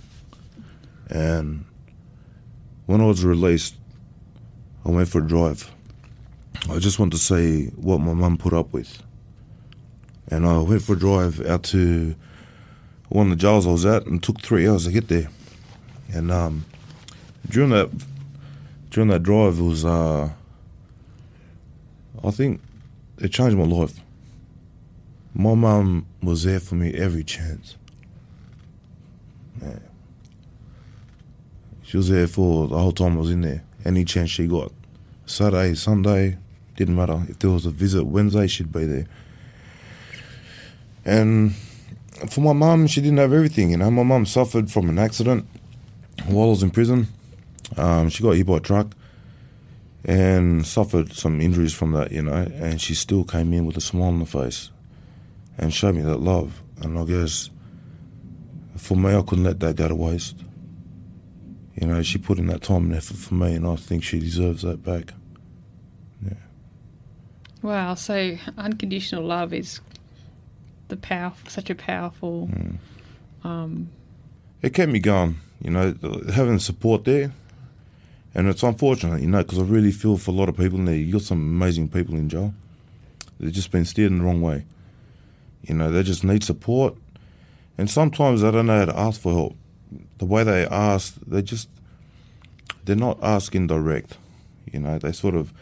And 1.10 1.64
when 2.86 3.00
I 3.00 3.04
was 3.04 3.24
released, 3.24 3.76
I 4.84 4.90
went 4.90 5.08
for 5.08 5.18
a 5.18 5.26
drive. 5.26 5.70
I 6.70 6.78
just 6.78 6.98
want 6.98 7.12
to 7.12 7.18
see 7.18 7.66
what 7.76 7.98
my 7.98 8.14
mum 8.14 8.38
put 8.38 8.52
up 8.52 8.72
with. 8.72 9.02
And 10.28 10.46
I 10.46 10.58
went 10.58 10.82
for 10.82 10.94
a 10.94 10.98
drive 10.98 11.44
out 11.46 11.62
to 11.64 12.16
one 13.08 13.26
of 13.26 13.30
the 13.30 13.36
jails 13.36 13.66
I 13.66 13.70
was 13.70 13.86
at 13.86 14.06
and 14.06 14.22
took 14.22 14.40
three 14.40 14.68
hours 14.68 14.84
to 14.84 14.92
get 14.92 15.08
there. 15.08 15.28
And 16.12 16.30
um, 16.30 16.64
during 17.48 17.70
that 17.70 17.90
during 18.90 19.08
that 19.10 19.22
drive 19.22 19.60
was 19.60 19.84
uh, 19.84 20.30
I 22.24 22.30
think 22.30 22.60
it 23.18 23.28
changed 23.28 23.56
my 23.56 23.64
life. 23.64 24.00
My 25.34 25.54
mum 25.54 26.06
was 26.22 26.44
there 26.44 26.60
for 26.60 26.76
me 26.76 26.94
every 26.94 27.22
chance. 27.22 27.76
She 31.86 31.96
was 31.96 32.08
there 32.08 32.26
for 32.26 32.66
the 32.66 32.76
whole 32.76 32.90
time 32.90 33.16
I 33.16 33.20
was 33.20 33.30
in 33.30 33.42
there. 33.42 33.62
Any 33.84 34.04
chance 34.04 34.30
she 34.30 34.48
got. 34.48 34.72
Saturday, 35.24 35.76
Sunday, 35.76 36.36
didn't 36.74 36.96
matter. 36.96 37.22
If 37.28 37.38
there 37.38 37.50
was 37.50 37.64
a 37.64 37.70
visit 37.70 38.04
Wednesday, 38.04 38.48
she'd 38.48 38.72
be 38.72 38.84
there. 38.84 39.06
And 41.04 41.54
for 42.28 42.40
my 42.40 42.52
mum, 42.52 42.88
she 42.88 43.00
didn't 43.00 43.18
have 43.18 43.32
everything, 43.32 43.70
you 43.70 43.76
know. 43.76 43.88
My 43.92 44.02
mum 44.02 44.26
suffered 44.26 44.68
from 44.68 44.88
an 44.88 44.98
accident 44.98 45.46
while 46.26 46.48
I 46.48 46.50
was 46.50 46.64
in 46.64 46.72
prison. 46.72 47.06
Um, 47.76 48.08
she 48.08 48.24
got 48.24 48.32
hit 48.32 48.46
by 48.46 48.56
a 48.56 48.60
truck 48.60 48.88
and 50.04 50.66
suffered 50.66 51.12
some 51.12 51.40
injuries 51.40 51.72
from 51.72 51.92
that, 51.92 52.10
you 52.10 52.22
know, 52.22 52.50
and 52.56 52.80
she 52.80 52.94
still 52.94 53.22
came 53.22 53.52
in 53.52 53.64
with 53.64 53.76
a 53.76 53.80
smile 53.80 54.08
on 54.08 54.18
the 54.18 54.26
face 54.26 54.70
and 55.56 55.72
showed 55.72 55.94
me 55.94 56.02
that 56.02 56.18
love. 56.18 56.62
And 56.82 56.98
I 56.98 57.04
guess 57.04 57.50
for 58.76 58.96
me, 58.96 59.14
I 59.14 59.22
couldn't 59.22 59.44
let 59.44 59.60
that 59.60 59.76
go 59.76 59.86
to 59.86 59.94
waste. 59.94 60.42
You 61.80 61.86
know, 61.86 62.02
she 62.02 62.18
put 62.18 62.38
in 62.38 62.46
that 62.46 62.62
time 62.62 62.84
and 62.86 62.94
effort 62.94 63.16
for 63.16 63.34
me, 63.34 63.54
and 63.54 63.66
I 63.66 63.76
think 63.76 64.02
she 64.02 64.18
deserves 64.18 64.62
that 64.62 64.82
back. 64.82 65.12
Yeah. 66.24 66.34
Wow. 67.62 67.94
So 67.94 68.36
unconditional 68.56 69.24
love 69.24 69.52
is 69.52 69.80
the 70.88 70.96
power, 70.96 71.32
such 71.48 71.70
a 71.70 71.74
powerful. 71.74 72.50
Um, 73.44 73.90
It 74.62 74.72
kept 74.72 74.90
me 74.90 74.98
going, 74.98 75.36
you 75.62 75.70
know, 75.70 75.94
having 76.32 76.58
support 76.58 77.04
there. 77.04 77.32
And 78.34 78.48
it's 78.48 78.62
unfortunate, 78.62 79.22
you 79.22 79.28
know, 79.28 79.38
because 79.38 79.58
I 79.58 79.62
really 79.62 79.92
feel 79.92 80.18
for 80.18 80.30
a 80.30 80.34
lot 80.34 80.50
of 80.50 80.56
people 80.56 80.78
in 80.78 80.84
there. 80.84 80.94
You've 80.94 81.12
got 81.12 81.22
some 81.22 81.38
amazing 81.38 81.88
people 81.88 82.14
in 82.16 82.28
jail. 82.28 82.52
They've 83.40 83.50
just 83.52 83.70
been 83.70 83.86
steered 83.86 84.12
in 84.12 84.18
the 84.18 84.24
wrong 84.24 84.42
way. 84.42 84.66
You 85.62 85.74
know, 85.74 85.90
they 85.90 86.02
just 86.02 86.22
need 86.22 86.44
support. 86.44 86.94
And 87.78 87.88
sometimes 87.88 88.42
they 88.42 88.50
don't 88.50 88.66
know 88.66 88.78
how 88.78 88.84
to 88.84 88.98
ask 88.98 89.20
for 89.20 89.32
help. 89.32 89.56
The 90.18 90.24
way 90.24 90.44
they 90.44 90.66
ask, 90.66 91.14
they 91.26 91.42
just, 91.42 91.68
they're 92.84 92.96
not 92.96 93.18
asking 93.22 93.66
direct. 93.66 94.16
You 94.72 94.80
know, 94.80 94.98
they 94.98 95.12
sort 95.12 95.34
of 95.34 95.52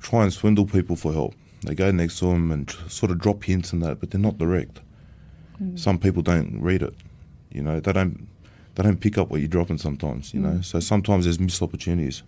try 0.00 0.22
and 0.22 0.32
swindle 0.32 0.66
people 0.66 0.96
for 0.96 1.12
help. 1.12 1.34
They 1.62 1.74
go 1.74 1.90
next 1.90 2.18
to 2.20 2.26
them 2.26 2.50
and 2.50 2.68
tr- 2.68 2.88
sort 2.88 3.10
of 3.10 3.18
drop 3.18 3.44
hints 3.44 3.72
and 3.72 3.82
that, 3.82 4.00
but 4.00 4.10
they're 4.10 4.20
not 4.20 4.38
direct. 4.38 4.80
Mm. 5.62 5.78
Some 5.78 5.98
people 5.98 6.22
don't 6.22 6.60
read 6.60 6.82
it. 6.82 6.94
You 7.50 7.62
know, 7.62 7.80
they 7.80 7.92
don't 7.92 8.28
they 8.74 8.84
don't 8.84 9.00
pick 9.00 9.18
up 9.18 9.28
what 9.28 9.40
you're 9.40 9.48
dropping 9.48 9.78
sometimes. 9.78 10.32
You 10.32 10.40
know, 10.40 10.58
mm. 10.58 10.64
so 10.64 10.78
sometimes 10.80 11.24
there's 11.24 11.40
missed 11.40 11.62
opportunities. 11.62 12.22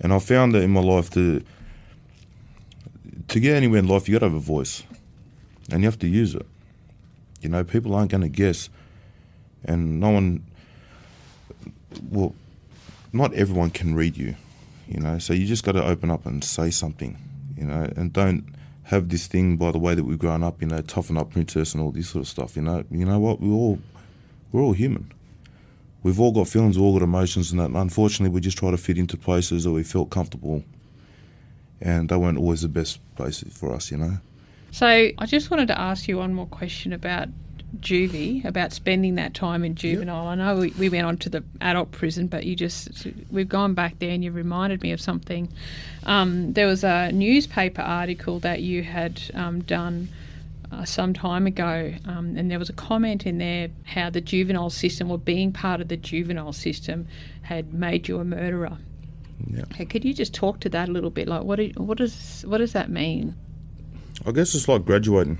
And 0.00 0.12
I 0.12 0.18
found 0.18 0.54
that 0.54 0.62
in 0.62 0.70
my 0.70 0.80
life 0.80 1.10
to 1.10 1.42
to 3.28 3.40
get 3.40 3.56
anywhere 3.56 3.78
in 3.80 3.88
life, 3.88 4.08
you 4.08 4.14
got 4.14 4.20
to 4.20 4.26
have 4.26 4.34
a 4.34 4.40
voice, 4.40 4.82
and 5.70 5.82
you 5.82 5.88
have 5.88 5.98
to 6.00 6.08
use 6.08 6.34
it. 6.34 6.46
You 7.40 7.48
know, 7.48 7.64
people 7.64 7.94
aren't 7.94 8.10
going 8.10 8.22
to 8.22 8.28
guess, 8.28 8.70
and 9.64 10.00
no 10.00 10.10
one. 10.10 10.44
Well, 12.10 12.34
not 13.12 13.32
everyone 13.34 13.70
can 13.70 13.94
read 13.94 14.16
you. 14.16 14.36
You 14.88 15.00
know, 15.00 15.18
so 15.18 15.32
you 15.32 15.46
just 15.46 15.64
got 15.64 15.72
to 15.72 15.84
open 15.84 16.10
up 16.10 16.26
and 16.26 16.44
say 16.44 16.70
something. 16.70 17.16
You 17.56 17.64
know, 17.64 17.90
and 17.96 18.12
don't 18.12 18.44
have 18.84 19.08
this 19.08 19.26
thing 19.26 19.56
by 19.56 19.70
the 19.72 19.78
way 19.78 19.94
that 19.94 20.04
we've 20.04 20.18
grown 20.18 20.42
up. 20.42 20.60
You 20.60 20.68
know, 20.68 20.80
toughen 20.82 21.16
up, 21.16 21.30
princess, 21.30 21.74
and 21.74 21.82
all 21.82 21.90
this 21.90 22.10
sort 22.10 22.24
of 22.24 22.28
stuff. 22.28 22.56
You 22.56 22.62
know, 22.62 22.84
you 22.90 23.04
know 23.04 23.18
what? 23.18 23.40
We 23.40 23.50
all 23.50 23.78
we're 24.52 24.62
all 24.62 24.72
human. 24.72 25.12
We've 26.02 26.20
all 26.20 26.32
got 26.32 26.48
feelings, 26.48 26.76
we've 26.76 26.84
all 26.84 26.92
got 26.92 27.02
emotions, 27.02 27.50
and 27.50 27.58
that. 27.60 27.66
And 27.66 27.76
unfortunately, 27.76 28.32
we 28.32 28.40
just 28.40 28.58
try 28.58 28.70
to 28.70 28.76
fit 28.76 28.98
into 28.98 29.16
places 29.16 29.64
that 29.64 29.72
we 29.72 29.82
felt 29.82 30.10
comfortable, 30.10 30.62
and 31.80 32.08
they 32.10 32.16
weren't 32.16 32.38
always 32.38 32.60
the 32.60 32.68
best 32.68 33.00
places 33.16 33.56
for 33.56 33.74
us. 33.74 33.90
You 33.90 33.96
know. 33.96 34.18
so 34.70 34.86
I 34.86 35.26
just 35.26 35.50
wanted 35.50 35.68
to 35.68 35.80
ask 35.80 36.06
you 36.06 36.18
one 36.18 36.34
more 36.34 36.46
question 36.46 36.92
about 36.92 37.28
juvie, 37.80 38.44
about 38.44 38.72
spending 38.72 39.14
that 39.16 39.34
time 39.34 39.64
in 39.64 39.74
juvenile. 39.74 40.26
I 40.26 40.34
know 40.34 40.56
we, 40.56 40.70
we 40.70 40.88
went 40.88 41.06
on 41.06 41.16
to 41.18 41.28
the 41.28 41.44
adult 41.60 41.92
prison, 41.92 42.26
but 42.26 42.44
you 42.44 42.56
just 42.56 43.06
we've 43.30 43.48
gone 43.48 43.74
back 43.74 43.98
there, 43.98 44.10
and 44.10 44.24
you 44.24 44.30
reminded 44.30 44.82
me 44.82 44.92
of 44.92 45.00
something. 45.00 45.48
Um, 46.04 46.52
there 46.52 46.66
was 46.66 46.84
a 46.84 47.10
newspaper 47.12 47.82
article 47.82 48.40
that 48.40 48.62
you 48.62 48.82
had 48.82 49.20
um, 49.34 49.62
done. 49.62 50.08
Uh, 50.72 50.84
some 50.84 51.14
time 51.14 51.46
ago, 51.46 51.94
um, 52.06 52.36
and 52.36 52.50
there 52.50 52.58
was 52.58 52.68
a 52.68 52.72
comment 52.72 53.26
in 53.26 53.38
there 53.38 53.68
how 53.84 54.10
the 54.10 54.20
juvenile 54.20 54.70
system 54.70 55.08
or 55.08 55.16
being 55.16 55.52
part 55.52 55.80
of 55.80 55.86
the 55.86 55.96
juvenile 55.96 56.52
system 56.52 57.06
had 57.42 57.72
made 57.72 58.08
you 58.08 58.18
a 58.18 58.24
murderer. 58.24 58.76
Yeah. 59.46 59.62
Okay, 59.72 59.84
could 59.84 60.04
you 60.04 60.12
just 60.12 60.34
talk 60.34 60.58
to 60.60 60.68
that 60.70 60.88
a 60.88 60.92
little 60.92 61.10
bit? 61.10 61.28
Like, 61.28 61.44
what 61.44 61.56
do, 61.56 61.70
what 61.76 61.98
does 61.98 62.44
what 62.48 62.58
does 62.58 62.72
that 62.72 62.90
mean? 62.90 63.36
I 64.26 64.32
guess 64.32 64.54
it's 64.54 64.66
like 64.66 64.84
graduating. 64.84 65.38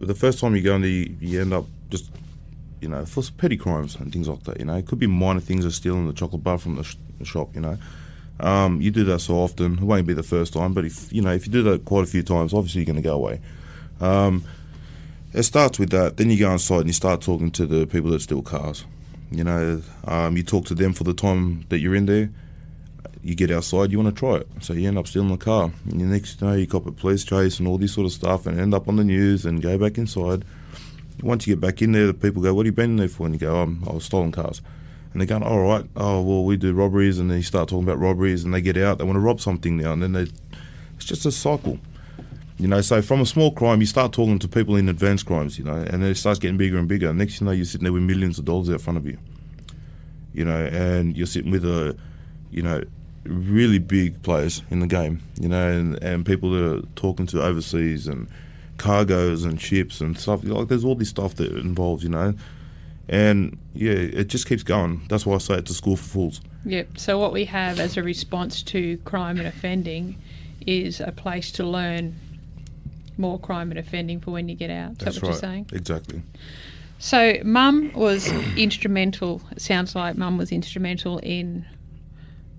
The 0.00 0.14
first 0.14 0.38
time 0.38 0.54
you 0.54 0.62
go 0.62 0.74
in 0.76 0.82
there, 0.82 0.90
you, 0.90 1.16
you 1.20 1.40
end 1.40 1.52
up 1.52 1.66
just, 1.88 2.10
you 2.80 2.88
know, 2.88 3.06
for 3.06 3.22
petty 3.36 3.56
crimes 3.56 3.96
and 3.96 4.12
things 4.12 4.28
like 4.28 4.42
that. 4.44 4.58
You 4.58 4.66
know, 4.66 4.74
it 4.76 4.86
could 4.86 4.98
be 4.98 5.06
minor 5.06 5.40
things 5.40 5.64
of 5.64 5.74
stealing 5.74 6.06
the 6.06 6.12
chocolate 6.12 6.44
bar 6.44 6.58
from 6.58 6.76
the, 6.76 6.84
sh- 6.84 6.96
the 7.18 7.24
shop. 7.24 7.54
You 7.54 7.62
know, 7.62 7.78
um, 8.40 8.80
you 8.80 8.90
do 8.90 9.04
that 9.04 9.20
so 9.20 9.36
often, 9.36 9.74
it 9.78 9.84
won't 9.84 10.06
be 10.06 10.12
the 10.12 10.22
first 10.22 10.52
time. 10.52 10.74
But 10.74 10.84
if 10.84 11.12
you 11.12 11.22
know, 11.22 11.32
if 11.32 11.46
you 11.46 11.52
do 11.52 11.62
that 11.64 11.84
quite 11.84 12.04
a 12.04 12.06
few 12.06 12.22
times, 12.22 12.52
obviously 12.52 12.82
you're 12.82 12.86
going 12.86 12.96
to 12.96 13.02
go 13.02 13.14
away. 13.14 13.40
Um, 14.00 14.44
it 15.32 15.42
starts 15.44 15.78
with 15.78 15.90
that. 15.90 16.16
Then 16.16 16.30
you 16.30 16.38
go 16.38 16.50
inside 16.52 16.80
and 16.80 16.88
you 16.88 16.92
start 16.92 17.20
talking 17.20 17.50
to 17.52 17.66
the 17.66 17.86
people 17.86 18.10
that 18.10 18.20
steal 18.20 18.42
cars. 18.42 18.84
You 19.30 19.44
know, 19.44 19.82
um, 20.04 20.36
you 20.36 20.42
talk 20.42 20.66
to 20.66 20.74
them 20.74 20.92
for 20.92 21.04
the 21.04 21.14
time 21.14 21.64
that 21.68 21.78
you're 21.78 21.94
in 21.94 22.06
there. 22.06 22.30
You 23.26 23.34
get 23.34 23.50
outside, 23.50 23.90
you 23.90 23.98
want 23.98 24.14
to 24.14 24.18
try 24.20 24.36
it. 24.36 24.46
So 24.60 24.72
you 24.72 24.86
end 24.86 24.96
up 24.96 25.08
stealing 25.08 25.30
the 25.30 25.36
car. 25.36 25.72
And 25.90 26.00
the 26.00 26.04
next 26.04 26.40
know, 26.40 26.52
you 26.52 26.64
cop 26.64 26.86
a 26.86 26.92
police 26.92 27.24
chase 27.24 27.58
and 27.58 27.66
all 27.66 27.76
this 27.76 27.92
sort 27.92 28.04
of 28.04 28.12
stuff 28.12 28.46
and 28.46 28.60
end 28.60 28.72
up 28.72 28.86
on 28.86 28.94
the 28.94 29.02
news 29.02 29.44
and 29.44 29.60
go 29.60 29.76
back 29.76 29.98
inside. 29.98 30.44
Once 31.24 31.44
you 31.44 31.56
get 31.56 31.60
back 31.60 31.82
in 31.82 31.90
there, 31.90 32.06
the 32.06 32.14
people 32.14 32.40
go, 32.40 32.54
What 32.54 32.66
have 32.66 32.72
you 32.72 32.76
been 32.76 32.90
in 32.90 32.96
there 32.98 33.08
for? 33.08 33.26
And 33.26 33.34
you 33.34 33.40
go, 33.40 33.56
um, 33.56 33.82
I 33.90 33.94
was 33.94 34.04
stolen 34.04 34.30
cars. 34.30 34.62
And 35.12 35.20
they're 35.20 35.26
going, 35.26 35.42
All 35.42 35.58
right, 35.58 35.84
oh, 35.96 36.22
well, 36.22 36.44
we 36.44 36.56
do 36.56 36.72
robberies. 36.72 37.18
And 37.18 37.28
then 37.28 37.38
you 37.38 37.42
start 37.42 37.68
talking 37.68 37.82
about 37.82 37.98
robberies 37.98 38.44
and 38.44 38.54
they 38.54 38.60
get 38.60 38.76
out, 38.76 38.98
they 38.98 39.04
want 39.04 39.16
to 39.16 39.20
rob 39.20 39.40
something 39.40 39.76
now. 39.76 39.92
And 39.92 40.00
then 40.00 40.12
they, 40.12 40.28
it's 40.94 41.04
just 41.04 41.26
a 41.26 41.32
cycle. 41.32 41.80
You 42.58 42.68
know, 42.68 42.80
so 42.80 43.02
from 43.02 43.20
a 43.20 43.26
small 43.26 43.50
crime, 43.50 43.80
you 43.80 43.86
start 43.86 44.12
talking 44.12 44.38
to 44.38 44.46
people 44.46 44.76
in 44.76 44.88
advanced 44.88 45.26
crimes, 45.26 45.58
you 45.58 45.64
know, 45.64 45.74
and 45.74 46.00
then 46.00 46.04
it 46.04 46.14
starts 46.14 46.38
getting 46.38 46.56
bigger 46.56 46.78
and 46.78 46.86
bigger. 46.86 47.12
Next 47.12 47.40
thing 47.40 47.46
you 47.48 47.50
know, 47.50 47.56
you're 47.56 47.64
sitting 47.64 47.82
there 47.82 47.92
with 47.92 48.04
millions 48.04 48.38
of 48.38 48.44
dollars 48.44 48.70
out 48.70 48.80
front 48.80 48.98
of 48.98 49.04
you, 49.04 49.18
you 50.32 50.44
know, 50.44 50.64
and 50.66 51.16
you're 51.16 51.26
sitting 51.26 51.50
with 51.50 51.64
a, 51.64 51.96
you 52.52 52.62
know, 52.62 52.82
really 53.28 53.78
big 53.78 54.22
players 54.22 54.62
in 54.70 54.80
the 54.80 54.86
game, 54.86 55.22
you 55.40 55.48
know, 55.48 55.70
and, 55.70 56.02
and 56.02 56.26
people 56.26 56.50
that 56.50 56.78
are 56.78 56.82
talking 56.94 57.26
to 57.26 57.42
overseas 57.42 58.06
and 58.06 58.28
cargoes 58.78 59.44
and 59.44 59.60
ships 59.60 60.00
and 60.00 60.18
stuff. 60.18 60.44
Like, 60.44 60.68
there's 60.68 60.84
all 60.84 60.94
this 60.94 61.08
stuff 61.08 61.34
that 61.36 61.52
involves, 61.52 62.02
you 62.02 62.10
know, 62.10 62.34
and 63.08 63.58
yeah, 63.74 63.92
it 63.92 64.28
just 64.28 64.48
keeps 64.48 64.62
going. 64.62 65.02
That's 65.08 65.24
why 65.24 65.34
I 65.34 65.38
say 65.38 65.54
it's 65.54 65.70
a 65.70 65.74
school 65.74 65.96
for 65.96 66.04
fools. 66.04 66.40
Yep. 66.64 66.98
So 66.98 67.18
what 67.18 67.32
we 67.32 67.44
have 67.44 67.78
as 67.78 67.96
a 67.96 68.02
response 68.02 68.62
to 68.64 68.98
crime 68.98 69.38
and 69.38 69.46
offending 69.46 70.18
is 70.66 71.00
a 71.00 71.12
place 71.12 71.52
to 71.52 71.64
learn 71.64 72.16
more 73.18 73.38
crime 73.38 73.70
and 73.70 73.78
offending 73.78 74.20
for 74.20 74.32
when 74.32 74.48
you 74.48 74.56
get 74.56 74.70
out. 74.70 74.92
Is 74.92 74.98
That's 74.98 75.14
that 75.16 75.22
what 75.22 75.28
right. 75.28 75.34
you're 75.34 75.40
saying? 75.40 75.66
Exactly. 75.72 76.22
So 76.98 77.36
mum 77.44 77.92
was 77.94 78.28
instrumental. 78.56 79.42
It 79.52 79.62
sounds 79.62 79.94
like 79.94 80.16
mum 80.16 80.38
was 80.38 80.50
instrumental 80.50 81.18
in 81.18 81.64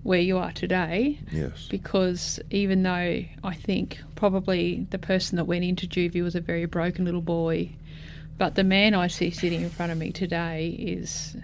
where 0.08 0.20
you 0.20 0.38
are 0.38 0.52
today 0.52 1.18
Yes. 1.30 1.66
because 1.70 2.40
even 2.50 2.82
though 2.82 3.22
I 3.44 3.54
think 3.54 3.98
probably 4.14 4.86
the 4.90 4.98
person 4.98 5.36
that 5.36 5.44
went 5.44 5.64
into 5.64 5.86
juvie 5.86 6.22
was 6.22 6.34
a 6.34 6.40
very 6.40 6.64
broken 6.64 7.04
little 7.04 7.20
boy, 7.20 7.70
but 8.38 8.54
the 8.54 8.64
man 8.64 8.94
I 8.94 9.08
see 9.08 9.30
sitting 9.30 9.60
in 9.62 9.68
front 9.68 9.92
of 9.92 9.98
me 9.98 10.10
today 10.10 10.68
is 10.70 11.36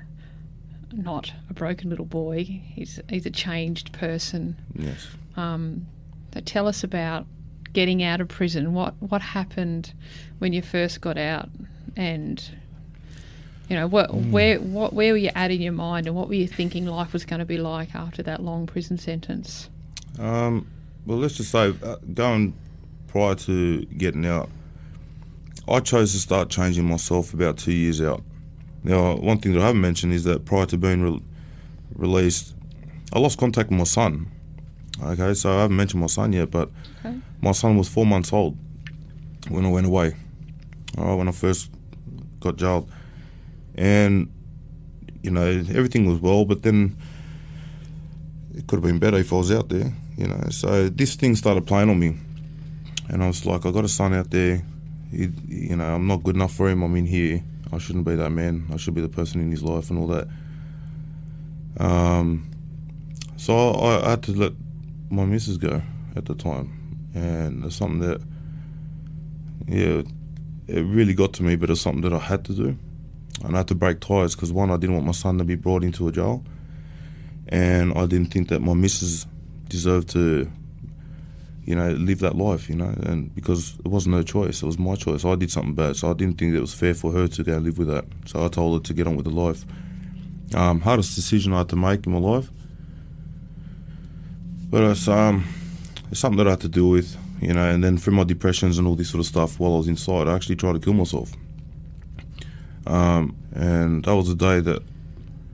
not 0.93 1.33
a 1.51 1.53
broken 1.53 1.91
little 1.91 2.05
boy. 2.07 2.45
He's 2.45 3.01
he's 3.09 3.27
a 3.27 3.31
changed 3.31 3.93
person. 3.93 4.57
Yes. 4.75 5.09
Um, 5.37 5.87
so 6.33 6.41
tell 6.41 6.67
us 6.67 6.83
about 6.85 7.27
getting 7.75 8.03
out 8.03 8.21
of 8.23 8.29
prison. 8.29 8.73
What 8.73 8.95
what 9.01 9.21
happened 9.21 9.93
when 10.39 10.53
you 10.55 10.63
first 10.63 11.01
got 11.03 11.19
out, 11.19 11.49
and 11.97 12.43
you 13.69 13.77
know 13.77 13.87
what 13.87 14.13
where 14.15 14.59
what 14.61 14.93
where 14.93 15.13
were 15.13 15.19
you 15.19 15.31
at 15.35 15.51
in 15.51 15.61
your 15.63 15.73
mind, 15.73 16.07
and 16.07 16.15
what 16.15 16.29
were 16.29 16.35
you 16.35 16.47
thinking 16.47 16.87
life 16.87 17.13
was 17.13 17.25
going 17.25 17.41
to 17.41 17.47
be 17.47 17.57
like 17.59 17.95
after 17.95 18.23
that 18.25 18.43
long 18.43 18.67
prison 18.67 18.99
sentence? 18.99 19.71
Um, 20.19 20.67
well, 21.07 21.19
let's 21.19 21.37
just 21.37 21.51
say, 21.51 21.75
uh, 21.83 21.97
going 22.13 22.55
prior 23.09 23.35
to 23.35 23.85
getting 23.87 24.27
out, 24.27 24.49
I 25.69 25.81
chose 25.81 26.13
to 26.13 26.19
start 26.19 26.51
changing 26.51 26.85
myself 26.85 27.35
about 27.35 27.59
two 27.59 27.73
years 27.73 28.01
out. 28.01 28.23
Now, 28.83 29.17
one 29.17 29.39
thing 29.39 29.55
that 29.55 29.63
I 29.63 29.67
haven't 29.67 29.81
mentioned 29.81 30.13
is 30.13 30.25
that 30.25 30.45
prior 30.45 30.67
to 30.67 30.77
being 30.77 31.03
re- 31.03 31.23
released, 31.95 32.55
I 33.13 33.19
lost 33.19 33.39
contact 33.39 33.71
with 33.71 33.79
my 33.79 33.85
son. 33.85 34.31
Okay, 35.03 35.35
so 35.35 35.57
I 35.57 35.63
haven't 35.63 35.77
mentioned 35.77 36.01
my 36.01 36.07
son 36.07 36.33
yet, 36.33 36.51
but 36.51 36.71
Okay. 37.05 37.19
my 37.41 37.53
son 37.53 37.77
was 37.77 37.89
four 37.89 38.07
months 38.07 38.33
old 38.33 38.57
when 39.49 39.65
I 39.65 39.71
went 39.71 39.87
away. 39.87 40.15
All 40.99 41.07
right, 41.07 41.15
when 41.15 41.29
I 41.29 41.33
first 41.33 41.71
got 42.41 42.57
jailed, 42.57 42.89
and 43.75 44.33
you 45.23 45.31
know 45.31 45.47
everything 45.47 46.07
was 46.07 46.21
well, 46.21 46.45
but 46.45 46.63
then 46.63 46.97
it 48.55 48.67
could 48.67 48.77
have 48.77 48.85
been 48.85 48.99
better 48.99 49.19
if 49.19 49.33
I 49.33 49.37
was 49.37 49.51
out 49.51 49.69
there, 49.69 49.93
you 50.17 50.29
know. 50.29 50.49
So 50.51 50.89
this 50.89 51.17
thing 51.17 51.35
started 51.37 51.67
playing 51.67 51.91
on 51.91 51.99
me, 51.99 52.17
and 53.09 53.23
I 53.23 53.27
was 53.27 53.45
like, 53.45 53.67
I 53.67 53.71
got 53.71 53.85
a 53.85 53.89
son 53.89 54.15
out 54.15 54.31
there. 54.31 54.63
He, 55.11 55.31
you 55.49 55.77
know, 55.77 55.95
I'm 55.95 56.07
not 56.07 56.23
good 56.23 56.37
enough 56.37 56.53
for 56.53 56.69
him. 56.69 56.83
I'm 56.83 56.97
in 56.97 57.07
here. 57.07 57.43
I 57.73 57.79
shouldn't 57.79 58.05
be 58.05 58.15
that 58.15 58.31
man. 58.31 58.67
I 58.73 58.77
should 58.77 58.95
be 58.95 59.01
the 59.01 59.09
person 59.09 59.41
in 59.41 59.51
his 59.51 59.63
life 59.63 59.91
and 59.91 59.99
all 59.99 60.07
that. 60.09 60.29
Um, 61.79 62.51
so 63.37 63.71
I, 63.73 64.07
I 64.07 64.11
had 64.11 64.23
to 64.25 64.33
let 64.33 64.53
my 65.11 65.25
missus 65.25 65.57
go 65.59 65.83
at 66.15 66.27
the 66.27 66.35
time, 66.35 67.09
and 67.15 67.65
it's 67.65 67.77
something 67.77 68.01
that, 68.01 68.21
yeah, 69.67 70.03
it 70.69 70.83
really 70.83 71.15
got 71.15 71.33
to 71.35 71.43
me. 71.43 71.57
But 71.57 71.71
it's 71.71 71.81
something 71.81 72.03
that 72.03 72.13
I 72.13 72.19
had 72.19 72.45
to 72.45 72.53
do, 72.53 72.79
and 73.43 73.55
I 73.55 73.59
had 73.59 73.69
to 73.69 73.75
break 73.75 74.01
ties 74.01 74.35
because 74.35 74.53
one, 74.53 74.71
I 74.71 74.77
didn't 74.77 74.95
want 74.95 75.07
my 75.07 75.13
son 75.13 75.39
to 75.39 75.45
be 75.45 75.57
brought 75.57 75.83
into 75.83 76.07
a 76.09 76.13
jail 76.13 76.45
and 77.49 77.93
I 77.97 78.07
didn't 78.07 78.33
think 78.33 78.49
that 78.49 78.61
my 78.61 78.75
missus 78.75 79.27
deserved 79.69 80.09
to, 80.11 80.51
you 81.65 81.75
know, 81.75 81.91
live 81.93 82.21
that 82.21 82.37
life, 82.37 82.69
you 82.69 82.77
know, 82.77 82.95
and 83.03 83.35
because 83.35 83.79
it 83.85 83.89
wasn't 83.89 84.15
her 84.15 84.23
choice, 84.23 84.63
it 84.63 84.67
was 84.67 84.79
my 84.79 84.95
choice. 84.95 85.25
I 85.25 85.35
did 85.35 85.51
something 85.51 85.75
bad, 85.75 85.97
so 85.97 86.11
I 86.11 86.15
didn't 86.15 86.39
think 86.39 86.55
it 86.55 86.61
was 86.61 86.75
fair 86.75 86.95
for 86.95 87.13
her 87.13 87.27
to 87.29 87.43
go 87.43 87.57
live 87.59 87.79
with 87.79 87.89
that. 87.89 88.05
So 88.27 88.45
I 88.45 88.49
told 88.49 88.81
her 88.81 88.87
to 88.87 88.95
get 88.95 89.07
on 89.07 89.17
with 89.17 89.27
the 89.27 89.33
life, 89.33 89.65
Um, 90.55 90.81
hardest 90.81 91.15
decision 91.15 91.53
I 91.53 91.59
had 91.59 91.69
to 91.71 91.77
make 91.77 92.07
in 92.07 92.13
my 92.13 92.19
life. 92.19 92.51
But 94.71 94.83
it's 94.85 95.09
um, 95.09 95.45
it's 96.11 96.21
something 96.21 96.39
that 96.39 96.47
I 96.47 96.51
had 96.51 96.61
to 96.61 96.69
deal 96.69 96.91
with, 96.91 97.17
you 97.41 97.53
know. 97.53 97.69
And 97.69 97.83
then 97.83 97.97
through 97.99 98.15
my 98.15 98.25
depressions 98.25 98.79
and 98.79 98.87
all 98.87 98.97
this 98.97 99.11
sort 99.11 99.21
of 99.21 99.27
stuff, 99.27 99.59
while 99.59 99.75
I 99.75 99.79
was 99.79 99.89
inside, 99.89 100.29
I 100.29 100.35
actually 100.35 100.57
tried 100.57 100.75
to 100.75 100.81
kill 100.81 100.95
myself. 100.95 101.33
Um, 102.87 103.37
and 103.53 104.05
that 104.05 104.15
was 104.15 104.29
the 104.29 104.35
day 104.35 104.61
that 104.61 104.83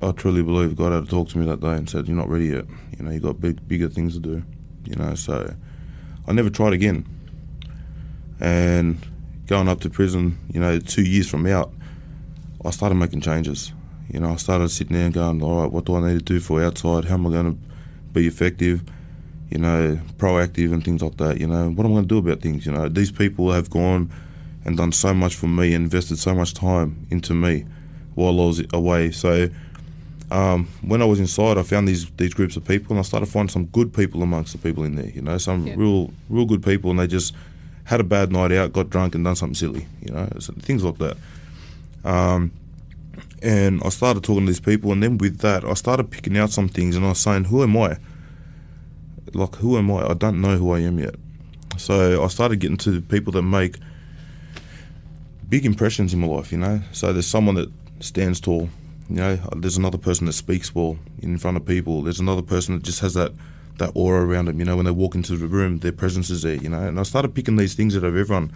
I 0.03 0.13
truly 0.13 0.43
believe 0.43 0.77
God 0.77 0.93
had 0.93 1.05
to 1.05 1.11
talk 1.11 1.29
to 1.31 1.39
me 1.39 1.47
that 1.47 1.61
day 1.61 1.75
and 1.75 1.89
said, 1.89 2.09
"You're 2.09 2.17
not 2.17 2.29
ready 2.29 2.47
yet. 2.47 2.65
You 2.99 3.05
know, 3.05 3.11
you 3.11 3.21
got 3.21 3.41
big, 3.41 3.67
bigger 3.69 3.89
things 3.89 4.15
to 4.15 4.21
do." 4.21 4.43
You 4.85 4.97
know, 4.97 5.15
so 5.15 5.55
I 6.27 6.33
never 6.33 6.51
tried 6.51 6.73
again. 6.73 7.05
And 8.41 8.99
going 9.47 9.69
up 9.69 9.81
to 9.81 9.91
prison, 9.91 10.39
you 10.53 10.61
know, 10.61 10.79
two 10.79 11.03
years 11.03 11.29
from 11.29 11.47
out, 11.47 11.73
I 12.65 12.71
started 12.71 12.95
making 12.95 13.21
changes. 13.21 13.73
You 14.13 14.21
know, 14.21 14.31
I 14.31 14.37
started 14.37 14.71
sitting 14.71 14.97
there 14.97 15.05
and 15.05 15.15
going, 15.15 15.43
"All 15.43 15.63
right, 15.63 15.71
what 15.71 15.85
do 15.85 15.95
I 15.97 16.01
need 16.01 16.19
to 16.19 16.25
do 16.25 16.41
for 16.41 16.63
outside? 16.63 17.05
How 17.05 17.15
am 17.15 17.27
I 17.27 17.31
going 17.31 17.53
to 17.55 17.59
be 18.13 18.27
effective?" 18.27 18.83
You 19.51 19.59
know, 19.59 20.01
proactive 20.17 20.73
and 20.73 20.83
things 20.83 21.03
like 21.03 21.17
that. 21.19 21.41
You 21.41 21.49
know, 21.49 21.71
what 21.71 21.85
am 21.85 21.93
I 21.93 21.97
going 21.97 22.09
to 22.09 22.09
do 22.09 22.19
about 22.19 22.41
things? 22.41 22.65
You 22.65 22.73
know, 22.73 22.89
these 22.89 23.11
people 23.11 23.53
have 23.53 23.69
gone 23.69 24.11
and 24.65 24.77
done 24.77 24.93
so 24.93 25.15
much 25.15 25.35
for 25.35 25.47
me, 25.49 25.75
invested 25.75 26.19
so 26.19 26.35
much 26.35 26.55
time 26.55 27.07
into 27.11 27.35
me 27.35 27.65
while 28.15 28.41
I 28.41 28.45
was 28.47 28.63
away. 28.73 29.11
So 29.11 29.49
um, 30.31 30.69
when 30.83 31.03
I 31.03 31.07
was 31.07 31.19
inside, 31.19 31.59
I 31.59 31.63
found 31.63 31.89
these 31.89 32.09
these 32.17 32.35
groups 32.35 32.57
of 32.57 32.65
people, 32.65 32.93
and 32.93 32.99
I 32.99 33.03
started 33.03 33.27
finding 33.27 33.51
some 33.53 33.65
good 33.67 33.93
people 33.93 34.23
amongst 34.23 34.53
the 34.53 34.59
people 34.59 34.85
in 34.85 34.95
there. 34.97 35.11
You 35.11 35.23
know, 35.23 35.39
some 35.39 35.67
Yeah. 35.67 35.75
real 35.77 36.13
real 36.29 36.45
good 36.47 36.63
people, 36.63 36.91
and 36.91 36.99
they 37.01 37.07
just 37.07 37.35
had 37.85 38.01
a 38.01 38.05
bad 38.05 38.31
night 38.31 38.53
out, 38.53 38.73
got 38.73 38.91
drunk, 38.91 39.15
and 39.15 39.25
done 39.25 39.35
something 39.37 39.55
silly. 39.55 39.87
You 40.07 40.13
know, 40.13 40.29
so 40.39 40.53
things 40.61 40.85
like 40.85 40.99
that. 40.99 41.17
Um, 42.05 42.53
and 43.43 43.83
I 43.85 43.89
started 43.89 44.23
talking 44.23 44.47
to 44.47 44.53
these 44.53 44.61
people, 44.61 44.93
and 44.93 45.03
then 45.03 45.19
with 45.19 45.39
that, 45.39 45.65
I 45.65 45.75
started 45.75 46.11
picking 46.11 46.37
out 46.39 46.51
some 46.51 46.69
things, 46.69 46.95
and 46.97 47.05
I 47.05 47.09
was 47.11 47.19
saying, 47.19 47.45
"Who 47.45 47.63
am 47.63 47.77
I? 47.77 47.97
Like, 49.33 49.57
who 49.57 49.79
am 49.79 49.91
I? 49.91 50.09
I 50.11 50.15
don't 50.15 50.41
know 50.41 50.57
who 50.57 50.71
I 50.73 50.81
am 50.81 50.99
yet." 50.99 51.15
So 51.77 52.23
I 52.23 52.29
started 52.29 52.61
getting 52.61 52.77
to 52.79 52.91
the 52.91 53.01
people 53.01 53.33
that 53.33 53.43
make 53.43 53.77
big 55.51 55.67
impressions 55.67 56.15
in 56.15 56.21
my 56.21 56.29
life, 56.29 56.53
you 56.53 56.59
know. 56.59 56.81
So 56.93 57.13
there's 57.13 57.27
someone 57.27 57.57
that 57.57 57.71
stands 57.99 58.41
tall, 58.41 58.71
you 59.11 59.17
know. 59.17 59.37
There's 59.57 59.77
another 59.77 59.99
person 59.99 60.27
that 60.27 60.33
speaks 60.33 60.75
well 60.75 60.97
in 61.21 61.37
front 61.37 61.57
of 61.57 61.67
people. 61.67 62.03
There's 62.03 62.21
another 62.21 62.43
person 62.43 62.77
that 62.77 62.85
just 62.85 63.01
has 63.01 63.15
that 63.15 63.33
that 63.79 63.93
aura 63.95 64.25
around 64.25 64.45
them, 64.47 64.59
you 64.59 64.65
know. 64.65 64.77
When 64.77 64.87
they 64.87 64.93
walk 64.93 65.15
into 65.15 65.37
the 65.37 65.47
room, 65.47 65.81
their 65.81 65.93
presence 65.93 66.31
is 66.31 66.43
there, 66.43 66.55
you 66.55 66.69
know. 66.69 66.83
And 66.83 66.99
I 66.99 67.03
started 67.03 67.35
picking 67.35 67.57
these 67.57 67.75
things 67.75 67.97
out 67.97 68.05
of 68.05 68.17
everyone. 68.17 68.53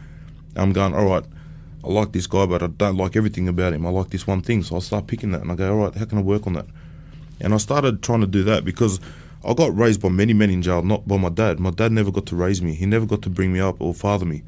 I'm 0.57 0.73
going, 0.73 0.95
all 0.95 1.07
right, 1.07 1.25
I 1.83 1.89
like 1.89 2.13
this 2.13 2.29
guy, 2.29 2.47
but 2.47 2.63
I 2.63 2.69
don't 2.69 2.97
like 2.97 3.17
everything 3.17 3.49
about 3.49 3.73
him. 3.73 3.85
I 3.85 3.91
like 3.91 4.11
this 4.11 4.27
one 4.27 4.41
thing, 4.41 4.63
so 4.63 4.77
I 4.77 4.79
start 4.79 5.09
picking 5.09 5.33
that, 5.33 5.43
and 5.43 5.51
I 5.51 5.57
go, 5.57 5.73
all 5.73 5.85
right, 5.85 5.95
how 5.95 6.05
can 6.05 6.19
I 6.19 6.23
work 6.23 6.47
on 6.47 6.53
that? 6.53 6.67
And 7.41 7.53
I 7.53 7.57
started 7.57 8.03
trying 8.03 8.21
to 8.21 8.29
do 8.29 8.45
that 8.45 8.65
because 8.65 9.01
I 9.45 9.53
got 9.53 9.77
raised 9.77 10.01
by 10.01 10.09
many 10.11 10.33
men 10.33 10.51
in 10.51 10.63
jail, 10.63 10.83
not 10.83 11.09
by 11.09 11.17
my 11.17 11.29
dad. 11.29 11.59
My 11.59 11.71
dad 11.71 11.91
never 11.91 12.13
got 12.13 12.27
to 12.27 12.37
raise 12.37 12.63
me. 12.63 12.75
He 12.75 12.87
never 12.87 13.05
got 13.05 13.23
to 13.23 13.31
bring 13.31 13.53
me 13.53 13.59
up 13.61 13.81
or 13.81 13.93
father 13.93 14.25
me. 14.25 14.45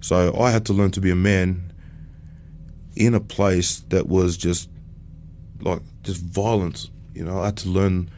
So 0.00 0.38
I 0.38 0.50
had 0.50 0.66
to 0.66 0.72
learn 0.72 0.90
to 0.92 1.00
be 1.00 1.10
a 1.10 1.16
man 1.16 1.67
in 2.98 3.14
a 3.14 3.20
place 3.20 3.78
that 3.88 4.08
was 4.08 4.36
just 4.36 4.68
like 5.60 5.80
just 6.02 6.20
violence. 6.20 6.90
You 7.14 7.24
know, 7.24 7.40
I 7.40 7.46
had 7.46 7.56
to 7.58 7.68
learn 7.68 8.10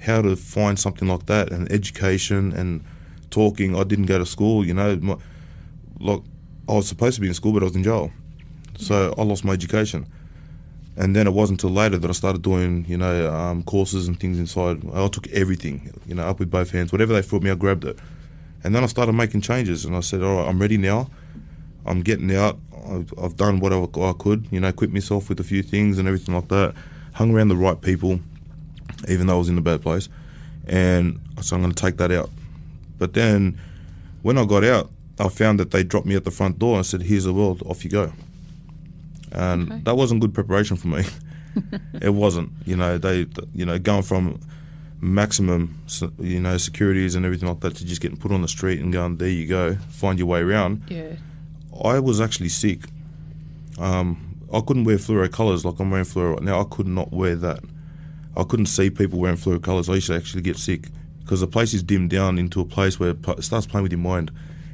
how 0.00 0.22
to 0.22 0.34
find 0.36 0.78
something 0.78 1.06
like 1.06 1.26
that 1.26 1.52
and 1.52 1.70
education 1.70 2.52
and 2.52 2.82
talking. 3.30 3.76
I 3.76 3.84
didn't 3.84 4.06
go 4.06 4.18
to 4.18 4.26
school. 4.26 4.66
You 4.66 4.74
know, 4.74 4.96
my, 4.96 5.16
like 6.00 6.22
I 6.68 6.72
was 6.72 6.88
supposed 6.88 7.16
to 7.16 7.20
be 7.20 7.28
in 7.28 7.34
school, 7.34 7.52
but 7.52 7.62
I 7.62 7.66
was 7.66 7.76
in 7.76 7.84
jail, 7.84 8.10
so 8.76 9.14
I 9.16 9.22
lost 9.22 9.44
my 9.44 9.52
education. 9.52 10.06
And 10.96 11.16
then 11.16 11.26
it 11.26 11.32
wasn't 11.32 11.62
until 11.62 11.74
later 11.74 11.98
that 11.98 12.10
I 12.10 12.12
started 12.12 12.42
doing, 12.42 12.84
you 12.86 12.98
know, 12.98 13.32
um, 13.34 13.62
courses 13.62 14.08
and 14.08 14.20
things 14.20 14.38
inside. 14.38 14.82
I 14.92 15.08
took 15.08 15.26
everything, 15.28 15.90
you 16.06 16.14
know, 16.14 16.24
up 16.24 16.38
with 16.38 16.50
both 16.50 16.70
hands. 16.70 16.92
Whatever 16.92 17.14
they 17.14 17.22
threw 17.22 17.38
at 17.38 17.44
me, 17.44 17.50
I 17.50 17.54
grabbed 17.54 17.84
it. 17.84 17.98
And 18.64 18.74
then 18.74 18.82
I 18.82 18.86
started 18.86 19.12
making 19.12 19.40
changes, 19.40 19.84
and 19.84 19.96
I 19.96 20.00
said, 20.00 20.22
all 20.22 20.36
right, 20.36 20.48
I'm 20.48 20.60
ready 20.60 20.76
now. 20.76 21.08
I'm 21.86 22.02
getting 22.02 22.34
out. 22.34 22.58
I've, 22.88 23.12
I've 23.22 23.36
done 23.36 23.60
what 23.60 23.72
I, 23.72 23.80
I 23.82 24.12
could, 24.18 24.46
you 24.50 24.60
know, 24.60 24.68
equipped 24.68 24.92
myself 24.92 25.28
with 25.28 25.38
a 25.40 25.44
few 25.44 25.62
things 25.62 25.98
and 25.98 26.06
everything 26.08 26.34
like 26.34 26.48
that. 26.48 26.74
Hung 27.14 27.34
around 27.34 27.48
the 27.48 27.56
right 27.56 27.80
people, 27.80 28.20
even 29.08 29.26
though 29.26 29.36
I 29.36 29.38
was 29.38 29.48
in 29.48 29.56
a 29.58 29.62
bad 29.62 29.82
place. 29.82 30.08
And 30.66 31.20
so 31.40 31.56
I'm 31.56 31.62
going 31.62 31.72
to 31.74 31.80
take 31.80 31.96
that 31.98 32.10
out. 32.10 32.30
But 32.98 33.14
then 33.14 33.58
when 34.22 34.38
I 34.38 34.44
got 34.44 34.64
out, 34.64 34.90
I 35.18 35.28
found 35.28 35.60
that 35.60 35.70
they 35.70 35.82
dropped 35.84 36.06
me 36.06 36.14
at 36.16 36.24
the 36.24 36.30
front 36.30 36.58
door 36.58 36.76
and 36.76 36.86
said, 36.86 37.02
here's 37.02 37.24
the 37.24 37.32
world, 37.32 37.62
off 37.66 37.84
you 37.84 37.90
go. 37.90 38.12
And 39.32 39.70
Okay. 39.70 39.80
that 39.84 39.96
wasn't 39.96 40.20
good 40.20 40.34
preparation 40.34 40.76
for 40.76 40.88
me. 40.88 41.04
it 42.00 42.10
wasn't. 42.10 42.50
You 42.64 42.76
know, 42.76 42.98
they, 42.98 43.26
you 43.54 43.64
know, 43.66 43.78
going 43.78 44.02
from 44.02 44.40
maximum, 45.00 45.76
you 46.18 46.40
know, 46.40 46.56
securities 46.56 47.14
and 47.14 47.24
everything 47.24 47.48
like 47.48 47.60
that 47.60 47.74
to 47.76 47.84
just 47.84 48.00
getting 48.00 48.16
put 48.16 48.30
on 48.32 48.42
the 48.42 48.48
street 48.48 48.80
and 48.80 48.92
going, 48.92 49.16
there 49.16 49.28
you 49.28 49.46
go, 49.46 49.74
find 49.90 50.18
your 50.18 50.28
way 50.28 50.40
around. 50.40 50.82
Yeah. 50.88 51.14
I 51.82 51.98
was 51.98 52.20
actually 52.20 52.48
sick. 52.48 52.80
Um, 53.78 54.40
I 54.52 54.60
couldn't 54.60 54.84
wear 54.84 54.96
fluoro 54.96 55.30
colours 55.30 55.64
like 55.64 55.78
I'm 55.80 55.90
wearing 55.90 56.06
fluoro 56.06 56.34
right 56.34 56.42
now. 56.42 56.60
I 56.60 56.64
could 56.64 56.86
not 56.86 57.12
wear 57.12 57.34
that. 57.36 57.60
I 58.36 58.44
couldn't 58.44 58.66
see 58.66 58.90
people 58.90 59.18
wearing 59.18 59.36
fluoro 59.36 59.62
colours. 59.62 59.88
I 59.88 59.94
used 59.94 60.06
to 60.08 60.14
actually 60.14 60.42
get 60.42 60.56
sick 60.56 60.88
because 61.20 61.40
the 61.40 61.46
place 61.46 61.74
is 61.74 61.82
dimmed 61.82 62.10
down 62.10 62.38
into 62.38 62.60
a 62.60 62.64
place 62.64 63.00
where 63.00 63.10
it 63.10 63.42
starts 63.42 63.66
playing 63.66 63.82
with 63.82 63.92
your 63.92 64.00
mind. 64.00 64.30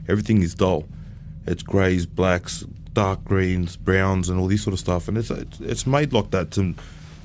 Everything 0.09 0.43
is 0.43 0.55
dull. 0.55 0.85
It's 1.47 1.63
greys, 1.63 2.07
blacks, 2.07 2.65
dark 2.93 3.25
greens, 3.25 3.77
browns, 3.77 4.29
and 4.29 4.41
all 4.41 4.49
this 4.49 4.63
sort 4.63 4.75
of 4.75 4.81
stuff. 4.81 5.09
And 5.09 5.17
it's 5.17 5.31
it's 5.31 5.61
it's 5.61 5.87
made 5.87 6.13
like 6.13 6.31
that 6.33 6.51
to 6.53 6.75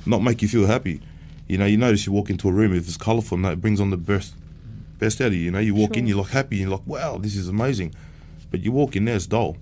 not 0.06 0.22
make 0.22 0.42
you 0.42 0.48
feel 0.48 0.66
happy. 0.66 1.02
You 1.48 1.58
know, 1.58 1.66
you 1.66 1.78
notice 1.78 2.06
you 2.06 2.14
walk 2.14 2.30
into 2.30 2.48
a 2.48 2.52
room 2.52 2.74
if 2.74 2.88
it's 2.88 2.98
colourful, 2.98 3.36
and 3.36 3.46
that 3.46 3.60
brings 3.60 3.82
on 3.82 3.90
the 3.90 3.98
best 3.98 4.36
best 5.00 5.20
out 5.20 5.28
of 5.28 5.34
you. 5.34 5.42
You 5.42 5.52
know, 5.52 5.60
you 5.60 5.76
walk 5.76 5.98
in, 5.98 6.08
you're 6.08 6.18
like 6.18 6.30
happy, 6.30 6.58
you're 6.58 6.70
like, 6.70 6.86
wow, 6.86 7.18
this 7.18 7.36
is 7.36 7.48
amazing. 7.48 7.94
But 8.52 8.62
you 8.62 8.72
walk 8.72 8.96
in 8.96 9.06
there, 9.06 9.16
it's 9.16 9.26
dull. 9.26 9.58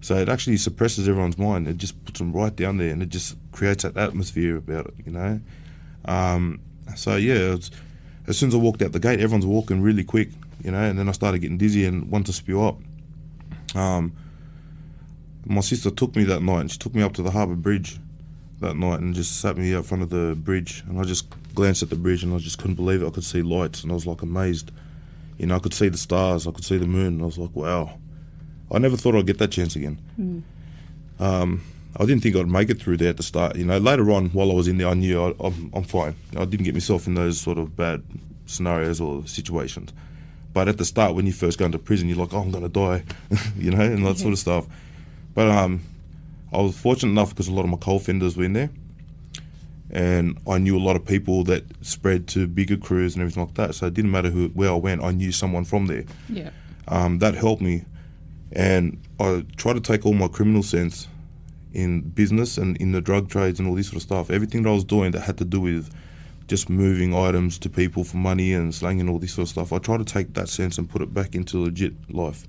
So 0.00 0.16
it 0.16 0.28
actually 0.28 0.56
suppresses 0.56 1.08
everyone's 1.08 1.38
mind. 1.38 1.66
It 1.66 1.76
just 1.76 2.04
puts 2.04 2.18
them 2.18 2.32
right 2.32 2.54
down 2.54 2.78
there, 2.78 2.90
and 2.90 3.02
it 3.02 3.08
just 3.08 3.36
creates 3.52 3.82
that 3.82 3.96
atmosphere 3.96 4.56
about 4.56 4.86
it, 4.86 4.94
you 5.04 5.12
know. 5.12 5.40
Um, 6.04 6.60
so 6.96 7.16
yeah, 7.16 7.54
it's, 7.54 7.70
as 8.26 8.38
soon 8.38 8.48
as 8.48 8.54
I 8.54 8.58
walked 8.58 8.82
out 8.82 8.92
the 8.92 9.00
gate, 9.00 9.20
everyone's 9.20 9.46
walking 9.46 9.82
really 9.82 10.04
quick, 10.04 10.30
you 10.62 10.70
know, 10.70 10.82
and 10.82 10.98
then 10.98 11.08
I 11.08 11.12
started 11.12 11.40
getting 11.40 11.58
dizzy 11.58 11.84
and 11.84 12.10
wanted 12.10 12.26
to 12.26 12.32
spew 12.32 12.62
up. 12.62 12.78
Um, 13.74 14.12
my 15.44 15.60
sister 15.60 15.90
took 15.90 16.14
me 16.14 16.24
that 16.24 16.42
night, 16.42 16.60
and 16.60 16.70
she 16.70 16.78
took 16.78 16.94
me 16.94 17.02
up 17.02 17.14
to 17.14 17.22
the 17.22 17.30
harbour 17.30 17.56
bridge 17.56 17.98
that 18.60 18.76
night, 18.76 19.00
and 19.00 19.14
just 19.14 19.40
sat 19.40 19.56
me 19.56 19.74
out 19.74 19.86
front 19.86 20.02
of 20.02 20.10
the 20.10 20.36
bridge, 20.36 20.84
and 20.88 21.00
I 21.00 21.04
just 21.04 21.26
glanced 21.54 21.82
at 21.82 21.90
the 21.90 21.96
bridge, 21.96 22.22
and 22.22 22.32
I 22.34 22.38
just 22.38 22.58
couldn't 22.58 22.76
believe 22.76 23.02
it. 23.02 23.06
I 23.06 23.10
could 23.10 23.24
see 23.24 23.42
lights, 23.42 23.82
and 23.82 23.90
I 23.90 23.94
was 23.94 24.06
like 24.06 24.22
amazed. 24.22 24.70
You 25.38 25.46
know, 25.46 25.56
I 25.56 25.58
could 25.58 25.74
see 25.74 25.88
the 25.88 25.98
stars, 25.98 26.46
I 26.46 26.50
could 26.52 26.64
see 26.64 26.78
the 26.78 26.86
moon, 26.86 27.14
and 27.14 27.22
I 27.22 27.26
was 27.26 27.38
like, 27.38 27.54
wow. 27.54 27.98
I 28.72 28.78
never 28.78 28.96
thought 28.96 29.14
I'd 29.14 29.26
get 29.26 29.38
that 29.38 29.50
chance 29.50 29.76
again. 29.76 30.44
Um, 31.18 31.62
I 31.96 32.04
didn't 32.04 32.22
think 32.22 32.36
I'd 32.36 32.46
make 32.48 32.70
it 32.70 32.80
through 32.80 32.98
there 32.98 33.08
at 33.10 33.16
the 33.16 33.22
start. 33.22 33.56
You 33.56 33.64
know, 33.64 33.78
later 33.78 34.10
on, 34.10 34.26
while 34.30 34.50
I 34.50 34.54
was 34.54 34.68
in 34.68 34.78
there, 34.78 34.88
I 34.88 34.94
knew 34.94 35.20
I, 35.22 35.34
I'm, 35.40 35.70
I'm 35.74 35.84
fine. 35.84 36.14
I 36.36 36.44
didn't 36.44 36.64
get 36.64 36.74
myself 36.74 37.06
in 37.06 37.14
those 37.14 37.40
sort 37.40 37.58
of 37.58 37.76
bad 37.76 38.02
scenarios 38.46 39.00
or 39.00 39.26
situations. 39.26 39.92
But 40.52 40.68
at 40.68 40.78
the 40.78 40.84
start, 40.84 41.14
when 41.14 41.26
you 41.26 41.32
first 41.32 41.58
go 41.58 41.64
into 41.66 41.78
prison, 41.78 42.08
you're 42.08 42.18
like, 42.18 42.32
oh, 42.34 42.38
I'm 42.40 42.50
going 42.50 42.62
to 42.62 42.68
die, 42.68 43.04
you 43.56 43.70
know, 43.70 43.80
and 43.80 44.04
that 44.06 44.18
sort 44.18 44.32
of 44.32 44.38
stuff. 44.38 44.66
But 45.34 45.48
um, 45.48 45.80
I 46.52 46.58
was 46.60 46.78
fortunate 46.78 47.10
enough 47.12 47.30
because 47.30 47.48
a 47.48 47.52
lot 47.52 47.64
of 47.64 47.70
my 47.70 47.76
co-offenders 47.78 48.36
were 48.36 48.44
in 48.44 48.52
there. 48.52 48.70
And 49.90 50.38
I 50.46 50.58
knew 50.58 50.76
a 50.76 50.80
lot 50.80 50.96
of 50.96 51.06
people 51.06 51.44
that 51.44 51.64
spread 51.80 52.26
to 52.28 52.46
bigger 52.46 52.76
crews 52.76 53.14
and 53.14 53.22
everything 53.22 53.44
like 53.44 53.54
that. 53.54 53.74
So 53.74 53.86
it 53.86 53.94
didn't 53.94 54.10
matter 54.10 54.28
who, 54.30 54.48
where 54.48 54.70
I 54.70 54.74
went, 54.74 55.02
I 55.02 55.12
knew 55.12 55.32
someone 55.32 55.64
from 55.64 55.86
there 55.86 56.04
Yeah. 56.28 56.50
um, 56.88 57.18
that 57.20 57.34
helped 57.34 57.62
me. 57.62 57.84
And 58.52 59.00
I 59.20 59.44
try 59.56 59.72
to 59.72 59.80
take 59.80 60.06
all 60.06 60.14
my 60.14 60.28
criminal 60.28 60.62
sense 60.62 61.06
in 61.74 62.00
business 62.00 62.56
and 62.58 62.76
in 62.78 62.92
the 62.92 63.00
drug 63.00 63.28
trades 63.28 63.58
and 63.58 63.68
all 63.68 63.74
this 63.74 63.88
sort 63.88 63.96
of 63.96 64.02
stuff. 64.02 64.30
Everything 64.30 64.62
that 64.62 64.70
I 64.70 64.72
was 64.72 64.84
doing 64.84 65.10
that 65.12 65.20
had 65.20 65.36
to 65.38 65.44
do 65.44 65.60
with 65.60 65.90
just 66.46 66.70
moving 66.70 67.14
items 67.14 67.58
to 67.58 67.68
people 67.68 68.04
for 68.04 68.16
money 68.16 68.54
and 68.54 68.74
slang 68.74 69.00
and 69.00 69.10
all 69.10 69.18
this 69.18 69.34
sort 69.34 69.44
of 69.44 69.50
stuff. 69.50 69.72
I 69.72 69.78
try 69.78 69.98
to 69.98 70.04
take 70.04 70.32
that 70.34 70.48
sense 70.48 70.78
and 70.78 70.88
put 70.88 71.02
it 71.02 71.12
back 71.12 71.34
into 71.34 71.58
legit 71.62 71.92
life. 72.10 72.46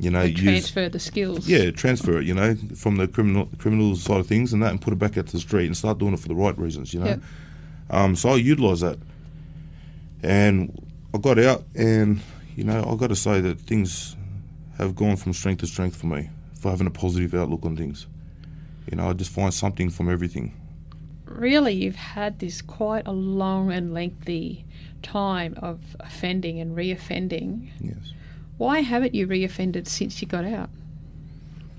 You 0.00 0.10
know, 0.10 0.20
And 0.22 0.30
use 0.36 0.42
transfer 0.42 0.88
the 0.88 0.98
skills. 0.98 1.48
yeah, 1.48 1.70
transfer 1.70 2.18
it. 2.18 2.26
You 2.26 2.34
know, 2.34 2.56
from 2.74 2.96
the 2.96 3.06
criminal 3.08 3.48
criminal 3.58 3.94
side 3.96 4.18
of 4.20 4.26
things 4.26 4.52
and 4.52 4.60
that, 4.62 4.70
and 4.72 4.80
put 4.80 4.92
it 4.92 4.98
back 4.98 5.16
out 5.16 5.26
to 5.28 5.32
the 5.32 5.40
street 5.40 5.66
and 5.66 5.76
start 5.76 5.98
doing 5.98 6.12
it 6.14 6.18
for 6.18 6.28
the 6.28 6.34
right 6.34 6.58
reasons. 6.58 6.92
You 6.92 7.00
know, 7.00 7.06
Yep. 7.06 7.20
um, 7.90 8.16
so 8.16 8.30
I 8.30 8.36
utilised 8.36 8.82
that, 8.82 8.98
and 10.22 10.86
I 11.14 11.18
got 11.18 11.38
out, 11.38 11.64
and 11.74 12.20
you 12.56 12.64
know, 12.64 12.82
I 12.82 12.96
got 12.96 13.06
to 13.08 13.16
say 13.16 13.40
that 13.40 13.60
things 13.60 14.16
have 14.78 14.94
gone 14.94 15.16
from 15.16 15.32
strength 15.32 15.60
to 15.60 15.66
strength 15.66 15.96
for 15.96 16.06
me 16.06 16.30
for 16.54 16.70
having 16.70 16.86
a 16.86 16.90
positive 16.90 17.34
outlook 17.34 17.64
on 17.64 17.76
things. 17.76 18.06
You 18.90 18.96
know, 18.96 19.08
I 19.08 19.12
just 19.12 19.30
find 19.30 19.52
something 19.52 19.90
from 19.90 20.10
everything. 20.10 20.54
Really, 21.24 21.74
you've 21.74 21.96
had 21.96 22.38
this 22.38 22.62
quite 22.62 23.06
a 23.06 23.12
long 23.12 23.72
and 23.72 23.92
lengthy 23.92 24.64
time 25.02 25.54
of 25.60 25.96
offending 26.00 26.60
and 26.60 26.76
reoffending. 26.76 27.68
Yes. 27.80 28.12
Why 28.58 28.80
haven't 28.80 29.14
you 29.14 29.26
reoffended 29.26 29.86
since 29.86 30.22
you 30.22 30.28
got 30.28 30.44
out? 30.44 30.70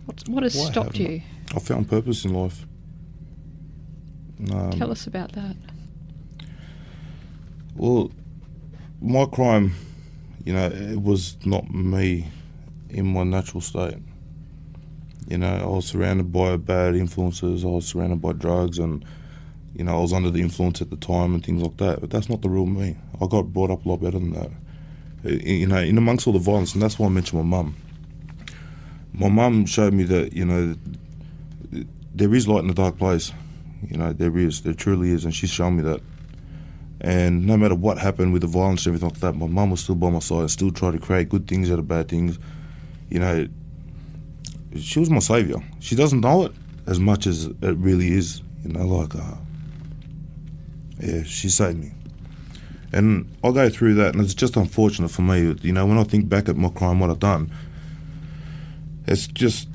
What's, 0.05 0.27
what 0.27 0.43
has 0.43 0.55
Why 0.55 0.65
stopped 0.65 0.97
I? 0.97 1.03
you? 1.03 1.21
I 1.55 1.59
found 1.59 1.89
purpose 1.89 2.25
in 2.25 2.33
life. 2.33 2.65
Um, 4.51 4.71
Tell 4.71 4.91
us 4.91 5.07
about 5.07 5.31
that. 5.33 5.55
Well, 7.75 8.11
my 9.01 9.25
crime, 9.25 9.73
you 10.43 10.53
know, 10.53 10.67
it 10.67 11.01
was 11.01 11.37
not 11.45 11.71
me 11.71 12.27
in 12.89 13.05
my 13.05 13.23
natural 13.23 13.61
state. 13.61 13.97
You 15.27 15.37
know, 15.37 15.57
I 15.57 15.65
was 15.65 15.85
surrounded 15.85 16.31
by 16.31 16.55
bad 16.57 16.95
influences. 16.95 17.65
I 17.65 17.67
was 17.67 17.85
surrounded 17.85 18.21
by 18.21 18.33
drugs, 18.33 18.79
and 18.79 19.03
you 19.75 19.83
know, 19.83 19.97
I 19.97 20.01
was 20.01 20.13
under 20.13 20.31
the 20.31 20.41
influence 20.41 20.81
at 20.81 20.89
the 20.89 20.95
time 20.95 21.35
and 21.35 21.45
things 21.45 21.61
like 21.61 21.77
that. 21.77 22.01
But 22.01 22.09
that's 22.09 22.29
not 22.29 22.41
the 22.41 22.49
real 22.49 22.65
me. 22.65 22.97
I 23.21 23.27
got 23.27 23.53
brought 23.53 23.69
up 23.69 23.85
a 23.85 23.89
lot 23.89 23.97
better 23.97 24.19
than 24.19 24.33
that. 24.33 24.51
You 25.23 25.67
know, 25.67 25.77
in 25.77 25.97
amongst 25.97 26.27
all 26.27 26.33
the 26.33 26.39
violence, 26.39 26.73
and 26.73 26.81
that's 26.81 26.97
why 26.97 27.07
I 27.07 27.09
mentioned 27.09 27.41
my 27.41 27.57
mum. 27.57 27.75
My 29.13 29.29
mum 29.29 29.65
showed 29.65 29.93
me 29.93 30.03
that 30.05 30.33
you 30.33 30.45
know 30.45 30.75
there 32.15 32.33
is 32.33 32.47
light 32.47 32.61
in 32.61 32.67
the 32.67 32.73
dark 32.73 32.97
place. 32.97 33.33
You 33.87 33.97
know, 33.97 34.13
there 34.13 34.35
is, 34.37 34.61
there 34.61 34.73
truly 34.73 35.11
is, 35.11 35.25
and 35.25 35.33
she's 35.35 35.49
shown 35.49 35.77
me 35.77 35.83
that. 35.83 36.01
And 36.99 37.45
no 37.45 37.57
matter 37.57 37.75
what 37.75 37.99
happened 37.99 38.33
with 38.33 38.41
the 38.41 38.47
violence 38.47 38.85
and 38.85 38.95
everything 38.95 39.09
like 39.09 39.19
that, 39.19 39.33
my 39.35 39.45
mum 39.45 39.69
was 39.71 39.81
still 39.81 39.95
by 39.95 40.09
my 40.09 40.19
side 40.19 40.39
and 40.39 40.51
still 40.51 40.71
tried 40.71 40.93
to 40.93 40.99
create 40.99 41.29
good 41.29 41.47
things 41.47 41.69
out 41.69 41.77
of 41.77 41.87
bad 41.87 42.09
things. 42.09 42.39
You 43.09 43.19
know, 43.19 43.47
she 44.77 44.99
was 44.99 45.09
my 45.09 45.19
saviour. 45.19 45.63
She 45.79 45.95
doesn't 45.95 46.21
know 46.21 46.45
it 46.45 46.51
as 46.85 46.99
much 46.99 47.27
as 47.27 47.45
it 47.45 47.77
really 47.77 48.11
is. 48.13 48.41
You 48.63 48.73
know, 48.73 48.85
like, 48.87 49.15
uh, 49.15 49.35
yeah, 50.99 51.23
she 51.23 51.49
saved 51.49 51.79
me. 51.79 51.91
And 52.93 53.29
I 53.43 53.51
go 53.51 53.69
through 53.69 53.95
that, 53.95 54.13
and 54.15 54.23
it's 54.23 54.33
just 54.33 54.55
unfortunate 54.55 55.09
for 55.09 55.21
me. 55.21 55.55
You 55.61 55.73
know, 55.73 55.85
when 55.85 55.97
I 55.97 56.03
think 56.03 56.29
back 56.29 56.49
at 56.49 56.55
my 56.55 56.69
crime, 56.69 56.99
what 56.99 57.09
I've 57.09 57.19
done, 57.19 57.51
it's 59.07 59.27
just 59.27 59.67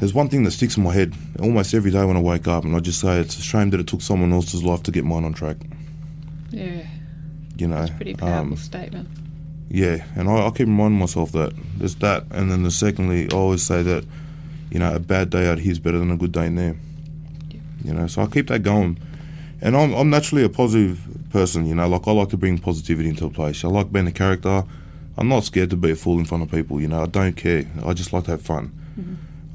there's 0.00 0.14
one 0.14 0.28
thing 0.28 0.42
that 0.44 0.50
sticks 0.50 0.76
in 0.76 0.82
my 0.82 0.92
head 0.92 1.14
almost 1.40 1.72
every 1.74 1.90
day 1.90 2.04
when 2.04 2.16
I 2.16 2.20
wake 2.20 2.48
up, 2.48 2.64
and 2.64 2.74
I 2.74 2.80
just 2.80 3.00
say 3.00 3.18
it's 3.20 3.38
a 3.38 3.42
shame 3.42 3.70
that 3.70 3.80
it 3.80 3.86
took 3.86 4.00
someone 4.02 4.32
else's 4.32 4.62
life 4.62 4.82
to 4.84 4.90
get 4.90 5.04
mine 5.04 5.24
on 5.24 5.32
track. 5.32 5.56
Yeah, 6.50 6.86
You 7.56 7.68
know, 7.68 7.84
a 7.84 7.88
pretty 7.88 8.14
powerful 8.14 8.52
um, 8.52 8.56
statement. 8.56 9.08
Yeah, 9.68 10.04
and 10.14 10.28
I, 10.28 10.46
I 10.46 10.50
keep 10.50 10.66
reminding 10.66 10.98
myself 10.98 11.32
that 11.32 11.52
there's 11.78 11.96
that, 11.96 12.24
and 12.30 12.50
then 12.50 12.62
the 12.62 12.70
secondly, 12.70 13.28
I 13.32 13.36
always 13.36 13.62
say 13.62 13.82
that, 13.82 14.04
you 14.70 14.78
know, 14.78 14.94
a 14.94 15.00
bad 15.00 15.30
day 15.30 15.48
out 15.48 15.58
here 15.58 15.72
is 15.72 15.78
better 15.78 15.98
than 15.98 16.10
a 16.10 16.16
good 16.16 16.32
day 16.32 16.46
in 16.46 16.54
there. 16.54 16.76
Yeah. 17.50 17.60
You 17.84 17.94
know, 17.94 18.06
so 18.06 18.22
I 18.22 18.26
keep 18.26 18.48
that 18.48 18.60
going, 18.60 18.98
and 19.60 19.76
I'm 19.76 19.92
I'm 19.94 20.08
naturally 20.10 20.44
a 20.44 20.48
positive 20.48 21.00
person. 21.30 21.66
You 21.66 21.74
know, 21.74 21.88
like 21.88 22.06
I 22.06 22.12
like 22.12 22.28
to 22.30 22.36
bring 22.36 22.58
positivity 22.58 23.08
into 23.08 23.26
a 23.26 23.30
place. 23.30 23.64
I 23.64 23.68
like 23.68 23.92
being 23.92 24.06
a 24.06 24.12
character. 24.12 24.64
I'm 25.18 25.28
not 25.28 25.44
scared 25.44 25.70
to 25.70 25.76
be 25.76 25.90
a 25.90 25.96
fool 25.96 26.18
in 26.18 26.26
front 26.26 26.44
of 26.44 26.50
people. 26.50 26.80
You 26.80 26.88
know, 26.88 27.02
I 27.02 27.06
don't 27.06 27.36
care. 27.36 27.64
I 27.84 27.92
just 27.94 28.12
like 28.12 28.24
to 28.24 28.32
have 28.32 28.42
fun, 28.42 28.72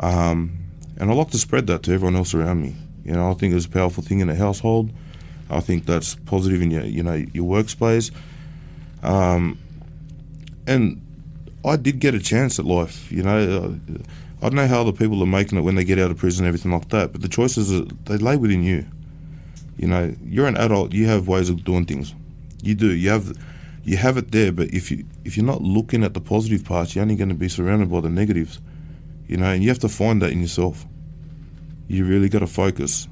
um, 0.01 0.57
and 0.97 1.09
I 1.09 1.13
like 1.13 1.29
to 1.31 1.37
spread 1.37 1.67
that 1.67 1.83
to 1.83 1.93
everyone 1.93 2.15
else 2.15 2.33
around 2.33 2.61
me. 2.61 2.75
You 3.05 3.13
know, 3.13 3.31
I 3.31 3.33
think 3.35 3.53
it's 3.53 3.65
a 3.65 3.69
powerful 3.69 4.03
thing 4.03 4.19
in 4.19 4.29
a 4.29 4.35
household. 4.35 4.91
I 5.49 5.59
think 5.59 5.85
that's 5.85 6.15
positive 6.15 6.61
in 6.61 6.71
your 6.71 6.83
you 6.83 7.03
know 7.03 7.13
your 7.33 7.45
workspace. 7.45 8.11
Um, 9.03 9.57
and 10.67 11.01
I 11.65 11.75
did 11.75 11.99
get 11.99 12.15
a 12.15 12.19
chance 12.19 12.59
at 12.59 12.65
life. 12.65 13.11
You 13.11 13.23
know, 13.23 13.37
uh, 13.37 13.97
I 14.41 14.49
don't 14.49 14.55
know 14.55 14.67
how 14.67 14.81
other 14.81 14.91
people 14.91 15.21
are 15.21 15.27
making 15.27 15.57
it 15.57 15.61
when 15.61 15.75
they 15.75 15.83
get 15.83 15.99
out 15.99 16.09
of 16.11 16.17
prison 16.17 16.45
and 16.45 16.47
everything 16.47 16.71
like 16.71 16.89
that. 16.89 17.11
But 17.11 17.21
the 17.21 17.27
choices 17.27 17.71
are, 17.71 17.85
they 18.05 18.17
lay 18.17 18.37
within 18.37 18.63
you. 18.63 18.85
You 19.77 19.87
know, 19.87 20.15
you're 20.25 20.47
an 20.47 20.57
adult. 20.57 20.93
You 20.93 21.07
have 21.07 21.27
ways 21.27 21.49
of 21.49 21.63
doing 21.63 21.85
things. 21.85 22.15
You 22.63 22.75
do. 22.75 22.91
You 22.93 23.09
have, 23.09 23.37
you 23.83 23.97
have 23.97 24.17
it 24.17 24.31
there. 24.31 24.51
But 24.51 24.73
if 24.73 24.91
you 24.91 25.05
if 25.23 25.37
you're 25.37 25.45
not 25.45 25.61
looking 25.61 26.03
at 26.03 26.13
the 26.13 26.21
positive 26.21 26.65
parts, 26.65 26.95
you're 26.95 27.03
only 27.03 27.15
going 27.15 27.29
to 27.29 27.35
be 27.35 27.49
surrounded 27.49 27.91
by 27.91 28.01
the 28.01 28.09
negatives. 28.09 28.59
You 29.27 29.37
know, 29.37 29.45
and 29.45 29.63
you 29.63 29.69
have 29.69 29.79
to 29.79 29.89
find 29.89 30.21
that 30.21 30.31
in 30.31 30.41
yourself. 30.41 30.85
You 31.87 32.05
really 32.05 32.29
got 32.29 32.39
to 32.39 32.47
focus, 32.47 33.07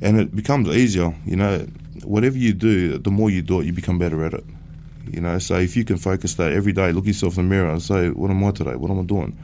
and 0.00 0.18
it 0.18 0.34
becomes 0.34 0.68
easier. 0.68 1.14
You 1.24 1.36
know, 1.36 1.66
whatever 2.04 2.36
you 2.36 2.52
do, 2.52 2.98
the 2.98 3.10
more 3.10 3.30
you 3.30 3.42
do 3.42 3.60
it, 3.60 3.66
you 3.66 3.72
become 3.72 3.98
better 3.98 4.24
at 4.24 4.34
it. 4.34 4.44
You 5.10 5.20
know, 5.20 5.38
so 5.38 5.56
if 5.56 5.76
you 5.76 5.84
can 5.84 5.96
focus 5.96 6.34
that 6.34 6.52
every 6.52 6.72
day, 6.72 6.92
look 6.92 7.06
yourself 7.06 7.36
in 7.36 7.48
the 7.48 7.54
mirror 7.54 7.70
and 7.70 7.82
say, 7.82 8.10
"What 8.10 8.30
am 8.30 8.42
I 8.44 8.50
today? 8.52 8.76
What 8.76 8.90
am 8.90 9.00
I 9.00 9.02
doing?" 9.02 9.36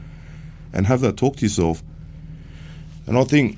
and 0.73 0.87
have 0.87 1.01
that 1.01 1.17
talk 1.17 1.35
to 1.37 1.45
yourself. 1.45 1.83
And 3.07 3.17
I 3.17 3.23
think 3.23 3.57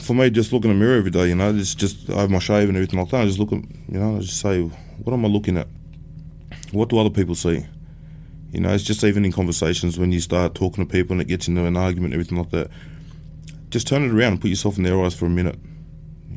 for 0.00 0.14
me, 0.14 0.30
just 0.30 0.52
look 0.52 0.64
in 0.64 0.70
the 0.70 0.76
mirror 0.76 0.98
every 0.98 1.10
day, 1.10 1.28
you 1.28 1.34
know, 1.34 1.52
just 1.52 1.78
just 1.78 2.10
I 2.10 2.20
have 2.20 2.30
my 2.30 2.38
shave 2.38 2.68
and 2.68 2.76
everything 2.76 2.98
like 2.98 3.10
that. 3.10 3.22
I 3.22 3.24
just 3.24 3.38
look 3.38 3.52
at, 3.52 3.62
you 3.88 3.98
know, 3.98 4.16
I 4.16 4.20
just 4.20 4.40
say, 4.40 4.62
"What 4.62 5.12
am 5.12 5.24
I 5.24 5.28
looking 5.28 5.56
at? 5.56 5.68
What 6.72 6.88
do 6.88 6.98
other 6.98 7.10
people 7.10 7.34
see?" 7.34 7.64
You 8.52 8.60
know, 8.60 8.72
it's 8.72 8.84
just 8.84 9.04
even 9.04 9.24
in 9.24 9.32
conversations 9.32 9.98
when 9.98 10.12
you 10.12 10.20
start 10.20 10.54
talking 10.54 10.86
to 10.86 10.90
people 10.90 11.14
and 11.14 11.20
it 11.20 11.28
gets 11.28 11.48
into 11.48 11.64
an 11.64 11.76
argument, 11.76 12.14
everything 12.14 12.38
like 12.38 12.50
that. 12.50 12.70
Just 13.70 13.86
turn 13.86 14.02
it 14.02 14.12
around 14.12 14.32
and 14.32 14.40
put 14.40 14.48
yourself 14.48 14.76
in 14.76 14.84
their 14.84 15.02
eyes 15.02 15.14
for 15.14 15.26
a 15.26 15.30
minute, 15.30 15.58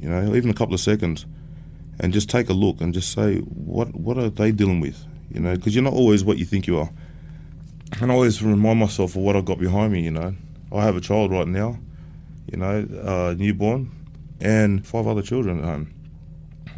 you 0.01 0.09
know, 0.09 0.35
even 0.35 0.49
a 0.49 0.53
couple 0.53 0.73
of 0.73 0.79
seconds, 0.79 1.25
and 1.99 2.13
just 2.13 2.29
take 2.29 2.49
a 2.49 2.53
look 2.53 2.81
and 2.81 2.93
just 2.93 3.11
say, 3.11 3.37
"What 3.39 3.93
what 3.95 4.17
are 4.17 4.29
they 4.29 4.51
dealing 4.51 4.79
with?" 4.79 5.03
You 5.31 5.41
know, 5.41 5.55
because 5.55 5.75
you're 5.75 5.83
not 5.83 5.93
always 5.93 6.23
what 6.23 6.37
you 6.37 6.45
think 6.45 6.67
you 6.67 6.79
are. 6.79 6.89
And 8.01 8.11
I 8.11 8.15
always 8.15 8.41
remind 8.41 8.79
myself 8.79 9.15
of 9.15 9.21
what 9.21 9.35
I've 9.35 9.45
got 9.45 9.59
behind 9.59 9.93
me, 9.93 10.01
you 10.01 10.11
know. 10.11 10.35
I 10.71 10.83
have 10.83 10.95
a 10.95 11.01
child 11.01 11.31
right 11.31 11.47
now, 11.47 11.79
you 12.51 12.57
know, 12.57 12.87
uh, 13.03 13.35
newborn, 13.37 13.91
and 14.39 14.85
five 14.85 15.07
other 15.07 15.21
children 15.21 15.59
at 15.59 15.65
home. 15.65 15.93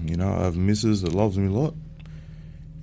You 0.03 0.15
know, 0.15 0.33
I 0.33 0.43
have 0.43 0.55
a 0.55 0.59
missus 0.59 1.01
that 1.01 1.13
loves 1.13 1.37
me 1.37 1.47
a 1.47 1.51
lot, 1.51 1.75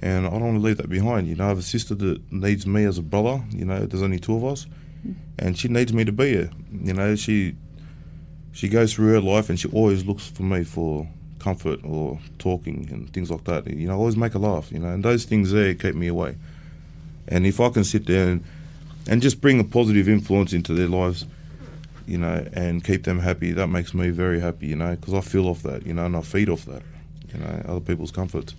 and 0.00 0.26
I 0.26 0.30
don't 0.30 0.42
want 0.42 0.56
to 0.58 0.62
leave 0.62 0.76
that 0.76 0.88
behind. 0.88 1.26
You 1.26 1.34
know, 1.34 1.46
I 1.46 1.48
have 1.48 1.58
a 1.58 1.62
sister 1.62 1.94
that 1.96 2.32
needs 2.32 2.66
me 2.66 2.84
as 2.84 2.98
a 2.98 3.02
brother. 3.02 3.42
You 3.50 3.64
know, 3.64 3.86
there's 3.86 4.02
only 4.02 4.18
two 4.18 4.36
of 4.36 4.44
us, 4.44 4.66
and 5.38 5.58
she 5.58 5.68
needs 5.68 5.92
me 5.92 6.04
to 6.04 6.12
be 6.12 6.30
here. 6.30 6.50
You 6.70 6.92
know, 6.92 7.16
she 7.16 7.56
she 8.52 8.68
goes 8.68 8.92
through 8.92 9.14
her 9.14 9.20
life, 9.20 9.48
and 9.48 9.58
she 9.58 9.68
always 9.68 10.04
looks 10.04 10.28
for 10.28 10.42
me 10.44 10.64
for 10.64 11.08
comfort 11.38 11.80
or 11.84 12.18
talking 12.38 12.88
and 12.90 13.12
things 13.12 13.30
like 13.30 13.44
that. 13.44 13.66
You 13.66 13.86
know, 13.88 13.94
I 13.94 13.96
always 13.96 14.16
make 14.16 14.34
a 14.34 14.38
laugh. 14.38 14.70
You 14.72 14.78
know, 14.80 14.88
and 14.88 15.04
those 15.04 15.24
things 15.24 15.52
there 15.52 15.74
keep 15.74 15.94
me 15.94 16.08
away. 16.08 16.36
And 17.28 17.46
if 17.46 17.60
I 17.60 17.68
can 17.70 17.84
sit 17.84 18.06
there 18.06 18.28
and 18.28 18.44
and 19.08 19.22
just 19.22 19.40
bring 19.40 19.58
a 19.58 19.64
positive 19.64 20.08
influence 20.08 20.52
into 20.52 20.74
their 20.74 20.88
lives, 20.88 21.24
you 22.06 22.18
know, 22.18 22.46
and 22.52 22.84
keep 22.84 23.04
them 23.04 23.20
happy, 23.20 23.52
that 23.52 23.68
makes 23.68 23.94
me 23.94 24.10
very 24.10 24.40
happy, 24.40 24.66
you 24.66 24.76
know, 24.76 24.96
because 24.96 25.14
I 25.14 25.20
feel 25.22 25.46
off 25.46 25.62
that, 25.62 25.86
you 25.86 25.94
know, 25.94 26.04
and 26.06 26.14
I 26.16 26.20
feed 26.20 26.48
off 26.50 26.64
that, 26.66 26.82
you 27.32 27.40
know, 27.40 27.62
other 27.66 27.80
people's 27.80 28.10
comfort. 28.10 28.54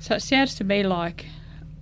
So 0.00 0.16
it 0.16 0.20
sounds 0.22 0.54
to 0.56 0.64
me 0.64 0.82
like 0.82 1.24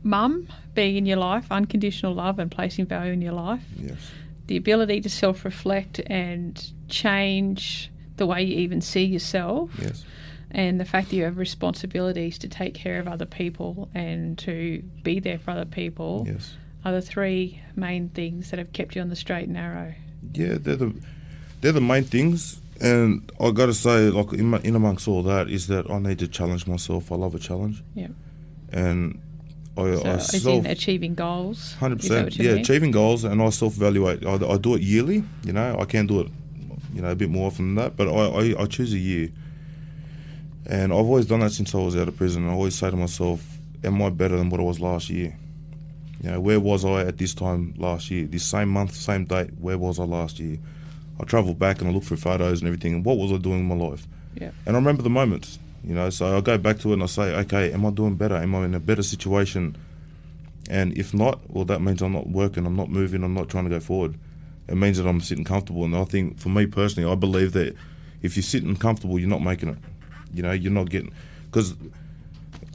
mum 0.05 0.47
being 0.75 0.97
in 0.97 1.07
your 1.07 1.17
life, 1.17 1.47
unconditional 1.51 2.15
love 2.15 2.39
and 2.39 2.51
placing 2.51 2.87
value 2.87 3.13
in 3.13 3.21
your 3.23 3.33
life, 3.33 3.63
Yes. 3.81 3.99
the 4.47 4.57
ability 4.57 5.01
to 5.01 5.09
self 5.11 5.45
reflect 5.45 6.01
and 6.07 6.65
change 6.89 7.91
the 8.17 8.27
way 8.27 8.43
you 8.43 8.57
even 8.59 8.81
see 8.81 9.05
yourself, 9.05 9.71
Yes. 9.81 10.05
And 10.53 10.79
the 10.79 10.85
fact 10.85 11.11
that 11.11 11.17
you 11.17 11.25
have 11.25 11.37
responsibilities 11.39 12.39
to 12.39 12.49
take 12.49 12.75
care 12.75 12.99
of 13.01 13.09
other 13.09 13.27
people 13.27 13.89
and 13.95 14.39
to 14.39 14.83
be 15.03 15.19
there 15.19 15.39
for 15.39 15.51
other 15.53 15.65
people 15.65 16.25
Yes. 16.27 16.55
are 16.85 16.93
the 16.93 17.03
three 17.03 17.61
main 17.75 18.09
things 18.11 18.51
that 18.51 18.59
have 18.59 18.73
kept 18.73 18.95
you 18.95 19.03
on 19.03 19.09
the 19.09 19.17
straight 19.17 19.45
and 19.45 19.55
narrow. 19.55 19.95
Yeah, 20.35 20.57
they're 20.61 20.77
the 20.77 20.95
they're 21.61 21.73
the 21.73 21.81
main 21.81 22.05
things. 22.05 22.61
And 22.81 23.31
I 23.41 23.51
got 23.53 23.67
to 23.67 23.75
say, 23.75 24.11
like 24.11 24.33
in, 24.33 24.47
my, 24.51 24.59
in 24.65 24.75
amongst 24.75 25.07
all 25.07 25.23
that, 25.23 25.49
is 25.49 25.69
that 25.69 25.89
I 25.89 25.99
need 26.01 26.19
to 26.19 26.27
challenge 26.27 26.67
myself. 26.67 27.13
I 27.13 27.15
love 27.15 27.35
a 27.35 27.39
challenge. 27.39 27.83
Yeah. 27.95 28.09
And 28.73 29.21
I, 29.77 29.95
So 29.95 30.03
I 30.05 30.17
self 30.19 30.65
in 30.65 30.71
achieving 30.71 31.15
goals. 31.15 31.75
Hundred 31.75 32.01
Is 32.03 32.09
that 32.09 32.15
what 32.17 32.25
percent. 32.27 32.45
Yeah, 32.45 32.53
mean? 32.55 32.61
achieving 32.63 32.91
goals, 32.91 33.23
and 33.25 33.41
I 33.41 33.51
self-evaluate. 33.51 34.27
I, 34.27 34.35
I 34.35 34.59
do 34.59 34.75
it 34.75 34.83
yearly. 34.83 35.23
You 35.45 35.53
know, 35.53 35.77
I 35.79 35.85
can 35.85 36.07
do 36.09 36.21
it, 36.21 36.29
you 36.93 37.01
know, 37.03 37.11
a 37.11 37.15
bit 37.15 37.31
more 37.31 37.47
often 37.47 37.75
than 37.75 37.85
that. 37.85 37.97
But 37.97 38.09
I, 38.09 38.11
I, 38.57 38.63
I 38.63 38.67
choose 38.67 38.93
a 38.93 38.99
year, 38.99 39.29
and 40.67 40.93
I've 40.93 40.99
always 40.99 41.27
done 41.27 41.41
that 41.41 41.53
since 41.53 41.75
I 41.75 41.79
was 41.79 41.97
out 41.97 42.09
of 42.09 42.17
prison. 42.17 42.49
I 42.49 42.53
always 42.53 42.75
say 42.75 42.91
to 42.91 42.97
myself, 42.97 43.45
"Am 43.85 44.01
I 44.03 44.11
better 44.11 44.37
than 44.37 44.51
what 44.51 44.61
I 44.61 44.65
was 44.65 44.81
last 44.81 45.11
year?" 45.11 45.37
You 46.23 46.31
know, 46.31 46.41
where 46.41 46.61
was 46.61 46.85
I 46.85 47.01
at 47.01 47.19
this 47.19 47.35
time 47.35 47.75
last 47.77 48.11
year? 48.11 48.27
This 48.27 48.45
same 48.45 48.69
month, 48.69 48.95
same 48.95 49.25
date. 49.25 49.51
Where 49.59 49.77
was 49.77 49.99
I 49.99 50.05
last 50.05 50.39
year? 50.39 50.59
I 51.21 51.25
travel 51.25 51.55
back 51.55 51.81
and 51.81 51.91
I 51.91 51.93
look 51.93 52.05
for 52.05 52.17
photos 52.17 52.61
and 52.61 52.69
everything. 52.69 52.95
And 52.95 53.05
what 53.05 53.19
was 53.19 53.33
I 53.33 53.39
doing 53.39 53.61
in 53.61 53.67
my 53.67 53.75
life? 53.75 54.07
Yeah. 54.41 54.51
And 54.65 54.77
I 54.77 54.79
remember 54.79 55.03
the 55.03 55.11
moments. 55.11 55.59
You 55.85 55.95
know, 55.95 56.11
so 56.11 56.37
I 56.37 56.41
go 56.41 56.59
back 56.59 56.79
to 56.81 56.91
it 56.91 56.95
and 56.95 57.03
I 57.03 57.07
say, 57.07 57.35
okay, 57.41 57.73
am 57.73 57.85
I 57.85 57.91
doing 57.91 58.15
better? 58.15 58.37
Am 58.37 58.55
I 58.55 58.65
in 58.65 58.75
a 58.75 58.81
better 58.81 59.03
situation? 59.03 59.77
And 60.71 60.97
if 60.97 61.13
not, 61.13 61.41
well, 61.51 61.65
that 61.65 61.83
means 61.83 62.03
I'm 62.03 62.13
not 62.13 62.29
working, 62.29 62.67
I'm 62.67 62.77
not 62.77 62.89
moving, 62.89 63.25
I'm 63.25 63.35
not 63.35 63.49
trying 63.49 63.65
to 63.65 63.71
go 63.71 63.81
forward. 63.81 64.17
It 64.69 64.77
means 64.77 64.99
that 64.99 65.09
I'm 65.09 65.21
sitting 65.21 65.43
comfortable. 65.43 65.85
And 65.85 65.97
I 65.97 66.05
think 66.05 66.39
for 66.39 66.51
me 66.51 66.67
personally, 66.67 67.11
I 67.11 67.17
believe 67.17 67.53
that 67.55 67.75
if 68.23 68.37
you're 68.37 68.45
sitting 68.45 68.77
comfortable, 68.77 69.19
you're 69.19 69.29
not 69.29 69.43
making 69.43 69.71
it. 69.71 69.79
You 70.35 70.43
know, 70.43 70.53
you're 70.53 70.73
not 70.73 70.91
getting. 70.91 71.13
Because 71.47 71.75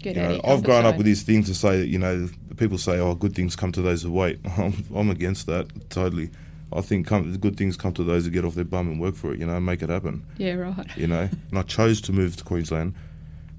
you 0.03 0.13
know, 0.13 0.39
I've 0.43 0.63
grown 0.63 0.85
up 0.85 0.95
with 0.97 1.05
zone. 1.05 1.05
these 1.05 1.23
things 1.23 1.47
to 1.47 1.55
say 1.55 1.79
that, 1.79 1.87
you 1.87 1.97
know, 1.99 2.29
people 2.57 2.77
say, 2.77 2.99
oh, 2.99 3.15
good 3.15 3.33
things 3.35 3.55
come 3.55 3.71
to 3.73 3.81
those 3.81 4.03
who 4.03 4.11
wait. 4.11 4.39
I'm, 4.57 4.85
I'm 4.95 5.09
against 5.09 5.47
that 5.47 5.89
totally. 5.89 6.29
I 6.71 6.81
think 6.81 7.07
come, 7.07 7.35
good 7.37 7.55
things 7.57 7.77
come 7.77 7.93
to 7.93 8.03
those 8.03 8.25
who 8.25 8.31
get 8.31 8.43
off 8.45 8.55
their 8.55 8.65
bum 8.65 8.87
and 8.89 8.99
work 8.99 9.15
for 9.15 9.33
it, 9.33 9.39
you 9.39 9.45
know, 9.45 9.57
make 9.59 9.81
it 9.81 9.89
happen 9.89 10.25
Yeah, 10.37 10.53
right. 10.53 10.97
you 10.97 11.07
know. 11.07 11.29
And 11.49 11.59
I 11.59 11.61
chose 11.63 12.01
to 12.01 12.11
move 12.11 12.35
to 12.37 12.43
Queensland. 12.43 12.93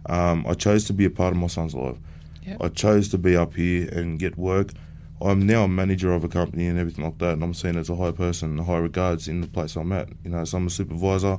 Um, 0.06 0.44
I 0.46 0.54
chose 0.54 0.84
to 0.86 0.92
be 0.92 1.04
a 1.06 1.10
part 1.10 1.32
of 1.32 1.38
my 1.38 1.46
son's 1.48 1.74
life. 1.74 1.96
Yep. 2.46 2.56
I 2.62 2.68
chose 2.68 3.08
to 3.10 3.18
be 3.18 3.34
up 3.36 3.54
here 3.54 3.88
and 3.88 4.18
get 4.18 4.36
work. 4.38 4.72
I'm 5.20 5.46
now 5.46 5.64
a 5.64 5.68
manager 5.68 6.12
of 6.12 6.22
a 6.22 6.28
company 6.28 6.66
and 6.66 6.78
everything 6.78 7.04
like 7.04 7.18
that, 7.18 7.32
and 7.32 7.42
I'm 7.42 7.52
seen 7.54 7.76
as 7.76 7.90
a 7.90 7.96
high 7.96 8.12
person, 8.12 8.56
high 8.58 8.78
regards 8.78 9.26
in 9.26 9.40
the 9.40 9.48
place 9.48 9.74
I'm 9.74 9.90
at. 9.92 10.08
You 10.22 10.30
know, 10.30 10.44
so 10.44 10.58
I'm 10.58 10.66
a 10.66 10.70
supervisor. 10.70 11.38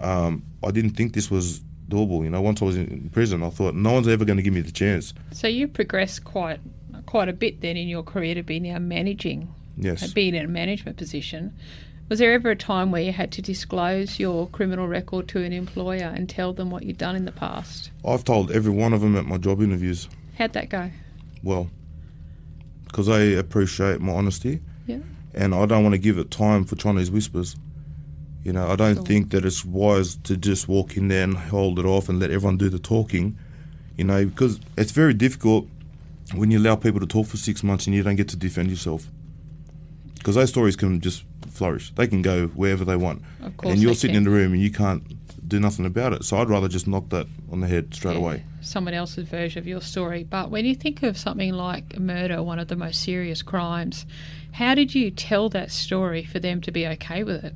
Um, 0.00 0.42
I 0.64 0.70
didn't 0.70 0.90
think 0.90 1.12
this 1.14 1.30
was 1.30 1.60
doable. 1.88 2.22
You 2.24 2.30
know, 2.30 2.40
once 2.40 2.60
I 2.62 2.64
was 2.66 2.76
in 2.76 3.10
prison, 3.12 3.42
I 3.42 3.50
thought 3.50 3.74
no 3.74 3.92
one's 3.92 4.08
ever 4.08 4.24
going 4.24 4.36
to 4.36 4.42
give 4.42 4.52
me 4.54 4.60
the 4.60 4.72
chance. 4.72 5.14
So 5.32 5.48
you 5.48 5.68
progressed 5.68 6.24
quite 6.24 6.60
quite 7.06 7.28
a 7.28 7.32
bit 7.32 7.60
then 7.62 7.76
in 7.76 7.88
your 7.88 8.02
career 8.02 8.34
to 8.34 8.42
be 8.42 8.60
now 8.60 8.78
managing, 8.78 9.52
Yes. 9.78 10.12
being 10.12 10.34
in 10.34 10.44
a 10.44 10.48
management 10.48 10.98
position. 10.98 11.54
Was 12.10 12.18
there 12.18 12.32
ever 12.32 12.50
a 12.50 12.56
time 12.56 12.90
where 12.90 13.02
you 13.02 13.12
had 13.12 13.32
to 13.32 13.42
disclose 13.42 14.18
your 14.18 14.46
criminal 14.48 14.86
record 14.88 15.26
to 15.28 15.42
an 15.42 15.52
employer 15.52 16.12
and 16.14 16.28
tell 16.28 16.52
them 16.52 16.70
what 16.70 16.82
you'd 16.82 16.98
done 16.98 17.16
in 17.16 17.24
the 17.24 17.32
past? 17.32 17.90
I've 18.04 18.24
told 18.24 18.50
every 18.50 18.72
one 18.72 18.92
of 18.92 19.00
them 19.00 19.16
at 19.16 19.24
my 19.26 19.36
job 19.38 19.62
interviews, 19.62 20.08
How'd 20.36 20.52
that 20.54 20.68
go? 20.68 20.90
well, 21.42 21.70
because 22.86 23.06
they 23.06 23.34
appreciate 23.36 24.00
my 24.00 24.12
honesty. 24.12 24.60
Yeah. 24.86 24.98
and 25.34 25.54
I 25.54 25.66
don't 25.66 25.82
want 25.82 25.92
to 25.94 25.98
give 25.98 26.18
it 26.18 26.30
time 26.30 26.64
for 26.64 26.76
Chinese 26.76 27.10
whispers. 27.10 27.56
You 28.44 28.52
know, 28.52 28.68
I 28.68 28.76
don't 28.76 29.06
think 29.06 29.30
that 29.30 29.44
it's 29.44 29.64
wise 29.64 30.16
to 30.24 30.36
just 30.36 30.68
walk 30.68 30.96
in 30.96 31.08
there 31.08 31.24
and 31.24 31.36
hold 31.36 31.78
it 31.78 31.84
off 31.84 32.08
and 32.08 32.18
let 32.20 32.30
everyone 32.30 32.56
do 32.56 32.68
the 32.68 32.78
talking. 32.78 33.36
You 33.96 34.04
know, 34.04 34.24
because 34.26 34.60
it's 34.76 34.92
very 34.92 35.12
difficult 35.12 35.66
when 36.34 36.50
you 36.50 36.58
allow 36.58 36.76
people 36.76 37.00
to 37.00 37.06
talk 37.06 37.26
for 37.26 37.36
six 37.36 37.62
months 37.62 37.86
and 37.86 37.94
you 37.96 38.02
don't 38.02 38.16
get 38.16 38.28
to 38.28 38.36
defend 38.36 38.70
yourself. 38.70 39.08
Because 40.14 40.34
those 40.36 40.48
stories 40.50 40.76
can 40.76 41.00
just 41.00 41.24
flourish; 41.50 41.92
they 41.94 42.06
can 42.06 42.22
go 42.22 42.46
wherever 42.48 42.84
they 42.84 42.96
want, 42.96 43.22
Of 43.42 43.56
course. 43.56 43.72
and 43.72 43.82
you're 43.82 43.94
sitting 43.94 44.14
can. 44.14 44.18
in 44.18 44.24
the 44.24 44.30
room 44.30 44.52
and 44.52 44.62
you 44.62 44.70
can't 44.70 45.02
do 45.48 45.58
nothing 45.58 45.86
about 45.86 46.12
it. 46.12 46.24
So 46.24 46.36
I'd 46.38 46.48
rather 46.48 46.68
just 46.68 46.86
knock 46.86 47.08
that 47.10 47.26
on 47.50 47.60
the 47.60 47.66
head 47.68 47.94
straight 47.94 48.12
Yeah, 48.14 48.18
away. 48.20 48.44
Someone 48.60 48.94
else's 48.94 49.26
version 49.28 49.58
of 49.58 49.66
your 49.66 49.80
story. 49.80 50.24
But 50.24 50.50
when 50.50 50.64
you 50.66 50.74
think 50.74 51.02
of 51.02 51.16
something 51.16 51.52
like 51.54 51.98
murder, 51.98 52.42
one 52.42 52.58
of 52.58 52.68
the 52.68 52.76
most 52.76 53.02
serious 53.02 53.40
crimes, 53.42 54.04
how 54.52 54.74
did 54.74 54.94
you 54.94 55.10
tell 55.10 55.48
that 55.50 55.70
story 55.70 56.24
for 56.24 56.38
them 56.38 56.60
to 56.62 56.70
be 56.70 56.86
okay 56.86 57.24
with 57.24 57.44
it? 57.44 57.54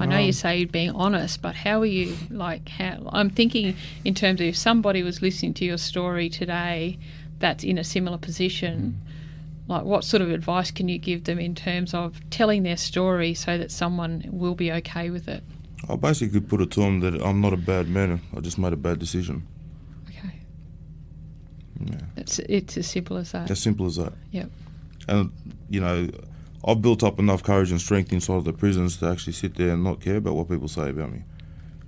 I 0.00 0.06
know 0.06 0.18
you 0.18 0.26
Um, 0.26 0.32
say 0.32 0.58
you're 0.58 0.68
being 0.68 0.90
honest, 0.90 1.42
but 1.42 1.54
how 1.54 1.80
are 1.80 1.86
you 1.86 2.16
like 2.30 2.68
how 2.68 3.08
I'm 3.12 3.30
thinking 3.30 3.76
in 4.04 4.14
terms 4.14 4.40
of 4.40 4.46
if 4.46 4.56
somebody 4.56 5.02
was 5.02 5.20
listening 5.22 5.54
to 5.54 5.64
your 5.64 5.78
story 5.78 6.28
today 6.28 6.98
that's 7.38 7.64
in 7.64 7.78
a 7.78 7.84
similar 7.84 8.18
position, 8.18 9.00
like 9.66 9.84
what 9.84 10.04
sort 10.04 10.22
of 10.22 10.30
advice 10.30 10.70
can 10.70 10.88
you 10.88 10.98
give 10.98 11.24
them 11.24 11.38
in 11.38 11.54
terms 11.54 11.94
of 11.94 12.20
telling 12.30 12.62
their 12.62 12.76
story 12.76 13.34
so 13.34 13.58
that 13.58 13.70
someone 13.70 14.24
will 14.30 14.54
be 14.54 14.72
okay 14.72 15.10
with 15.10 15.28
it? 15.28 15.42
I 15.88 15.96
basically 15.96 16.40
put 16.40 16.60
it 16.60 16.70
to 16.72 16.80
them 16.80 17.00
that 17.00 17.14
I'm 17.22 17.40
not 17.40 17.52
a 17.52 17.56
bad 17.56 17.88
man. 17.88 18.20
I 18.36 18.40
just 18.40 18.58
made 18.58 18.72
a 18.72 18.76
bad 18.76 18.98
decision. 18.98 19.46
Okay. 20.08 20.40
Yeah. 21.84 22.00
It's 22.16 22.38
it's 22.40 22.76
as 22.76 22.86
simple 22.86 23.16
as 23.16 23.32
that. 23.32 23.50
As 23.50 23.60
simple 23.60 23.86
as 23.86 23.96
that. 23.96 24.12
Yep. 24.32 24.50
And 25.08 25.32
you 25.70 25.80
know, 25.80 26.08
I've 26.64 26.82
built 26.82 27.04
up 27.04 27.18
enough 27.18 27.42
courage 27.42 27.70
and 27.70 27.80
strength 27.80 28.12
inside 28.12 28.36
of 28.36 28.44
the 28.44 28.52
prisons 28.52 28.96
to 28.98 29.06
actually 29.06 29.34
sit 29.34 29.54
there 29.54 29.70
and 29.70 29.84
not 29.84 30.00
care 30.00 30.16
about 30.16 30.34
what 30.34 30.48
people 30.48 30.68
say 30.68 30.90
about 30.90 31.12
me. 31.12 31.22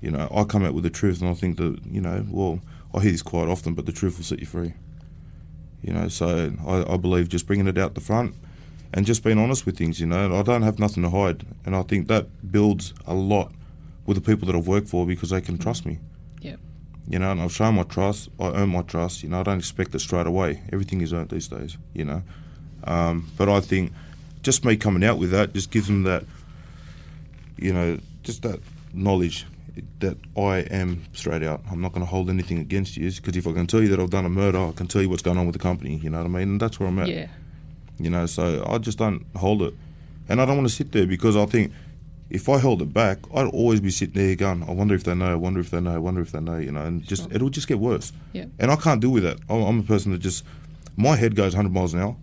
You 0.01 0.11
know, 0.11 0.31
I 0.35 0.45
come 0.45 0.65
out 0.65 0.75
with 0.75 0.85
the 0.85 0.91
truth, 0.91 1.21
and 1.21 1.29
I 1.29 1.35
think 1.35 1.57
that 1.59 1.79
you 1.91 2.01
know, 2.01 2.25
well, 2.31 2.61
I 2.95 3.01
hear 3.01 3.13
this 3.13 3.23
quite 3.23 3.49
often, 3.49 3.75
but 3.75 3.87
the 3.87 3.93
truth 3.93 4.17
will 4.17 4.25
set 4.25 4.41
you 4.41 4.47
free. 4.47 4.75
You 5.83 5.93
know, 5.93 6.09
so 6.09 6.53
I, 6.67 6.95
I 6.95 6.97
believe 6.97 7.29
just 7.29 7.47
bringing 7.47 7.67
it 7.67 7.79
out 7.79 7.95
the 7.95 8.01
front 8.01 8.35
and 8.93 9.07
just 9.07 9.23
being 9.23 9.39
honest 9.39 9.67
with 9.67 9.77
things. 9.77 10.01
You 10.01 10.07
know, 10.07 10.39
I 10.39 10.43
don't 10.43 10.63
have 10.63 10.79
nothing 10.79 11.03
to 11.03 11.11
hide, 11.11 11.45
and 11.65 11.75
I 11.77 11.83
think 11.83 12.09
that 12.09 12.51
builds 12.51 12.95
a 13.07 13.15
lot 13.15 13.53
with 14.07 14.17
the 14.17 14.23
people 14.23 14.47
that 14.47 14.57
I've 14.57 14.67
worked 14.67 14.89
for 14.89 15.07
because 15.07 15.31
they 15.31 15.41
can 15.41 15.59
trust 15.59 15.85
me. 15.85 15.99
Yeah. 16.41 16.57
You 17.09 17.19
know, 17.19 17.33
and 17.33 17.41
I've 17.41 17.53
shown 17.53 17.75
my 17.75 17.83
trust. 17.83 18.29
I 18.39 18.51
earn 18.53 18.71
my 18.71 18.83
trust. 18.83 19.23
You 19.23 19.29
know, 19.29 19.41
I 19.41 19.43
don't 19.43 19.59
expect 19.59 19.95
it 19.95 20.01
straight 20.01 20.27
away. 20.27 20.63
Everything 20.73 21.01
is 21.01 21.13
earned 21.13 21.31
these 21.31 21.49
days. 21.49 21.77
You 21.93 22.05
know, 22.05 22.23
um, 22.85 23.31
but 23.37 23.49
I 23.49 23.61
think 23.61 23.93
just 24.43 24.65
me 24.65 24.77
coming 24.77 25.05
out 25.05 25.19
with 25.19 25.31
that 25.31 25.53
just 25.53 25.71
gives 25.71 25.87
them 25.87 26.03
that, 26.05 26.25
you 27.57 27.73
know, 27.73 27.99
just 28.23 28.43
that 28.43 28.61
knowledge 28.93 29.47
that 30.01 30.17
I 30.37 30.59
am 30.71 31.05
straight 31.13 31.43
out. 31.43 31.63
I'm 31.71 31.81
not 31.81 31.93
going 31.93 32.05
to 32.05 32.11
hold 32.11 32.29
anything 32.29 32.59
against 32.59 32.97
you 32.97 33.11
because 33.11 33.37
if 33.37 33.47
I 33.47 33.53
can 33.53 33.67
tell 33.67 33.81
you 33.83 33.89
that 33.89 34.01
I've 34.01 34.11
done 34.11 34.25
a 34.27 34.31
murder, 34.31 34.59
I 34.59 34.73
can 34.73 34.87
tell 34.89 35.01
you 35.03 35.09
what's 35.09 35.23
going 35.23 35.39
on 35.39 35.47
with 35.47 35.55
the 35.55 35.59
company. 35.63 35.97
You 35.97 36.11
know 36.11 36.19
what 36.19 36.27
I 36.27 36.29
mean? 36.29 36.43
And 36.51 36.61
that's 36.61 36.79
where 36.81 36.89
I'm 36.89 36.99
at. 36.99 37.09
Yeah. 37.09 37.29
You 37.99 38.11
know, 38.11 38.27
so 38.27 38.65
I 38.67 38.79
just 38.79 38.97
don't 38.99 39.25
hold 39.37 39.61
it, 39.63 39.75
and 40.29 40.41
I 40.41 40.47
don't 40.47 40.57
want 40.57 40.69
to 40.69 40.75
sit 40.75 40.93
there 40.93 41.07
because 41.07 41.37
I 41.37 41.45
think 41.45 41.71
if 42.31 42.49
I 42.49 42.57
held 42.59 42.81
it 42.81 42.95
back, 42.95 43.19
I'd 43.35 43.49
always 43.49 43.81
be 43.81 43.91
sitting 43.91 44.15
there 44.15 44.35
going, 44.37 44.63
I 44.63 44.73
wonder 44.73 44.95
if 44.95 45.05
they 45.05 45.15
know, 45.15 45.33
I 45.33 45.35
wonder 45.35 45.61
if 45.61 45.71
they 45.71 45.81
know, 45.83 45.95
I 45.95 45.99
wonder 45.99 46.23
if 46.23 46.33
they 46.33 46.41
know, 46.41 46.57
you 46.57 46.73
know, 46.73 46.81
and 46.83 47.03
just 47.05 47.25
Sure. 47.25 47.33
it'll 47.35 47.51
just 47.51 47.69
get 47.69 47.79
worse. 47.79 48.13
Yeah. 48.33 48.47
And 48.59 48.71
I 48.71 48.77
can't 48.77 49.03
deal 49.03 49.11
with 49.11 49.25
that. 49.25 49.39
I'm, 49.51 49.61
I'm 49.63 49.81
a 49.81 49.83
person 49.83 50.13
that 50.13 50.19
just 50.19 50.45
my 50.97 51.15
head 51.17 51.35
goes 51.37 51.55
100 51.55 51.71
miles 51.75 51.93
an 51.93 52.01
hour. 52.01 52.17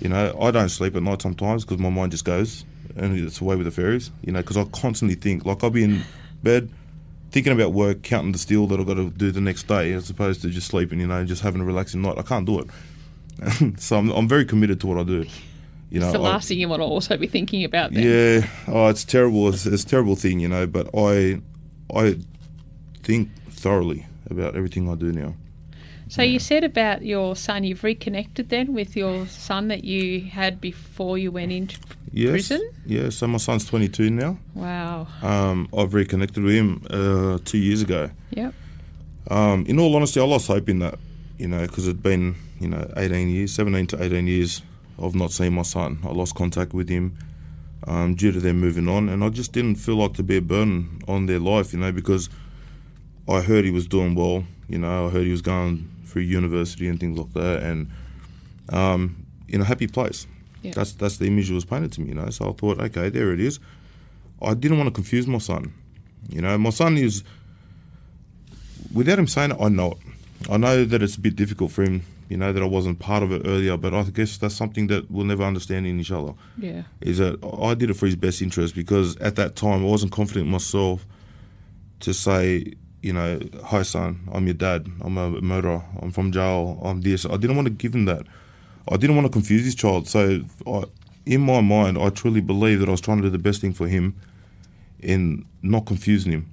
You 0.00 0.08
know, 0.08 0.36
I 0.40 0.50
don't 0.50 0.68
sleep 0.68 0.96
at 0.96 1.02
night 1.02 1.20
sometimes 1.22 1.64
because 1.64 1.78
my 1.78 1.90
mind 1.90 2.12
just 2.12 2.24
goes 2.24 2.64
and 2.96 3.16
it's 3.18 3.40
away 3.40 3.56
with 3.56 3.66
the 3.66 3.70
fairies. 3.70 4.10
You 4.24 4.32
know, 4.32 4.40
because 4.40 4.56
I 4.56 4.64
constantly 4.64 5.14
think 5.14 5.44
like 5.44 5.62
I'll 5.62 5.70
be 5.70 5.84
in 5.84 6.02
bed 6.42 6.70
thinking 7.30 7.52
about 7.52 7.72
work, 7.72 8.02
counting 8.02 8.32
the 8.32 8.38
steel 8.38 8.66
that 8.68 8.80
I've 8.80 8.86
got 8.86 8.94
to 8.94 9.10
do 9.10 9.30
the 9.30 9.40
next 9.40 9.68
day, 9.68 9.92
as 9.92 10.10
opposed 10.10 10.42
to 10.42 10.48
just 10.50 10.66
sleeping. 10.68 11.00
You 11.00 11.06
know, 11.06 11.24
just 11.24 11.42
having 11.42 11.60
a 11.60 11.64
relaxing 11.64 12.02
night. 12.02 12.18
I 12.18 12.22
can't 12.22 12.46
do 12.46 12.60
it. 12.60 13.78
so 13.80 13.96
I'm, 13.98 14.10
I'm 14.10 14.28
very 14.28 14.44
committed 14.44 14.80
to 14.80 14.86
what 14.86 14.98
I 14.98 15.04
do. 15.04 15.26
You 15.90 16.00
know, 16.00 16.06
It's 16.06 16.12
the 16.14 16.20
I- 16.20 16.30
last 16.32 16.48
thing 16.48 16.58
you 16.60 16.68
want 16.68 16.80
to 16.80 16.84
also 16.84 17.16
be 17.16 17.26
thinking 17.26 17.64
about 17.64 17.92
then. 17.92 18.02
yeah, 18.42 18.48
oh, 18.68 18.88
it's 18.88 19.04
terrible. 19.04 19.48
It's, 19.48 19.66
it's 19.66 19.82
a 19.82 19.86
terrible 19.86 20.14
thing, 20.16 20.38
you 20.40 20.48
know. 20.48 20.66
But 20.66 20.88
I, 20.94 21.40
I 21.94 22.16
think 23.02 23.28
thoroughly 23.50 24.06
about 24.30 24.56
everything 24.56 24.88
I 24.88 24.94
do 24.94 25.10
now. 25.12 25.34
So 26.10 26.22
you 26.22 26.40
said 26.40 26.64
about 26.64 27.02
your 27.02 27.36
son, 27.36 27.62
you've 27.62 27.84
reconnected 27.84 28.48
then 28.48 28.74
with 28.74 28.96
your 28.96 29.28
son 29.28 29.68
that 29.68 29.84
you 29.84 30.22
had 30.22 30.60
before 30.60 31.16
you 31.18 31.30
went 31.30 31.52
into 31.52 31.78
prison? 31.78 32.00
Yes, 32.12 32.30
prison? 32.32 32.70
Yeah. 32.84 33.10
So 33.10 33.28
my 33.28 33.38
son's 33.38 33.64
22 33.64 34.10
now. 34.10 34.36
Wow. 34.54 35.06
Um, 35.22 35.68
I've 35.76 35.94
reconnected 35.94 36.42
with 36.42 36.56
him 36.56 36.84
uh, 36.90 37.38
two 37.44 37.58
years 37.58 37.82
ago. 37.82 38.10
Yep. 38.30 38.52
Um, 39.30 39.64
in 39.66 39.78
all 39.78 39.94
honesty, 39.94 40.18
I 40.18 40.24
lost 40.24 40.48
hope 40.48 40.68
in 40.68 40.80
that, 40.80 40.98
you 41.38 41.46
know, 41.46 41.64
because 41.64 41.86
it'd 41.86 42.02
been, 42.02 42.34
you 42.58 42.66
know, 42.66 42.92
18 42.96 43.28
years, 43.28 43.52
17 43.54 43.86
to 43.86 44.02
18 44.02 44.26
years 44.26 44.62
of 44.98 45.14
not 45.14 45.30
seeing 45.30 45.52
my 45.52 45.62
son. 45.62 46.00
I 46.02 46.08
lost 46.08 46.34
contact 46.34 46.74
with 46.74 46.88
him 46.88 47.16
um, 47.86 48.16
due 48.16 48.32
to 48.32 48.40
them 48.40 48.58
moving 48.58 48.88
on, 48.88 49.08
and 49.08 49.22
I 49.22 49.28
just 49.28 49.52
didn't 49.52 49.76
feel 49.76 49.94
like 49.94 50.14
to 50.14 50.24
be 50.24 50.38
a 50.38 50.42
burden 50.42 51.02
on 51.06 51.26
their 51.26 51.38
life, 51.38 51.72
you 51.72 51.78
know, 51.78 51.92
because 51.92 52.28
I 53.28 53.42
heard 53.42 53.64
he 53.64 53.70
was 53.70 53.86
doing 53.86 54.16
well, 54.16 54.42
you 54.68 54.78
know, 54.78 55.06
I 55.06 55.10
heard 55.10 55.24
he 55.24 55.30
was 55.30 55.42
going 55.42 55.88
through 56.10 56.22
university 56.22 56.88
and 56.88 56.98
things 56.98 57.18
like 57.18 57.32
that, 57.32 57.62
and 57.62 57.90
um, 58.70 59.26
in 59.48 59.60
a 59.60 59.64
happy 59.64 59.86
place. 59.86 60.26
Yeah. 60.62 60.72
That's 60.74 60.92
that's 60.92 61.16
the 61.16 61.26
image 61.26 61.48
that 61.48 61.54
was 61.54 61.64
painted 61.64 61.92
to 61.92 62.00
me, 62.02 62.08
you 62.08 62.14
know. 62.14 62.28
So 62.30 62.50
I 62.50 62.52
thought, 62.52 62.80
okay, 62.80 63.08
there 63.08 63.32
it 63.32 63.40
is. 63.40 63.60
I 64.42 64.54
didn't 64.54 64.78
want 64.78 64.88
to 64.88 64.94
confuse 64.94 65.26
my 65.26 65.38
son. 65.38 65.72
You 66.28 66.42
know, 66.42 66.56
my 66.58 66.70
son 66.70 66.98
is 66.98 67.24
without 68.92 69.18
him 69.18 69.26
saying 69.26 69.52
it, 69.52 69.56
I 69.60 69.68
know 69.68 69.92
it. 69.92 70.50
I 70.50 70.56
know 70.56 70.84
that 70.84 71.02
it's 71.02 71.16
a 71.16 71.20
bit 71.20 71.36
difficult 71.36 71.70
for 71.70 71.82
him, 71.82 72.02
you 72.28 72.36
know, 72.36 72.52
that 72.52 72.62
I 72.62 72.66
wasn't 72.66 72.98
part 72.98 73.22
of 73.22 73.32
it 73.32 73.42
earlier, 73.44 73.76
but 73.76 73.92
I 73.92 74.02
guess 74.04 74.38
that's 74.38 74.54
something 74.54 74.86
that 74.86 75.10
we'll 75.10 75.26
never 75.26 75.42
understand 75.42 75.86
in 75.86 76.00
each 76.00 76.10
other. 76.10 76.34
Yeah. 76.56 76.82
Is 77.00 77.18
that 77.18 77.38
I 77.62 77.74
did 77.74 77.90
it 77.90 77.94
for 77.94 78.06
his 78.06 78.16
best 78.16 78.40
interest 78.40 78.74
because 78.74 79.16
at 79.18 79.36
that 79.36 79.56
time 79.56 79.84
I 79.84 79.88
wasn't 79.88 80.12
confident 80.12 80.46
in 80.46 80.52
myself 80.52 81.06
to 82.00 82.14
say, 82.14 82.72
you 83.02 83.12
know, 83.12 83.40
hi 83.64 83.82
son, 83.82 84.20
I'm 84.32 84.46
your 84.46 84.54
dad, 84.54 84.86
I'm 85.00 85.16
a 85.16 85.40
murderer, 85.40 85.82
I'm 86.00 86.10
from 86.10 86.32
jail, 86.32 86.80
I'm 86.84 87.00
this. 87.00 87.24
I 87.24 87.36
didn't 87.36 87.56
want 87.56 87.66
to 87.66 87.74
give 87.74 87.94
him 87.94 88.04
that. 88.06 88.26
I 88.88 88.96
didn't 88.96 89.16
want 89.16 89.26
to 89.26 89.32
confuse 89.32 89.64
his 89.64 89.74
child. 89.74 90.08
So 90.08 90.42
I, 90.66 90.84
in 91.26 91.40
my 91.40 91.60
mind, 91.60 91.98
I 91.98 92.10
truly 92.10 92.40
believe 92.40 92.80
that 92.80 92.88
I 92.88 92.92
was 92.92 93.00
trying 93.00 93.18
to 93.18 93.22
do 93.24 93.30
the 93.30 93.38
best 93.38 93.60
thing 93.60 93.72
for 93.72 93.88
him 93.88 94.16
in 95.00 95.46
not 95.62 95.86
confusing 95.86 96.32
him 96.32 96.50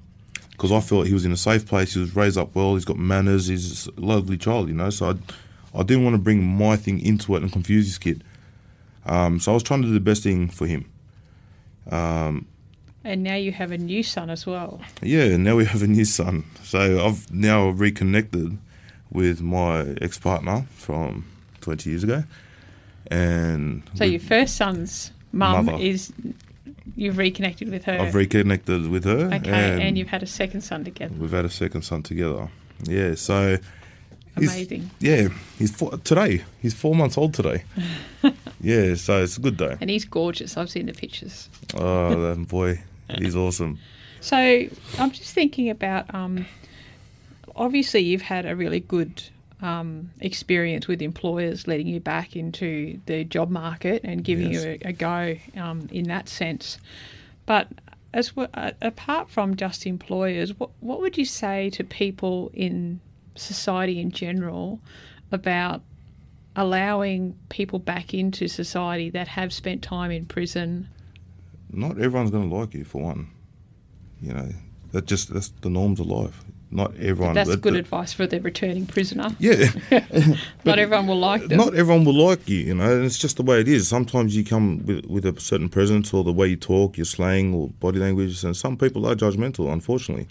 because 0.52 0.72
I 0.72 0.80
felt 0.80 1.08
he 1.08 1.14
was 1.14 1.26
in 1.26 1.32
a 1.32 1.38
safe 1.38 1.68
place. 1.68 1.94
He 1.94 2.00
was 2.00 2.16
raised 2.16 2.38
up 2.38 2.56
well. 2.56 2.76
He's 2.76 2.86
got 2.86 2.98
manners. 2.98 3.48
He's 3.48 3.88
a 3.88 3.92
lovely 4.02 4.38
child, 4.38 4.70
you 4.70 4.74
know. 4.74 4.90
So 4.90 5.10
I, 5.10 5.80
I 5.80 5.84
didn't 5.84 6.04
want 6.04 6.16
to 6.16 6.22
bring 6.22 6.44
my 6.44 6.76
thing 6.76 7.00
into 7.00 7.36
it 7.36 7.44
and 7.44 7.52
confuse 7.52 7.86
this 7.86 7.98
kid. 7.98 8.24
Um, 9.06 9.40
so 9.40 9.52
I 9.52 9.54
was 9.54 9.64
trying 9.64 9.82
to 9.84 9.88
do 9.88 9.94
the 9.94 10.00
best 10.00 10.24
thing 10.24 10.50
for 10.50 10.66
him. 10.66 10.90
Um, 11.92 12.48
And 13.08 13.24
now 13.24 13.36
you 13.36 13.54
have 13.54 13.72
a 13.72 13.78
new 13.78 14.04
son 14.04 14.30
as 14.30 14.46
well. 14.46 14.82
yeah, 15.02 15.38
now 15.38 15.56
we 15.56 15.64
have 15.64 15.82
a 15.82 15.88
new 15.88 16.04
son. 16.04 16.44
So 16.64 17.06
I've 17.06 17.32
now 17.32 17.70
reconnected 17.70 18.58
with 19.10 19.42
my 19.42 19.96
ex 20.02 20.18
partner 20.20 20.66
from 20.76 21.26
20 21.62 21.90
years 21.90 22.04
ago. 22.04 22.26
And 23.10 23.84
So 23.96 24.04
your 24.04 24.20
first 24.20 24.58
son's 24.58 25.12
mum 25.32 25.68
Mother. 25.68 25.82
is 25.82 26.12
you've 26.98 27.18
reconnected 27.18 27.70
with 27.70 27.86
her. 27.86 27.94
I've 27.94 28.14
reconnected 28.14 28.90
with 28.90 29.06
her. 29.06 29.32
okay, 29.36 29.82
and, 29.82 29.98
you've 29.98 30.10
had 30.10 30.22
a 30.22 30.28
second 30.28 30.60
son 30.60 30.84
together. 30.84 31.14
we've 31.18 31.32
had 31.32 31.46
a 31.46 31.50
second 31.50 31.84
son 31.84 32.04
together. 32.04 32.50
Yeah, 32.84 33.16
so 33.16 33.58
Amazing. 34.36 34.92
Yeah, 35.00 35.30
he's 35.58 35.72
four, 35.72 35.98
today. 35.98 36.44
He's 36.62 36.74
four 36.74 36.94
months 36.94 37.18
old 37.18 37.34
today. 37.34 37.64
yeah, 38.62 38.96
so 38.96 39.24
it's 39.24 39.38
a 39.38 39.42
good 39.42 39.58
day. 39.58 39.78
And 39.82 39.90
he's 39.90 40.06
gorgeous. 40.06 40.58
I've 40.58 40.70
seen 40.70 40.86
the 40.86 40.94
pictures. 40.94 41.50
Oh, 41.74 42.22
that 42.22 42.48
boy, 42.48 42.82
he's 43.18 43.36
awesome. 43.36 43.80
So 44.20 44.38
I'm 44.38 45.12
just 45.12 45.34
thinking 45.34 45.70
about 45.70 46.14
um, 46.14 46.46
obviously 47.56 48.02
you've 48.02 48.22
had 48.22 48.46
a 48.46 48.56
really 48.56 48.80
good 48.80 49.24
um, 49.62 50.12
experience 50.20 50.88
with 50.88 51.02
employers 51.02 51.68
letting 51.68 51.88
you 51.88 52.00
back 52.00 52.36
into 52.36 53.00
the 53.06 53.24
job 53.24 53.50
market 53.50 54.02
and 54.04 54.24
giving 54.24 54.52
Yes. 54.52 54.64
you 54.64 54.78
a, 54.84 54.90
a 54.90 54.94
go 54.94 55.36
um, 55.56 55.88
in 55.92 56.06
that 56.06 56.30
sense. 56.30 56.78
But 57.46 57.68
as 58.14 58.36
well, 58.36 58.48
uh, 58.54 58.72
apart 58.82 59.30
from 59.30 59.56
just 59.56 59.86
employers, 59.86 60.58
what 60.60 60.70
what 60.80 61.00
would 61.02 61.18
you 61.18 61.26
say 61.26 61.70
to 61.72 61.84
people 61.84 62.52
in 62.54 63.00
society 63.36 64.00
in 64.00 64.12
general 64.12 64.80
about 65.32 65.82
allowing 66.56 67.36
people 67.50 67.80
back 67.80 68.14
into 68.14 68.48
society 68.48 69.10
that 69.12 69.28
have 69.28 69.54
spent 69.54 69.82
time 69.82 70.12
in 70.12 70.26
prison? 70.26 70.88
Not 71.72 72.00
everyone's 72.00 72.32
going 72.32 72.50
to 72.50 72.56
like 72.56 72.74
you 72.74 72.84
for 72.86 73.02
one. 73.02 73.30
You 74.22 74.34
know, 74.34 74.50
that 74.92 75.06
just 75.06 75.34
that's 75.34 75.50
the 75.62 75.70
norms 75.70 76.00
of 76.00 76.08
life. 76.08 76.44
Not 76.70 76.96
everyone. 76.98 77.34
That's 77.34 77.50
that- 77.50 77.62
good 77.62 77.76
that- 77.76 77.80
advice 77.80 78.12
for 78.14 78.28
the 78.28 78.40
returning 78.42 78.86
prisoner. 78.86 79.36
Yeah. 79.40 79.70
Not 80.66 80.80
everyone 80.80 81.08
will 81.08 81.20
like 81.20 81.48
them. 81.48 81.58
Not 81.58 81.76
everyone 81.76 82.04
will 82.04 82.14
like 82.28 82.48
you, 82.50 82.58
you 82.58 82.76
know, 82.76 82.92
and 82.98 83.06
it's 83.06 83.18
just 83.18 83.38
the 83.38 83.44
way 83.44 83.62
it 83.62 83.68
is. 83.70 83.88
Sometimes 83.88 84.36
you 84.36 84.44
come 84.44 84.86
with, 84.86 85.06
with 85.06 85.26
a 85.26 85.40
certain 85.40 85.70
presence 85.70 86.14
or 86.14 86.24
the 86.26 86.34
way 86.34 86.48
you 86.48 86.58
talk, 86.58 86.98
your 86.98 87.06
slang 87.06 87.54
or 87.54 87.70
body 87.80 88.00
language, 88.00 88.44
and 88.44 88.56
some 88.56 88.76
people 88.76 89.06
are 89.08 89.16
judgmental, 89.16 89.72
unfortunately. 89.72 90.28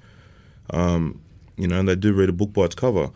Um, 0.70 1.20
you 1.56 1.68
know, 1.68 1.78
and 1.78 1.88
they 1.88 1.96
do 1.96 2.12
read 2.12 2.28
a 2.28 2.32
book 2.34 2.52
by 2.52 2.64
its 2.64 2.74
cover. 2.74 3.10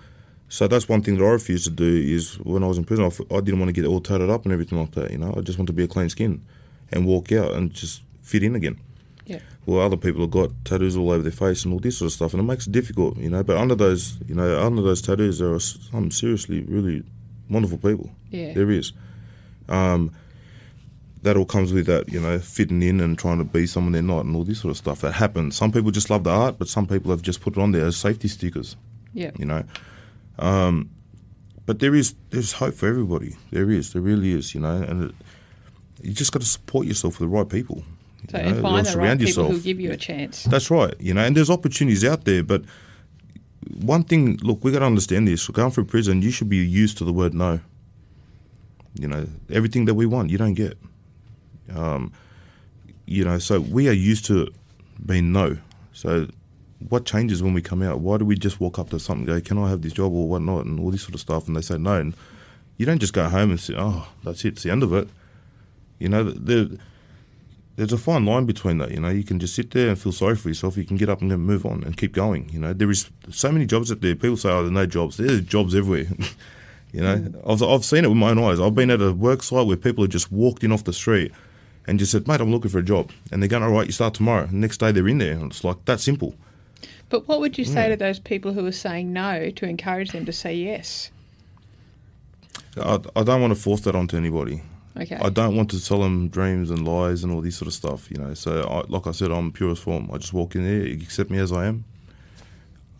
So 0.49 0.66
that's 0.66 0.89
one 0.89 1.03
thing 1.03 1.18
that 1.18 1.25
I 1.25 1.29
refused 1.29 1.64
to 1.64 1.71
do 1.71 1.85
is 1.95 2.35
when 2.41 2.64
I 2.64 2.66
was 2.66 2.79
in 2.79 2.85
prison, 2.85 3.05
I, 3.05 3.09
f- 3.09 3.21
I 3.31 3.41
didn't 3.41 3.61
want 3.61 3.68
to 3.68 3.73
get 3.81 3.87
all 3.87 4.01
tatted 4.01 4.31
up 4.31 4.45
and 4.45 4.53
everything 4.53 4.79
like 4.79 4.93
that, 4.93 5.11
you 5.11 5.18
know. 5.18 5.35
I 5.37 5.43
just 5.43 5.59
want 5.59 5.66
to 5.66 5.73
be 5.75 5.85
a 5.85 5.89
clean 5.89 6.09
skin 6.09 6.43
and 6.91 7.07
walk 7.07 7.31
out 7.33 7.53
and 7.53 7.73
just 7.73 8.03
fit 8.31 8.43
in 8.43 8.55
again. 8.55 8.78
Yeah. 9.26 9.41
Well, 9.66 9.81
other 9.81 9.97
people 9.97 10.22
have 10.22 10.31
got 10.31 10.51
tattoos 10.64 10.97
all 10.97 11.11
over 11.11 11.22
their 11.22 11.31
face 11.33 11.64
and 11.64 11.72
all 11.74 11.81
this 11.81 11.99
sort 11.99 12.07
of 12.07 12.12
stuff, 12.12 12.33
and 12.33 12.41
it 12.41 12.47
makes 12.47 12.66
it 12.66 12.72
difficult, 12.72 13.16
you 13.18 13.31
know. 13.31 13.43
But 13.43 13.57
under 13.59 13.74
those, 13.74 14.18
you 14.26 14.35
know, 14.35 14.61
under 14.61 14.83
those 14.83 15.03
tattoos, 15.03 15.39
there 15.39 15.53
are 15.53 15.61
some 15.61 16.11
seriously 16.11 16.62
really 16.62 17.03
wonderful 17.49 17.78
people. 17.78 18.11
Yeah. 18.31 18.55
There 18.55 18.70
is. 18.70 18.93
Um, 19.68 20.12
that 21.22 21.37
all 21.37 21.45
comes 21.45 21.72
with 21.72 21.87
that, 21.87 22.11
you 22.11 22.18
know, 22.18 22.39
fitting 22.39 22.83
in 22.83 22.99
and 23.01 23.18
trying 23.18 23.39
to 23.39 23.45
be 23.45 23.66
someone 23.66 23.93
they're 23.93 24.03
not 24.03 24.24
and 24.24 24.35
all 24.35 24.43
this 24.45 24.61
sort 24.61 24.70
of 24.70 24.78
stuff. 24.78 25.03
That 25.03 25.12
happens. 25.12 25.55
Some 25.55 25.70
people 25.70 25.91
just 25.91 26.09
love 26.11 26.24
the 26.24 26.31
art, 26.31 26.59
but 26.59 26.66
some 26.66 26.87
people 26.87 27.11
have 27.11 27.20
just 27.22 27.41
put 27.43 27.57
it 27.57 27.61
on 27.61 27.72
there 27.72 27.85
as 27.87 27.97
safety 27.97 28.26
stickers, 28.28 28.74
Yeah. 29.12 29.31
you 29.39 29.45
know. 29.45 29.62
Um, 30.39 30.91
but 31.66 31.78
there 31.78 31.95
is 31.95 32.14
there's 32.31 32.53
hope 32.53 32.74
for 32.74 32.89
everybody. 32.89 33.37
There 33.51 33.70
is. 33.70 33.93
There 33.93 34.01
really 34.03 34.33
is, 34.33 34.55
you 34.55 34.61
know. 34.61 34.83
And 34.83 35.11
it, 35.11 35.14
you 36.03 36.12
just 36.14 36.33
got 36.33 36.41
to 36.41 36.49
support 36.49 36.87
yourself 36.87 37.20
with 37.20 37.28
the 37.31 37.37
right 37.37 37.49
people. 37.49 37.85
So 38.31 38.39
you 38.39 38.45
and 38.45 38.57
know, 38.57 38.62
find 38.62 38.87
the 38.87 38.97
right 38.97 39.18
people 39.18 39.45
who 39.45 39.49
yourself. 39.51 39.64
give 39.64 39.81
you 39.81 39.91
a 39.91 39.97
chance. 39.97 40.45
That's 40.45 40.70
right, 40.70 40.95
you 41.01 41.12
know, 41.12 41.22
and 41.22 41.37
there's 41.37 41.51
opportunities 41.51 42.05
out 42.05 42.24
there, 42.24 42.45
but 42.45 42.62
one 43.83 44.05
thing, 44.05 44.39
look, 44.43 44.62
we 44.62 44.70
got 44.70 44.78
to 44.81 44.85
understand 44.85 45.26
this. 45.26 45.49
Going 45.49 45.72
through 45.72 45.87
prison, 45.87 46.22
you 46.22 46.31
should 46.31 46.49
be 46.49 46.59
used 46.59 46.97
to 46.99 47.05
the 47.05 47.12
word 47.12 47.35
no. 47.35 47.61
You 48.95 49.09
know, 49.09 49.26
everything 49.51 49.85
that 49.87 49.95
we 49.95 50.07
want, 50.07 50.31
you 50.31 50.39
don't 50.39 50.55
get. 50.55 50.78
Um, 51.74 52.12
you 53.07 53.24
know, 53.24 53.39
so 53.39 53.61
we 53.61 53.89
are 53.89 53.93
used 53.93 54.26
to 54.26 54.53
being 55.05 55.33
no. 55.33 55.59
So 55.93 56.28
what 56.89 57.05
changes 57.05 57.43
when 57.43 57.53
we 57.53 57.62
come 57.62 57.83
out? 57.83 57.99
Why 57.99 58.18
do 58.18 58.24
we 58.24 58.37
just 58.37 58.61
walk 58.61 58.78
up 58.78 58.91
to 58.91 59.01
something 59.01 59.28
and 59.28 59.43
go, 59.43 59.49
can 59.49 59.59
I 59.59 59.68
have 59.68 59.83
this 59.83 59.93
job 59.93 60.12
or 60.12 60.28
whatnot, 60.28 60.66
and 60.66 60.78
all 60.78 60.93
this 60.93 61.03
sort 61.03 61.14
of 61.14 61.20
stuff, 61.20 61.49
and 61.49 61.57
they 61.57 61.62
say 61.62 61.78
no. 61.78 61.95
And 61.95 62.14
you 62.76 62.87
don't 62.87 63.01
just 63.01 63.12
go 63.12 63.28
home 63.28 63.51
and 63.51 63.61
say, 63.61 63.74
oh, 63.76 64.09
that's 64.22 64.45
it, 64.45 64.55
it's 64.55 64.62
the 64.62 64.70
end 64.70 64.85
of 64.85 64.93
it. 64.93 65.09
You 65.99 66.09
know, 66.09 66.24
there, 66.24 66.66
there's 67.81 67.95
a 67.95 67.99
fine 67.99 68.26
line 68.26 68.45
between 68.45 68.76
that. 68.76 68.91
You 68.91 69.01
know, 69.01 69.09
you 69.09 69.24
can 69.24 69.39
just 69.39 69.55
sit 69.55 69.70
there 69.70 69.89
and 69.89 69.99
feel 69.99 70.12
sorry 70.12 70.37
for 70.37 70.49
yourself. 70.49 70.76
You 70.76 70.85
can 70.85 70.99
get 70.99 71.09
up 71.09 71.22
and 71.22 71.31
then 71.31 71.41
move 71.41 71.64
on 71.64 71.83
and 71.83 71.97
keep 71.97 72.12
going. 72.12 72.51
You 72.51 72.59
know, 72.59 72.74
there 72.74 72.91
is 72.91 73.09
so 73.31 73.51
many 73.51 73.64
jobs 73.64 73.91
out 73.91 74.03
there. 74.03 74.14
People 74.14 74.37
say, 74.37 74.51
"Oh, 74.51 74.61
there's 74.61 74.70
no 74.70 74.85
jobs." 74.85 75.16
There's 75.16 75.41
jobs 75.41 75.74
everywhere. 75.74 76.12
you 76.93 77.01
know, 77.01 77.16
mm. 77.16 77.51
I've, 77.51 77.62
I've 77.62 77.87
seen 77.87 78.05
it 78.05 78.09
with 78.09 78.18
my 78.18 78.33
own 78.33 78.39
eyes. 78.39 78.61
I've 78.61 78.74
been 78.74 78.91
at 78.91 79.01
a 79.01 79.14
work 79.14 79.43
site 79.43 79.66
where 79.66 79.78
people 79.78 80.05
have 80.05 80.11
just 80.11 80.31
walked 80.31 80.62
in 80.62 80.72
off 80.72 80.85
the 80.85 80.93
street 80.93 81.33
and 81.87 81.99
just 81.99 82.12
said, 82.12 82.28
"Mate, 82.28 82.43
I'm 82.43 82.51
looking 82.51 82.70
for 82.70 82.81
a 82.81 82.83
job," 82.83 83.12
and 83.33 83.43
they're 83.43 83.49
going, 83.49 83.62
"All 83.62 83.70
right, 83.70 83.87
you 83.87 83.93
start 83.93 84.12
tomorrow." 84.12 84.45
And 84.45 84.61
next 84.61 84.76
day 84.76 84.93
they're 84.93 85.09
in 85.09 85.16
there, 85.16 85.33
and 85.33 85.51
it's 85.51 85.64
like 85.64 85.83
that 85.87 86.01
simple. 86.01 86.35
But 87.09 87.28
what 87.28 87.41
would 87.41 87.57
you 87.57 87.64
say 87.64 87.89
to 87.89 87.97
those 87.97 88.18
people 88.18 88.53
who 88.53 88.66
are 88.66 88.72
saying 88.72 89.11
no 89.11 89.49
to 89.49 89.66
encourage 89.66 90.12
them 90.12 90.26
to 90.26 90.33
say 90.35 90.55
yes? 90.55 91.11
I, 92.76 93.01
I 93.16 93.22
don't 93.22 93.41
want 93.41 93.55
to 93.55 93.61
force 93.61 93.81
that 93.83 93.95
onto 93.95 94.18
anybody. 94.18 94.62
Okay. 94.97 95.16
I 95.16 95.28
don't 95.28 95.57
want 95.57 95.70
to 95.70 95.84
tell 95.84 96.01
them 96.01 96.28
dreams 96.28 96.70
and 96.70 96.86
lies 96.86 97.22
and 97.22 97.32
all 97.32 97.41
this 97.41 97.57
sort 97.57 97.68
of 97.68 97.74
stuff, 97.74 98.11
you 98.11 98.16
know. 98.18 98.34
So, 98.34 98.62
I, 98.62 98.91
like 98.91 99.07
I 99.07 99.12
said, 99.12 99.30
I'm 99.30 99.53
purest 99.53 99.82
form. 99.82 100.11
I 100.12 100.18
just 100.18 100.32
walk 100.32 100.55
in 100.57 100.64
there, 100.64 100.82
accept 100.93 101.30
me 101.30 101.38
as 101.38 101.53
I 101.53 101.66
am. 101.66 101.84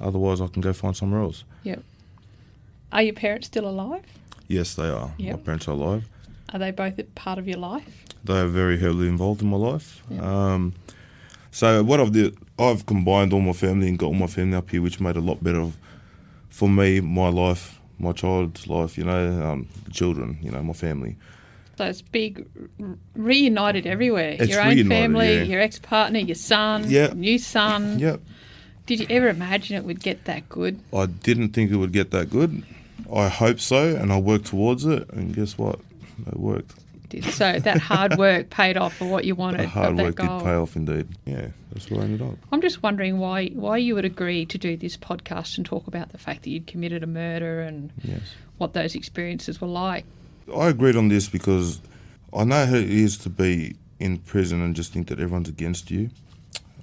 Otherwise, 0.01 0.41
I 0.41 0.47
can 0.47 0.63
go 0.63 0.73
find 0.73 0.97
somewhere 0.97 1.21
else. 1.21 1.45
Yep. 1.65 1.83
Are 2.93 3.03
your 3.03 3.15
parents 3.15 3.49
still 3.49 3.69
alive? 3.69 4.05
Yes, 4.49 4.75
they 4.75 4.89
are. 4.89 5.13
Yep. 5.19 5.37
My 5.37 5.43
parents 5.43 5.69
are 5.69 5.73
alive. 5.73 6.09
Are 6.53 6.59
they 6.59 6.71
both 6.71 6.99
a 6.99 7.05
part 7.05 7.39
of 7.39 7.47
your 7.47 7.59
life? 7.59 8.05
They 8.25 8.41
are 8.41 8.47
very 8.47 8.79
heavily 8.79 9.09
involved 9.09 9.43
in 9.43 9.49
my 9.49 9.57
life. 9.57 10.03
Yeah. 10.11 10.23
Um, 10.23 10.75
so 11.51 11.83
what 11.83 12.01
I've 12.01 12.13
did, 12.13 12.37
I've 12.59 12.87
combined 12.87 13.33
all 13.33 13.41
my 13.41 13.53
family 13.53 13.89
and 13.89 13.99
got 13.99 14.07
all 14.07 14.15
my 14.15 14.27
family 14.27 14.57
up 14.57 14.71
here, 14.71 14.83
which 14.83 15.01
made 15.01 15.17
a 15.17 15.21
lot 15.21 15.43
better 15.43 15.71
for 16.49 16.69
me, 16.69 17.01
my 17.01 17.29
life, 17.29 17.79
my 17.99 18.13
child's 18.13 18.67
life. 18.67 18.99
You 18.99 19.05
know, 19.05 19.43
um, 19.43 19.69
children. 19.93 20.39
You 20.43 20.51
know, 20.51 20.63
my 20.63 20.73
family. 20.73 21.17
So 21.81 21.87
it's 21.87 22.03
big, 22.03 22.47
reunited 23.17 23.87
everywhere. 23.87 24.37
It's 24.39 24.51
your 24.51 24.61
own 24.61 24.87
family, 24.87 25.37
yeah. 25.37 25.43
your 25.45 25.61
ex-partner, 25.63 26.19
your 26.19 26.35
son, 26.35 26.85
Yeah. 26.91 27.15
new 27.15 27.39
son. 27.39 27.99
Yep. 27.99 28.21
Did 28.85 29.01
you 29.01 29.07
ever 29.09 29.29
imagine 29.31 29.77
it 29.79 29.85
would 29.85 30.01
get 30.03 30.27
that 30.27 30.47
good? 30.51 30.79
I 30.95 31.07
didn't 31.07 31.55
think 31.55 31.71
it 31.71 31.77
would 31.77 31.93
get 31.95 32.11
that 32.11 32.29
good. 32.29 32.65
I 33.11 33.29
hope 33.29 33.61
so, 33.61 33.97
and 33.97 34.13
I 34.13 34.19
worked 34.19 34.45
towards 34.45 34.85
it. 34.85 35.09
And 35.09 35.35
guess 35.35 35.57
what? 35.57 35.79
It 36.27 36.39
worked. 36.39 36.75
Did- 37.09 37.25
So 37.25 37.59
that 37.59 37.79
hard 37.79 38.19
work 38.19 38.51
paid 38.61 38.77
off 38.77 38.95
for 38.99 39.07
what 39.07 39.25
you 39.25 39.35
wanted 39.35 39.61
The 39.63 39.69
hard 39.69 39.97
work 39.97 40.17
did 40.17 40.27
pay 40.27 40.53
off, 40.53 40.77
indeed. 40.77 41.09
Yeah, 41.25 41.47
that's 41.73 41.91
where 41.91 42.03
I 42.03 42.05
ended 42.05 42.21
up. 42.21 42.35
I'm 42.53 42.61
just 42.61 42.83
wondering 42.83 43.17
why 43.17 43.49
why 43.49 43.79
you 43.79 43.95
would 43.95 44.05
agree 44.05 44.45
to 44.45 44.59
do 44.59 44.77
this 44.77 44.99
podcast 44.99 45.57
and 45.57 45.65
talk 45.65 45.87
about 45.87 46.13
the 46.13 46.19
fact 46.19 46.43
that 46.43 46.51
you'd 46.51 46.67
committed 46.67 47.03
a 47.03 47.07
murder 47.07 47.63
and 47.63 47.91
Yes. 48.05 48.21
what 48.59 48.75
those 48.75 48.95
experiences 48.95 49.63
were 49.63 49.67
like. 49.67 50.05
I 50.55 50.69
agreed 50.69 50.97
on 50.97 51.09
this 51.09 51.29
because 51.29 51.81
I 52.33 52.45
know 52.45 52.67
how 52.67 52.77
it 52.77 52.91
is 52.91 53.19
to 53.19 53.31
be 53.31 53.77
in 53.99 54.19
prison 54.19 54.63
and 54.63 54.75
just 54.75 54.93
think 54.93 55.09
that 55.09 55.21
everyone's 55.21 55.49
against 55.49 55.91
you. 55.91 56.11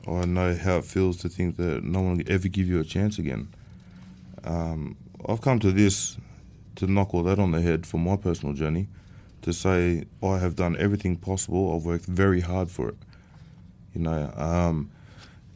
I 0.08 0.26
know 0.26 0.56
how 0.56 0.78
it 0.78 0.86
feels 0.86 1.18
to 1.18 1.30
think 1.30 1.58
that 1.58 1.84
no 1.84 2.02
one 2.02 2.18
will 2.18 2.32
ever 2.32 2.48
give 2.48 2.68
you 2.68 2.80
a 2.80 2.84
chance 2.84 3.20
again. 3.20 3.50
Um, 4.44 4.96
I've 5.28 5.42
come 5.42 5.60
to 5.60 5.72
this 5.72 6.18
to 6.76 6.88
knock 6.88 7.14
all 7.14 7.24
that 7.24 7.40
on 7.40 7.52
the 7.52 7.62
head 7.62 7.86
for 7.86 7.98
my 7.98 8.16
personal 8.16 8.54
journey, 8.54 8.88
to 9.42 9.52
say 9.52 10.06
I 10.24 10.38
have 10.38 10.56
done 10.56 10.78
everything 10.78 11.18
possible. 11.18 11.76
I've 11.76 11.86
worked 11.86 12.06
very 12.06 12.42
hard 12.42 12.70
for 12.70 12.90
it. 12.90 12.96
You 13.94 14.02
know, 14.02 14.32
um, 14.38 14.92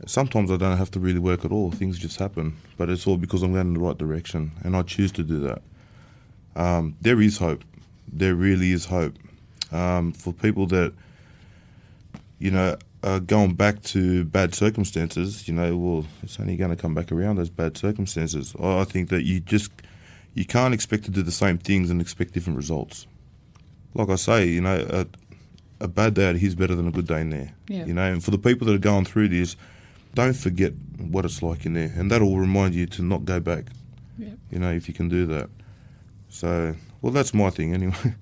sometimes 0.06 0.52
I 0.52 0.58
don't 0.58 0.78
have 0.78 0.92
to 0.92 1.00
really 1.00 1.20
work 1.20 1.46
at 1.46 1.52
all. 1.52 1.72
Things 1.72 2.00
just 2.00 2.20
happen, 2.20 2.58
but 2.78 2.90
it's 2.90 3.06
all 3.08 3.18
because 3.18 3.44
I'm 3.44 3.54
going 3.54 3.68
in 3.68 3.74
the 3.76 3.80
right 3.80 3.98
direction, 3.98 4.52
and 4.64 4.76
I 4.76 4.82
choose 4.82 5.12
to 5.14 5.24
do 5.24 5.40
that. 5.42 5.62
Um, 6.56 6.98
there 7.00 7.22
is 7.22 7.38
hope. 7.38 7.64
There 8.12 8.36
really 8.36 8.72
is 8.72 8.86
hope 8.86 9.16
um, 9.72 10.12
for 10.12 10.34
people 10.34 10.68
that 10.68 10.94
you 12.40 12.52
know 12.52 12.78
are 13.04 13.20
going 13.20 13.54
back 13.54 13.82
to 13.84 14.26
bad 14.26 14.54
circumstances. 14.54 15.48
You 15.48 15.54
know, 15.54 15.78
well, 15.78 16.06
it's 16.24 16.40
only 16.40 16.56
going 16.58 16.72
to 16.72 16.76
come 16.76 16.94
back 16.94 17.12
around 17.12 17.38
those 17.38 17.50
bad 17.50 17.78
circumstances. 17.78 18.56
I 18.60 18.84
think 18.84 19.10
that 19.10 19.24
you 19.24 19.40
just 19.40 19.72
you 20.34 20.46
can't 20.46 20.74
expect 20.74 21.06
to 21.06 21.12
do 21.12 21.22
the 21.22 21.32
same 21.32 21.58
things 21.58 21.90
and 21.90 22.02
expect 22.02 22.34
different 22.34 22.58
results. 22.58 23.08
Like 23.94 24.10
I 24.10 24.16
say, 24.16 24.48
you 24.48 24.62
know, 24.62 24.86
a, 24.90 25.06
a 25.84 25.88
bad 25.88 26.14
day 26.14 26.30
out 26.30 26.36
here 26.36 26.48
is 26.48 26.56
better 26.56 26.76
than 26.76 26.88
a 26.88 26.92
good 26.92 27.08
day 27.08 27.22
in 27.22 27.30
there. 27.30 27.54
Yeah. 27.68 27.86
You 27.86 27.94
know, 27.94 28.14
and 28.14 28.24
for 28.24 28.32
the 28.32 28.38
people 28.38 28.68
that 28.68 28.74
are 28.74 28.80
going 28.80 29.06
through 29.06 29.30
this, 29.30 29.56
don't 30.14 30.34
forget 30.34 30.74
what 30.98 31.26
it's 31.26 31.42
like 31.42 31.66
in 31.66 31.74
there, 31.74 31.92
and 31.96 32.10
that'll 32.12 32.38
remind 32.38 32.76
you 32.76 32.86
to 32.86 33.02
not 33.02 33.26
go 33.26 33.40
back. 33.40 33.66
Yep. 34.18 34.38
You 34.52 34.60
know, 34.60 34.72
if 34.72 34.88
you 34.88 34.94
can 34.94 35.10
do 35.10 35.26
that. 35.28 35.50
So, 36.30 36.76
well, 37.02 37.12
that's 37.12 37.34
my 37.34 37.50
thing 37.50 37.74
anyway. 37.74 38.16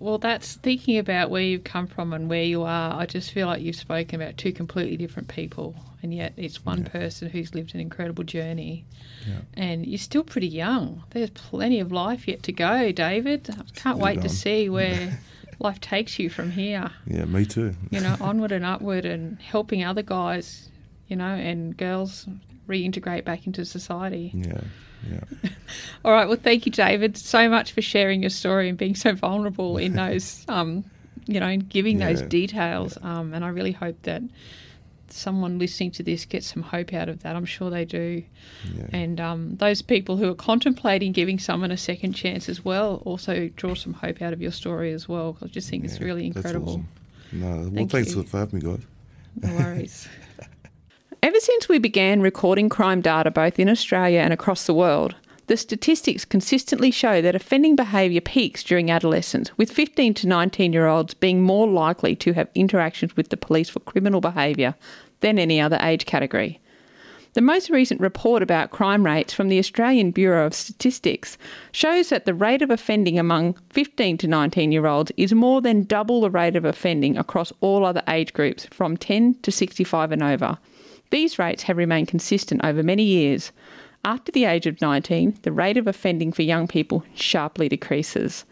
Well, 0.00 0.16
that's 0.16 0.54
thinking 0.54 0.96
about 0.96 1.28
where 1.28 1.42
you've 1.42 1.64
come 1.64 1.86
from 1.86 2.14
and 2.14 2.30
where 2.30 2.42
you 2.42 2.62
are. 2.62 2.98
I 2.98 3.04
just 3.04 3.32
feel 3.32 3.46
like 3.46 3.60
you've 3.60 3.76
spoken 3.76 4.20
about 4.20 4.38
two 4.38 4.50
completely 4.50 4.96
different 4.96 5.28
people, 5.28 5.76
and 6.02 6.14
yet 6.14 6.32
it's 6.38 6.64
one 6.64 6.84
person 6.84 7.28
who's 7.28 7.54
lived 7.54 7.74
an 7.74 7.80
incredible 7.80 8.24
journey. 8.24 8.86
Yeah. 9.28 9.40
And 9.52 9.86
you're 9.86 9.98
still 9.98 10.24
pretty 10.24 10.48
young. 10.48 11.04
There's 11.10 11.28
plenty 11.28 11.80
of 11.80 11.92
life 11.92 12.26
yet 12.26 12.42
to 12.44 12.52
go, 12.52 12.92
David. 12.92 13.50
I 13.50 13.62
can't 13.78 13.98
wait 13.98 14.22
to 14.22 14.30
see 14.30 14.70
where 14.70 15.20
life 15.58 15.82
takes 15.82 16.18
you 16.18 16.30
from 16.30 16.50
here. 16.50 16.90
yeah, 17.06 17.26
me 17.26 17.44
too. 17.44 17.74
You 17.90 18.00
know, 18.00 18.16
onward 18.22 18.52
and 18.52 18.64
upward, 18.64 19.04
and 19.04 19.38
helping 19.38 19.84
other 19.84 20.02
guys, 20.02 20.70
you 21.08 21.16
know, 21.16 21.34
and 21.34 21.76
girls 21.76 22.26
reintegrate 22.66 23.26
back 23.26 23.46
into 23.46 23.66
society. 23.66 24.30
Yeah, 24.32 24.62
yeah. 25.08 25.20
All 26.04 26.12
right. 26.12 26.26
Well, 26.28 26.38
thank 26.42 26.66
you, 26.66 26.72
David, 26.72 27.16
so 27.16 27.48
much 27.48 27.72
for 27.72 27.82
sharing 27.82 28.22
your 28.22 28.30
story 28.30 28.68
and 28.68 28.76
being 28.76 28.94
so 28.94 29.14
vulnerable 29.14 29.76
in 29.78 29.92
those, 30.04 30.44
um, 30.48 30.84
you 31.26 31.38
know, 31.40 31.46
and 31.46 31.68
giving 31.68 31.98
those 31.98 32.20
Yeah. 32.22 32.28
details. 32.28 32.98
Um, 33.02 33.32
and 33.34 33.44
I 33.44 33.48
really 33.48 33.72
hope 33.72 34.00
that 34.02 34.22
someone 35.08 35.58
listening 35.58 35.90
to 35.90 36.02
this 36.04 36.24
gets 36.24 36.46
some 36.46 36.62
hope 36.62 36.92
out 36.94 37.08
of 37.08 37.22
that. 37.24 37.34
I'm 37.34 37.44
sure 37.44 37.68
they 37.70 37.84
do. 37.84 38.22
Yeah. 38.72 38.86
And 38.92 39.20
um, 39.20 39.56
those 39.56 39.82
people 39.82 40.16
who 40.16 40.28
are 40.30 40.34
contemplating 40.36 41.12
giving 41.12 41.38
someone 41.38 41.70
a 41.72 41.76
second 41.76 42.12
chance 42.12 42.48
as 42.48 42.64
well 42.64 43.02
also 43.04 43.48
draw 43.56 43.74
some 43.74 43.92
hope 43.92 44.22
out 44.22 44.32
of 44.32 44.40
your 44.40 44.52
story 44.52 44.92
as 44.92 45.08
well. 45.08 45.36
I 45.42 45.46
just 45.46 45.68
think 45.68 45.84
it's 45.84 45.98
Yeah, 45.98 46.04
really 46.06 46.30
that's 46.30 46.36
incredible. 46.36 46.68
awesome. 46.74 46.88
No, 47.32 47.46
well, 47.56 47.70
Thank 47.74 47.90
thanks 47.90 48.14
you. 48.14 48.22
for 48.22 48.38
having 48.38 48.60
me, 48.60 48.64
guys. 48.70 48.86
No 49.42 49.54
worries. 49.56 50.08
Ever 51.40 51.46
since 51.46 51.70
we 51.70 51.78
began 51.78 52.20
recording 52.20 52.68
crime 52.68 53.00
data 53.00 53.30
both 53.30 53.58
in 53.58 53.70
Australia 53.70 54.20
and 54.20 54.30
across 54.30 54.66
the 54.66 54.74
world, 54.74 55.14
the 55.46 55.56
statistics 55.56 56.26
consistently 56.26 56.90
show 56.90 57.22
that 57.22 57.34
offending 57.34 57.76
behaviour 57.76 58.20
peaks 58.20 58.62
during 58.62 58.90
adolescence, 58.90 59.50
with 59.56 59.72
15 59.72 60.12
to 60.12 60.28
19 60.28 60.74
year 60.74 60.86
olds 60.86 61.14
being 61.14 61.40
more 61.40 61.66
likely 61.66 62.14
to 62.14 62.34
have 62.34 62.50
interactions 62.54 63.16
with 63.16 63.30
the 63.30 63.38
police 63.38 63.70
for 63.70 63.80
criminal 63.80 64.20
behaviour 64.20 64.74
than 65.20 65.38
any 65.38 65.58
other 65.58 65.78
age 65.80 66.04
category. 66.04 66.60
The 67.32 67.40
most 67.40 67.70
recent 67.70 68.02
report 68.02 68.42
about 68.42 68.70
crime 68.70 69.06
rates 69.06 69.32
from 69.32 69.48
the 69.48 69.58
Australian 69.58 70.10
Bureau 70.10 70.44
of 70.44 70.52
Statistics 70.52 71.38
shows 71.72 72.10
that 72.10 72.26
the 72.26 72.34
rate 72.34 72.60
of 72.60 72.70
offending 72.70 73.18
among 73.18 73.56
15 73.70 74.18
to 74.18 74.28
19 74.28 74.72
year 74.72 74.84
olds 74.84 75.10
is 75.16 75.32
more 75.32 75.62
than 75.62 75.84
double 75.84 76.20
the 76.20 76.30
rate 76.30 76.54
of 76.54 76.66
offending 76.66 77.16
across 77.16 77.50
all 77.62 77.86
other 77.86 78.02
age 78.08 78.34
groups 78.34 78.66
from 78.66 78.98
10 78.98 79.36
to 79.40 79.50
65 79.50 80.12
and 80.12 80.22
over. 80.22 80.58
These 81.10 81.38
rates 81.38 81.64
have 81.64 81.76
remained 81.76 82.08
consistent 82.08 82.60
over 82.64 82.82
many 82.82 83.02
years. 83.02 83.52
After 84.04 84.32
the 84.32 84.44
age 84.44 84.66
of 84.66 84.80
19, 84.80 85.38
the 85.42 85.52
rate 85.52 85.76
of 85.76 85.86
offending 85.86 86.32
for 86.32 86.42
young 86.42 86.66
people 86.66 87.04
sharply 87.14 87.68
decreases. 87.68 88.44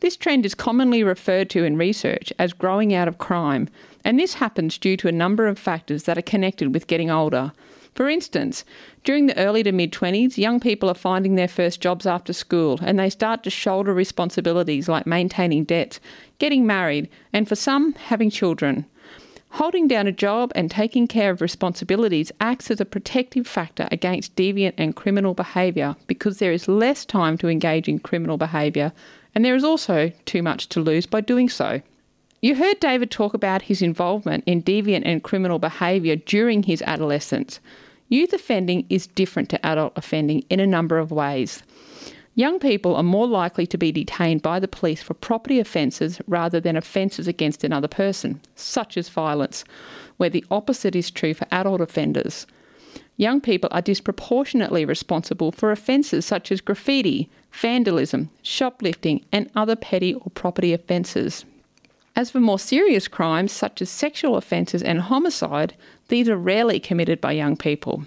This 0.00 0.16
trend 0.16 0.44
is 0.44 0.54
commonly 0.54 1.02
referred 1.02 1.48
to 1.50 1.64
in 1.64 1.78
research 1.78 2.32
as 2.38 2.52
growing 2.52 2.92
out 2.92 3.08
of 3.08 3.18
crime, 3.18 3.68
and 4.04 4.18
this 4.18 4.34
happens 4.34 4.76
due 4.76 4.96
to 4.98 5.08
a 5.08 5.12
number 5.12 5.46
of 5.46 5.58
factors 5.58 6.02
that 6.02 6.18
are 6.18 6.22
connected 6.22 6.74
with 6.74 6.86
getting 6.86 7.10
older, 7.10 7.52
for 7.96 8.10
instance, 8.10 8.62
during 9.04 9.26
the 9.26 9.38
early 9.38 9.62
to 9.62 9.72
mid 9.72 9.90
20s, 9.90 10.36
young 10.36 10.60
people 10.60 10.90
are 10.90 10.94
finding 10.94 11.34
their 11.34 11.48
first 11.48 11.80
jobs 11.80 12.06
after 12.06 12.34
school 12.34 12.78
and 12.82 12.98
they 12.98 13.08
start 13.08 13.42
to 13.44 13.50
shoulder 13.50 13.94
responsibilities 13.94 14.86
like 14.86 15.06
maintaining 15.06 15.64
debts, 15.64 15.98
getting 16.38 16.66
married, 16.66 17.08
and 17.32 17.48
for 17.48 17.56
some, 17.56 17.94
having 17.94 18.28
children. 18.28 18.84
Holding 19.50 19.88
down 19.88 20.06
a 20.06 20.12
job 20.12 20.52
and 20.54 20.70
taking 20.70 21.06
care 21.06 21.30
of 21.30 21.40
responsibilities 21.40 22.30
acts 22.40 22.70
as 22.70 22.80
a 22.80 22.84
protective 22.84 23.46
factor 23.46 23.88
against 23.90 24.36
deviant 24.36 24.74
and 24.76 24.94
criminal 24.94 25.34
behaviour 25.34 25.96
because 26.06 26.38
there 26.38 26.52
is 26.52 26.68
less 26.68 27.04
time 27.04 27.38
to 27.38 27.48
engage 27.48 27.88
in 27.88 27.98
criminal 27.98 28.36
behaviour 28.36 28.92
and 29.34 29.44
there 29.44 29.54
is 29.54 29.64
also 29.64 30.12
too 30.24 30.42
much 30.42 30.68
to 30.70 30.80
lose 30.80 31.06
by 31.06 31.20
doing 31.20 31.48
so. 31.48 31.80
You 32.42 32.54
heard 32.54 32.80
David 32.80 33.10
talk 33.10 33.34
about 33.34 33.62
his 33.62 33.80
involvement 33.82 34.44
in 34.46 34.62
deviant 34.62 35.02
and 35.04 35.22
criminal 35.22 35.58
behaviour 35.58 36.16
during 36.16 36.62
his 36.64 36.82
adolescence. 36.82 37.60
Youth 38.08 38.32
offending 38.32 38.86
is 38.88 39.06
different 39.06 39.48
to 39.50 39.66
adult 39.66 39.94
offending 39.96 40.44
in 40.48 40.60
a 40.60 40.66
number 40.66 40.98
of 40.98 41.10
ways. 41.10 41.62
Young 42.38 42.58
people 42.58 42.94
are 42.94 43.02
more 43.02 43.26
likely 43.26 43.66
to 43.66 43.78
be 43.78 43.90
detained 43.90 44.42
by 44.42 44.60
the 44.60 44.68
police 44.68 45.02
for 45.02 45.14
property 45.14 45.58
offences 45.58 46.20
rather 46.26 46.60
than 46.60 46.76
offences 46.76 47.26
against 47.26 47.64
another 47.64 47.88
person, 47.88 48.42
such 48.54 48.98
as 48.98 49.08
violence, 49.08 49.64
where 50.18 50.28
the 50.28 50.44
opposite 50.50 50.94
is 50.94 51.10
true 51.10 51.32
for 51.32 51.46
adult 51.50 51.80
offenders. 51.80 52.46
Young 53.16 53.40
people 53.40 53.70
are 53.72 53.80
disproportionately 53.80 54.84
responsible 54.84 55.50
for 55.50 55.72
offences 55.72 56.26
such 56.26 56.52
as 56.52 56.60
graffiti, 56.60 57.30
vandalism, 57.52 58.28
shoplifting, 58.42 59.24
and 59.32 59.50
other 59.56 59.74
petty 59.74 60.12
or 60.12 60.30
property 60.34 60.74
offences. 60.74 61.46
As 62.14 62.30
for 62.30 62.40
more 62.40 62.58
serious 62.58 63.08
crimes 63.08 63.50
such 63.50 63.80
as 63.80 63.88
sexual 63.88 64.36
offences 64.36 64.82
and 64.82 65.00
homicide, 65.00 65.74
these 66.08 66.28
are 66.28 66.36
rarely 66.36 66.80
committed 66.80 67.18
by 67.18 67.32
young 67.32 67.56
people. 67.56 68.04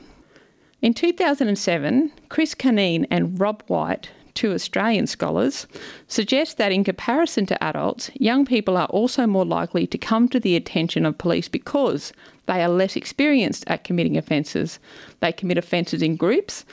In 0.83 0.93
2007, 0.93 2.11
Chris 2.29 2.53
Cunneen 2.53 3.07
and 3.09 3.39
Rob 3.39 3.63
White, 3.67 4.11
two 4.39 4.53
Australian 4.53 5.05
scholars, 5.05 5.67
suggest 6.07 6.57
that 6.57 6.71
in 6.71 6.85
comparison 6.85 7.45
to 7.45 7.61
adults, 7.61 8.09
young 8.13 8.45
people 8.45 8.77
are 8.77 8.87
also 8.87 9.27
more 9.27 9.43
likely 9.43 9.85
to 9.85 9.97
come 9.97 10.29
to 10.29 10.39
the 10.39 10.55
attention 10.55 11.05
of 11.05 11.17
police 11.17 11.49
because 11.49 12.13
they 12.45 12.63
are 12.63 12.69
less 12.69 12.95
experienced 12.95 13.65
at 13.67 13.83
committing 13.83 14.15
offences. 14.15 14.79
They 15.19 15.33
commit 15.33 15.57
offences 15.57 16.01
in 16.01 16.15
groups, 16.15 16.63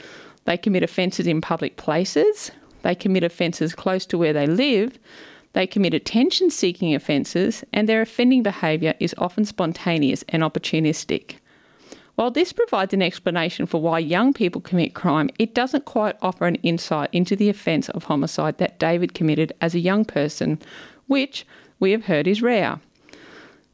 they 0.45 0.55
commit 0.55 0.81
offences 0.81 1.27
in 1.27 1.41
public 1.41 1.75
places, 1.75 2.51
they 2.83 2.95
commit 2.95 3.25
offences 3.25 3.75
close 3.75 4.05
to 4.05 4.17
where 4.17 4.31
they 4.31 4.47
live, 4.47 4.97
they 5.51 5.67
commit 5.67 5.93
attention 5.93 6.49
seeking 6.49 6.95
offences, 6.95 7.65
and 7.73 7.89
their 7.89 8.01
offending 8.01 8.43
behaviour 8.43 8.93
is 9.01 9.13
often 9.17 9.43
spontaneous 9.43 10.23
and 10.29 10.41
opportunistic. 10.41 11.35
While 12.17 12.31
this 12.31 12.51
provides 12.51 12.95
an 12.95 13.03
explanation 13.03 13.67
for 13.67 13.79
why 13.79 13.99
young 13.99 14.33
people 14.33 14.59
commit 14.59 14.95
crime, 14.95 15.29
it 15.37 15.53
doesn't 15.53 15.85
quite 15.85 16.17
offer 16.19 16.47
an 16.47 16.55
insight 16.55 17.11
into 17.11 17.35
the 17.35 17.47
offence 17.47 17.89
of 17.89 18.05
homicide 18.05 18.57
that 18.57 18.79
David 18.79 19.13
committed 19.13 19.53
as 19.61 19.75
a 19.75 19.79
young 19.79 20.03
person, 20.03 20.57
which 21.05 21.45
we 21.79 21.91
have 21.91 22.05
heard 22.05 22.25
is 22.27 22.41
rare. 22.41 22.79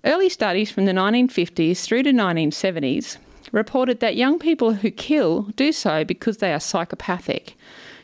Early 0.03 0.27
studies 0.27 0.69
from 0.69 0.83
the 0.83 0.91
1950s 0.91 1.85
through 1.85 2.03
to 2.03 2.11
1970s 2.11 3.15
reported 3.53 4.01
that 4.01 4.17
young 4.17 4.37
people 4.39 4.73
who 4.73 4.91
kill 4.91 5.43
do 5.55 5.71
so 5.71 6.03
because 6.03 6.39
they 6.39 6.51
are 6.51 6.59
psychopathic. 6.59 7.55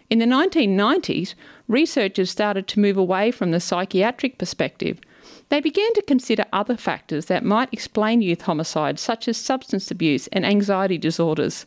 In 0.10 0.20
the 0.20 0.26
1990s, 0.26 1.34
researchers 1.68 2.32
started 2.32 2.66
to 2.70 2.80
move 2.80 2.96
away 2.96 3.32
from 3.32 3.52
the 3.52 3.60
psychiatric 3.60 4.38
perspective. 4.38 5.02
They 5.50 5.60
began 5.60 5.92
to 5.94 6.04
consider 6.04 6.46
other 6.54 6.78
factors 6.78 7.26
that 7.26 7.44
might 7.44 7.74
explain 7.74 8.22
youth 8.22 8.42
homicide, 8.42 9.00
such 9.00 9.28
as 9.28 9.38
substance 9.38 9.90
abuse 9.90 10.28
and 10.28 10.46
anxiety 10.46 10.98
disorders. 10.98 11.66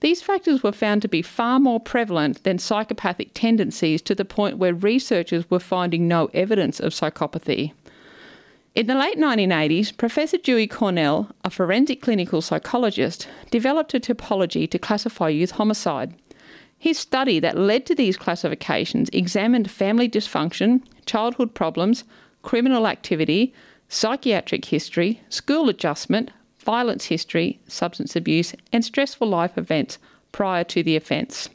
These 0.00 0.22
factors 0.22 0.62
were 0.62 0.72
found 0.72 1.02
to 1.02 1.08
be 1.08 1.22
far 1.22 1.58
more 1.58 1.80
prevalent 1.80 2.44
than 2.44 2.58
psychopathic 2.58 3.30
tendencies 3.34 4.00
to 4.02 4.14
the 4.14 4.24
point 4.24 4.58
where 4.58 4.72
researchers 4.72 5.50
were 5.50 5.58
finding 5.58 6.06
no 6.06 6.30
evidence 6.32 6.78
of 6.78 6.92
psychopathy. 6.92 7.72
In 8.76 8.86
the 8.86 8.94
late 8.94 9.18
1980s, 9.18 9.96
Professor 9.96 10.38
Dewey 10.38 10.68
Cornell, 10.68 11.30
a 11.42 11.50
forensic 11.50 12.00
clinical 12.00 12.40
psychologist, 12.40 13.26
developed 13.50 13.92
a 13.94 13.98
typology 13.98 14.70
to 14.70 14.78
classify 14.78 15.28
youth 15.28 15.50
homicide. 15.52 16.14
His 16.78 16.96
study 16.96 17.40
that 17.40 17.58
led 17.58 17.86
to 17.86 17.94
these 17.96 18.16
classifications 18.16 19.08
examined 19.12 19.68
family 19.68 20.08
dysfunction, 20.08 20.82
childhood 21.06 21.54
problems, 21.54 22.04
criminal 22.48 22.86
activity, 22.86 23.52
psychiatric 23.90 24.64
history, 24.64 25.20
school 25.28 25.68
adjustment, 25.68 26.30
violence 26.60 27.04
history, 27.04 27.60
substance 27.68 28.16
abuse, 28.16 28.54
and 28.72 28.82
stressful 28.82 29.28
life 29.28 29.58
events 29.58 29.98
prior 30.32 30.64
to 30.64 30.82
the 30.82 30.96
offence. 30.96 31.50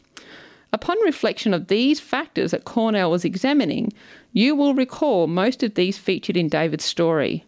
Upon 0.71 0.95
reflection 1.03 1.51
of 1.51 1.67
these 1.67 1.99
factors 1.99 2.51
that 2.51 2.65
Cornell 2.65 3.09
was 3.09 3.25
examining, 3.25 3.91
you 4.33 4.53
will 4.53 4.75
recall 4.75 5.25
most 5.25 5.63
of 5.63 5.73
these 5.73 5.97
featured 5.97 6.37
in 6.37 6.47
David's 6.47 6.85
story. 6.85 7.43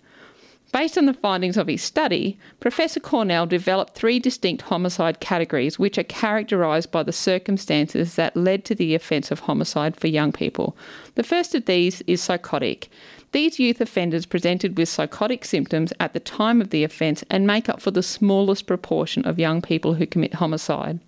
Based 0.73 0.97
on 0.97 1.05
the 1.05 1.13
findings 1.13 1.55
of 1.55 1.67
his 1.67 1.83
study, 1.83 2.37
Professor 2.59 2.99
Cornell 2.99 3.45
developed 3.45 3.93
three 3.93 4.19
distinct 4.19 4.63
homicide 4.63 5.19
categories 5.19 5.77
which 5.77 5.97
are 5.99 6.03
characterised 6.03 6.91
by 6.91 7.03
the 7.03 7.13
circumstances 7.13 8.15
that 8.15 8.35
led 8.35 8.65
to 8.65 8.75
the 8.75 8.95
offence 8.95 9.29
of 9.29 9.41
homicide 9.41 9.95
for 9.95 10.07
young 10.07 10.31
people. 10.31 10.75
The 11.13 11.23
first 11.23 11.53
of 11.53 11.65
these 11.65 12.01
is 12.07 12.21
psychotic. 12.21 12.89
These 13.35 13.59
youth 13.59 13.81
offenders 13.81 14.25
presented 14.25 14.77
with 14.77 14.87
psychotic 14.87 15.43
symptoms 15.43 15.91
at 15.99 16.13
the 16.13 16.21
time 16.21 16.61
of 16.61 16.69
the 16.69 16.85
offence 16.85 17.21
and 17.29 17.45
make 17.45 17.67
up 17.67 17.81
for 17.81 17.91
the 17.91 18.01
smallest 18.01 18.65
proportion 18.65 19.25
of 19.25 19.37
young 19.37 19.61
people 19.61 19.95
who 19.95 20.07
commit 20.07 20.35
homicide. 20.35 21.01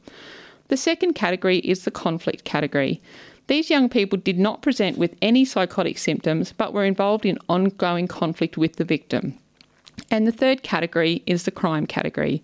The 0.68 0.76
second 0.76 1.14
category 1.14 1.60
is 1.60 1.86
the 1.86 1.90
conflict 1.90 2.44
category. 2.44 3.00
These 3.48 3.70
young 3.70 3.88
people 3.88 4.20
did 4.20 4.38
not 4.38 4.62
present 4.62 4.98
with 4.98 5.16
any 5.22 5.46
psychotic 5.46 5.98
symptoms 5.98 6.52
but 6.58 6.74
were 6.74 6.84
involved 6.84 7.26
in 7.26 7.40
ongoing 7.48 8.10
conflict 8.10 8.58
with 8.58 8.76
the 8.76 8.84
victim. 8.84 9.34
And 10.12 10.28
the 10.28 10.34
third 10.34 10.64
category 10.64 11.24
is 11.26 11.44
the 11.44 11.52
crime 11.52 11.88
category. 11.88 12.44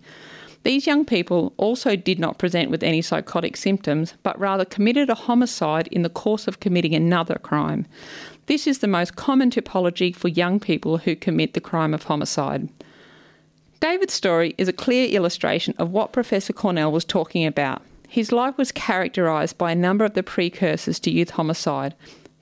These 0.62 0.86
young 0.86 1.04
people 1.04 1.52
also 1.58 1.94
did 1.94 2.18
not 2.18 2.38
present 2.38 2.70
with 2.70 2.82
any 2.82 3.02
psychotic 3.02 3.54
symptoms, 3.54 4.14
but 4.22 4.40
rather 4.40 4.64
committed 4.64 5.10
a 5.10 5.14
homicide 5.14 5.88
in 5.88 6.00
the 6.00 6.08
course 6.08 6.48
of 6.48 6.60
committing 6.60 6.94
another 6.94 7.34
crime. 7.34 7.84
This 8.46 8.66
is 8.66 8.78
the 8.78 8.86
most 8.86 9.16
common 9.16 9.50
typology 9.50 10.14
for 10.14 10.28
young 10.28 10.60
people 10.60 10.98
who 10.98 11.16
commit 11.16 11.54
the 11.54 11.60
crime 11.60 11.94
of 11.94 12.04
homicide. 12.04 12.68
David's 13.80 14.14
story 14.14 14.54
is 14.58 14.68
a 14.68 14.72
clear 14.72 15.08
illustration 15.08 15.74
of 15.78 15.90
what 15.90 16.12
Professor 16.12 16.52
Cornell 16.52 16.92
was 16.92 17.04
talking 17.04 17.46
about. 17.46 17.82
His 18.08 18.32
life 18.32 18.56
was 18.56 18.72
characterised 18.72 19.58
by 19.58 19.72
a 19.72 19.76
number 19.76 20.04
of 20.04 20.14
the 20.14 20.22
precursors 20.22 21.00
to 21.00 21.10
youth 21.10 21.30
homicide, 21.30 21.94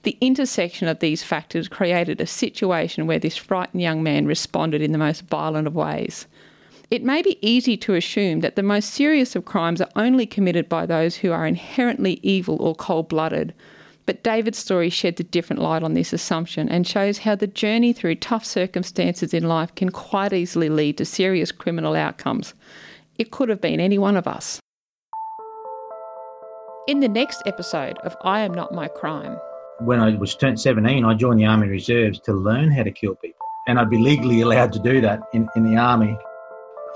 the 0.02 0.18
intersection 0.20 0.88
of 0.88 0.98
these 0.98 1.22
factors 1.22 1.68
created 1.68 2.20
a 2.20 2.26
situation 2.26 3.06
where 3.06 3.20
this 3.20 3.36
frightened 3.36 3.82
young 3.82 4.02
man 4.02 4.26
responded 4.26 4.82
in 4.82 4.90
the 4.90 4.98
most 4.98 5.22
violent 5.22 5.66
of 5.66 5.74
ways. 5.74 6.26
It 6.90 7.04
may 7.04 7.22
be 7.22 7.38
easy 7.40 7.76
to 7.78 7.94
assume 7.94 8.40
that 8.40 8.56
the 8.56 8.62
most 8.62 8.90
serious 8.90 9.36
of 9.36 9.44
crimes 9.44 9.80
are 9.80 9.88
only 9.94 10.26
committed 10.26 10.68
by 10.68 10.86
those 10.86 11.16
who 11.16 11.30
are 11.30 11.46
inherently 11.46 12.18
evil 12.22 12.56
or 12.60 12.74
cold 12.74 13.08
blooded. 13.08 13.54
But 14.04 14.24
David's 14.24 14.58
story 14.58 14.90
sheds 14.90 15.20
a 15.20 15.24
different 15.24 15.62
light 15.62 15.82
on 15.82 15.94
this 15.94 16.12
assumption 16.12 16.68
and 16.68 16.86
shows 16.86 17.18
how 17.18 17.36
the 17.36 17.46
journey 17.46 17.92
through 17.92 18.16
tough 18.16 18.44
circumstances 18.44 19.32
in 19.32 19.46
life 19.46 19.74
can 19.74 19.90
quite 19.90 20.32
easily 20.32 20.68
lead 20.68 20.98
to 20.98 21.04
serious 21.04 21.52
criminal 21.52 21.94
outcomes. 21.94 22.54
It 23.18 23.30
could 23.30 23.48
have 23.48 23.60
been 23.60 23.78
any 23.78 23.98
one 23.98 24.16
of 24.16 24.26
us. 24.26 24.58
In 26.88 26.98
the 26.98 27.08
next 27.08 27.42
episode 27.46 27.96
of 27.98 28.16
I 28.24 28.40
Am 28.40 28.52
Not 28.52 28.74
My 28.74 28.88
Crime, 28.88 29.36
when 29.78 30.00
I 30.00 30.16
was 30.16 30.34
turned 30.34 30.60
17, 30.60 31.04
I 31.04 31.14
joined 31.14 31.38
the 31.38 31.46
Army 31.46 31.68
Reserves 31.68 32.18
to 32.20 32.32
learn 32.32 32.70
how 32.72 32.82
to 32.82 32.90
kill 32.90 33.14
people. 33.16 33.46
and 33.68 33.78
I'd 33.78 33.90
be 33.90 33.98
legally 33.98 34.40
allowed 34.40 34.72
to 34.72 34.80
do 34.80 35.00
that 35.00 35.20
in, 35.32 35.48
in 35.54 35.62
the 35.62 35.76
army. 35.76 36.18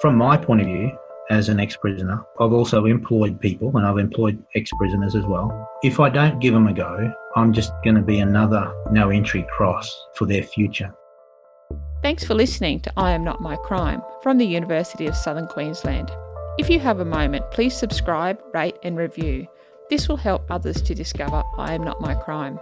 From 0.01 0.17
my 0.17 0.37
point 0.37 0.63
of 0.63 0.67
view, 0.67 0.91
as 1.31 1.49
an 1.49 1.61
ex 1.61 1.77
prisoner, 1.77 2.23
I've 2.41 2.53
also 2.53 2.85
employed 2.85 3.41
people 3.41 3.77
and 3.77 3.87
I've 3.87 3.99
employed 3.99 4.43
ex 4.55 4.71
prisoners 4.79 5.15
as 5.15 5.25
well. 5.27 5.69
If 5.83 6.01
I 6.01 6.09
don't 6.09 6.41
give 6.41 6.55
them 6.55 6.67
a 6.67 6.73
go, 6.73 7.13
I'm 7.35 7.53
just 7.53 7.73
going 7.85 7.97
to 7.97 8.03
be 8.03 8.21
another 8.21 8.73
no 8.91 9.11
entry 9.11 9.47
cross 9.51 9.95
for 10.15 10.27
their 10.27 10.43
future. 10.43 10.95
Thanks 12.03 12.25
for 12.25 12.35
listening 12.35 12.81
to 12.81 12.93
I 12.97 13.13
Am 13.13 13.25
Not 13.25 13.41
My 13.41 13.57
Crime 13.57 14.03
from 14.23 14.39
the 14.39 14.47
University 14.47 15.07
of 15.07 15.17
Southern 15.17 15.47
Queensland. 15.47 16.11
If 16.59 16.71
you 16.71 16.79
have 16.81 17.01
a 17.01 17.05
moment, 17.05 17.51
please 17.51 17.77
subscribe, 17.77 18.41
rate, 18.55 18.77
and 18.83 18.97
review. 18.97 19.47
This 19.91 20.09
will 20.09 20.17
help 20.17 20.51
others 20.51 20.81
to 20.83 20.95
discover 20.95 21.43
I 21.59 21.75
Am 21.75 21.83
Not 21.83 22.01
My 22.01 22.15
Crime. 22.15 22.61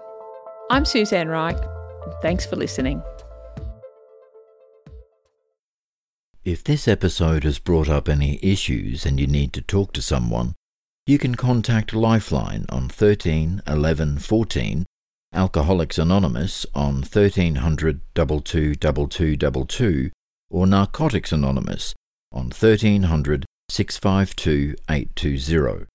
I'm 0.71 0.85
Suzanne 0.85 1.29
Reich. 1.29 1.59
Thanks 2.23 2.47
for 2.47 2.57
listening. 2.57 3.03
If 6.45 6.63
this 6.63 6.87
episode 6.87 7.43
has 7.45 7.59
brought 7.59 7.89
up 7.89 8.07
any 8.07 8.39
issues 8.43 9.07
and 9.07 9.19
you 9.19 9.27
need 9.27 9.55
to 9.55 9.63
talk 9.63 9.95
to 9.95 10.03
someone, 10.03 10.55
you 11.07 11.19
can 11.19 11.37
contact 11.37 11.95
Lifeline 11.95 12.67
on 12.69 12.91
13 12.91 13.63
11 13.67 14.19
14, 14.19 14.85
Alcoholics 15.33 15.97
Anonymous 15.97 16.67
on 16.75 16.97
1300 16.97 18.03
222222, 18.15 20.11
or 20.51 20.67
Narcotics 20.67 21.33
Anonymous 21.33 21.95
on 22.31 22.51
1300 22.51 23.47
652 23.71 24.75
820. 24.91 25.87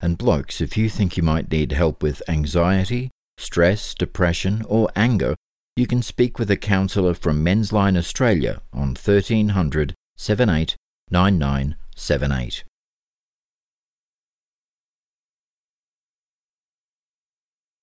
And 0.00 0.18
blokes, 0.18 0.60
if 0.60 0.76
you 0.76 0.88
think 0.88 1.16
you 1.16 1.22
might 1.22 1.52
need 1.52 1.70
help 1.70 2.02
with 2.02 2.28
anxiety, 2.28 3.12
stress, 3.38 3.94
depression, 3.94 4.64
or 4.68 4.90
anger, 4.96 5.36
you 5.76 5.86
can 5.86 6.00
speak 6.00 6.38
with 6.38 6.50
a 6.50 6.56
counsellor 6.56 7.12
from 7.12 7.42
Men's 7.42 7.70
Line 7.70 7.98
Australia 7.98 8.62
on 8.72 8.88
1300 8.88 9.94
78 10.16 10.74
9978. 11.10 12.64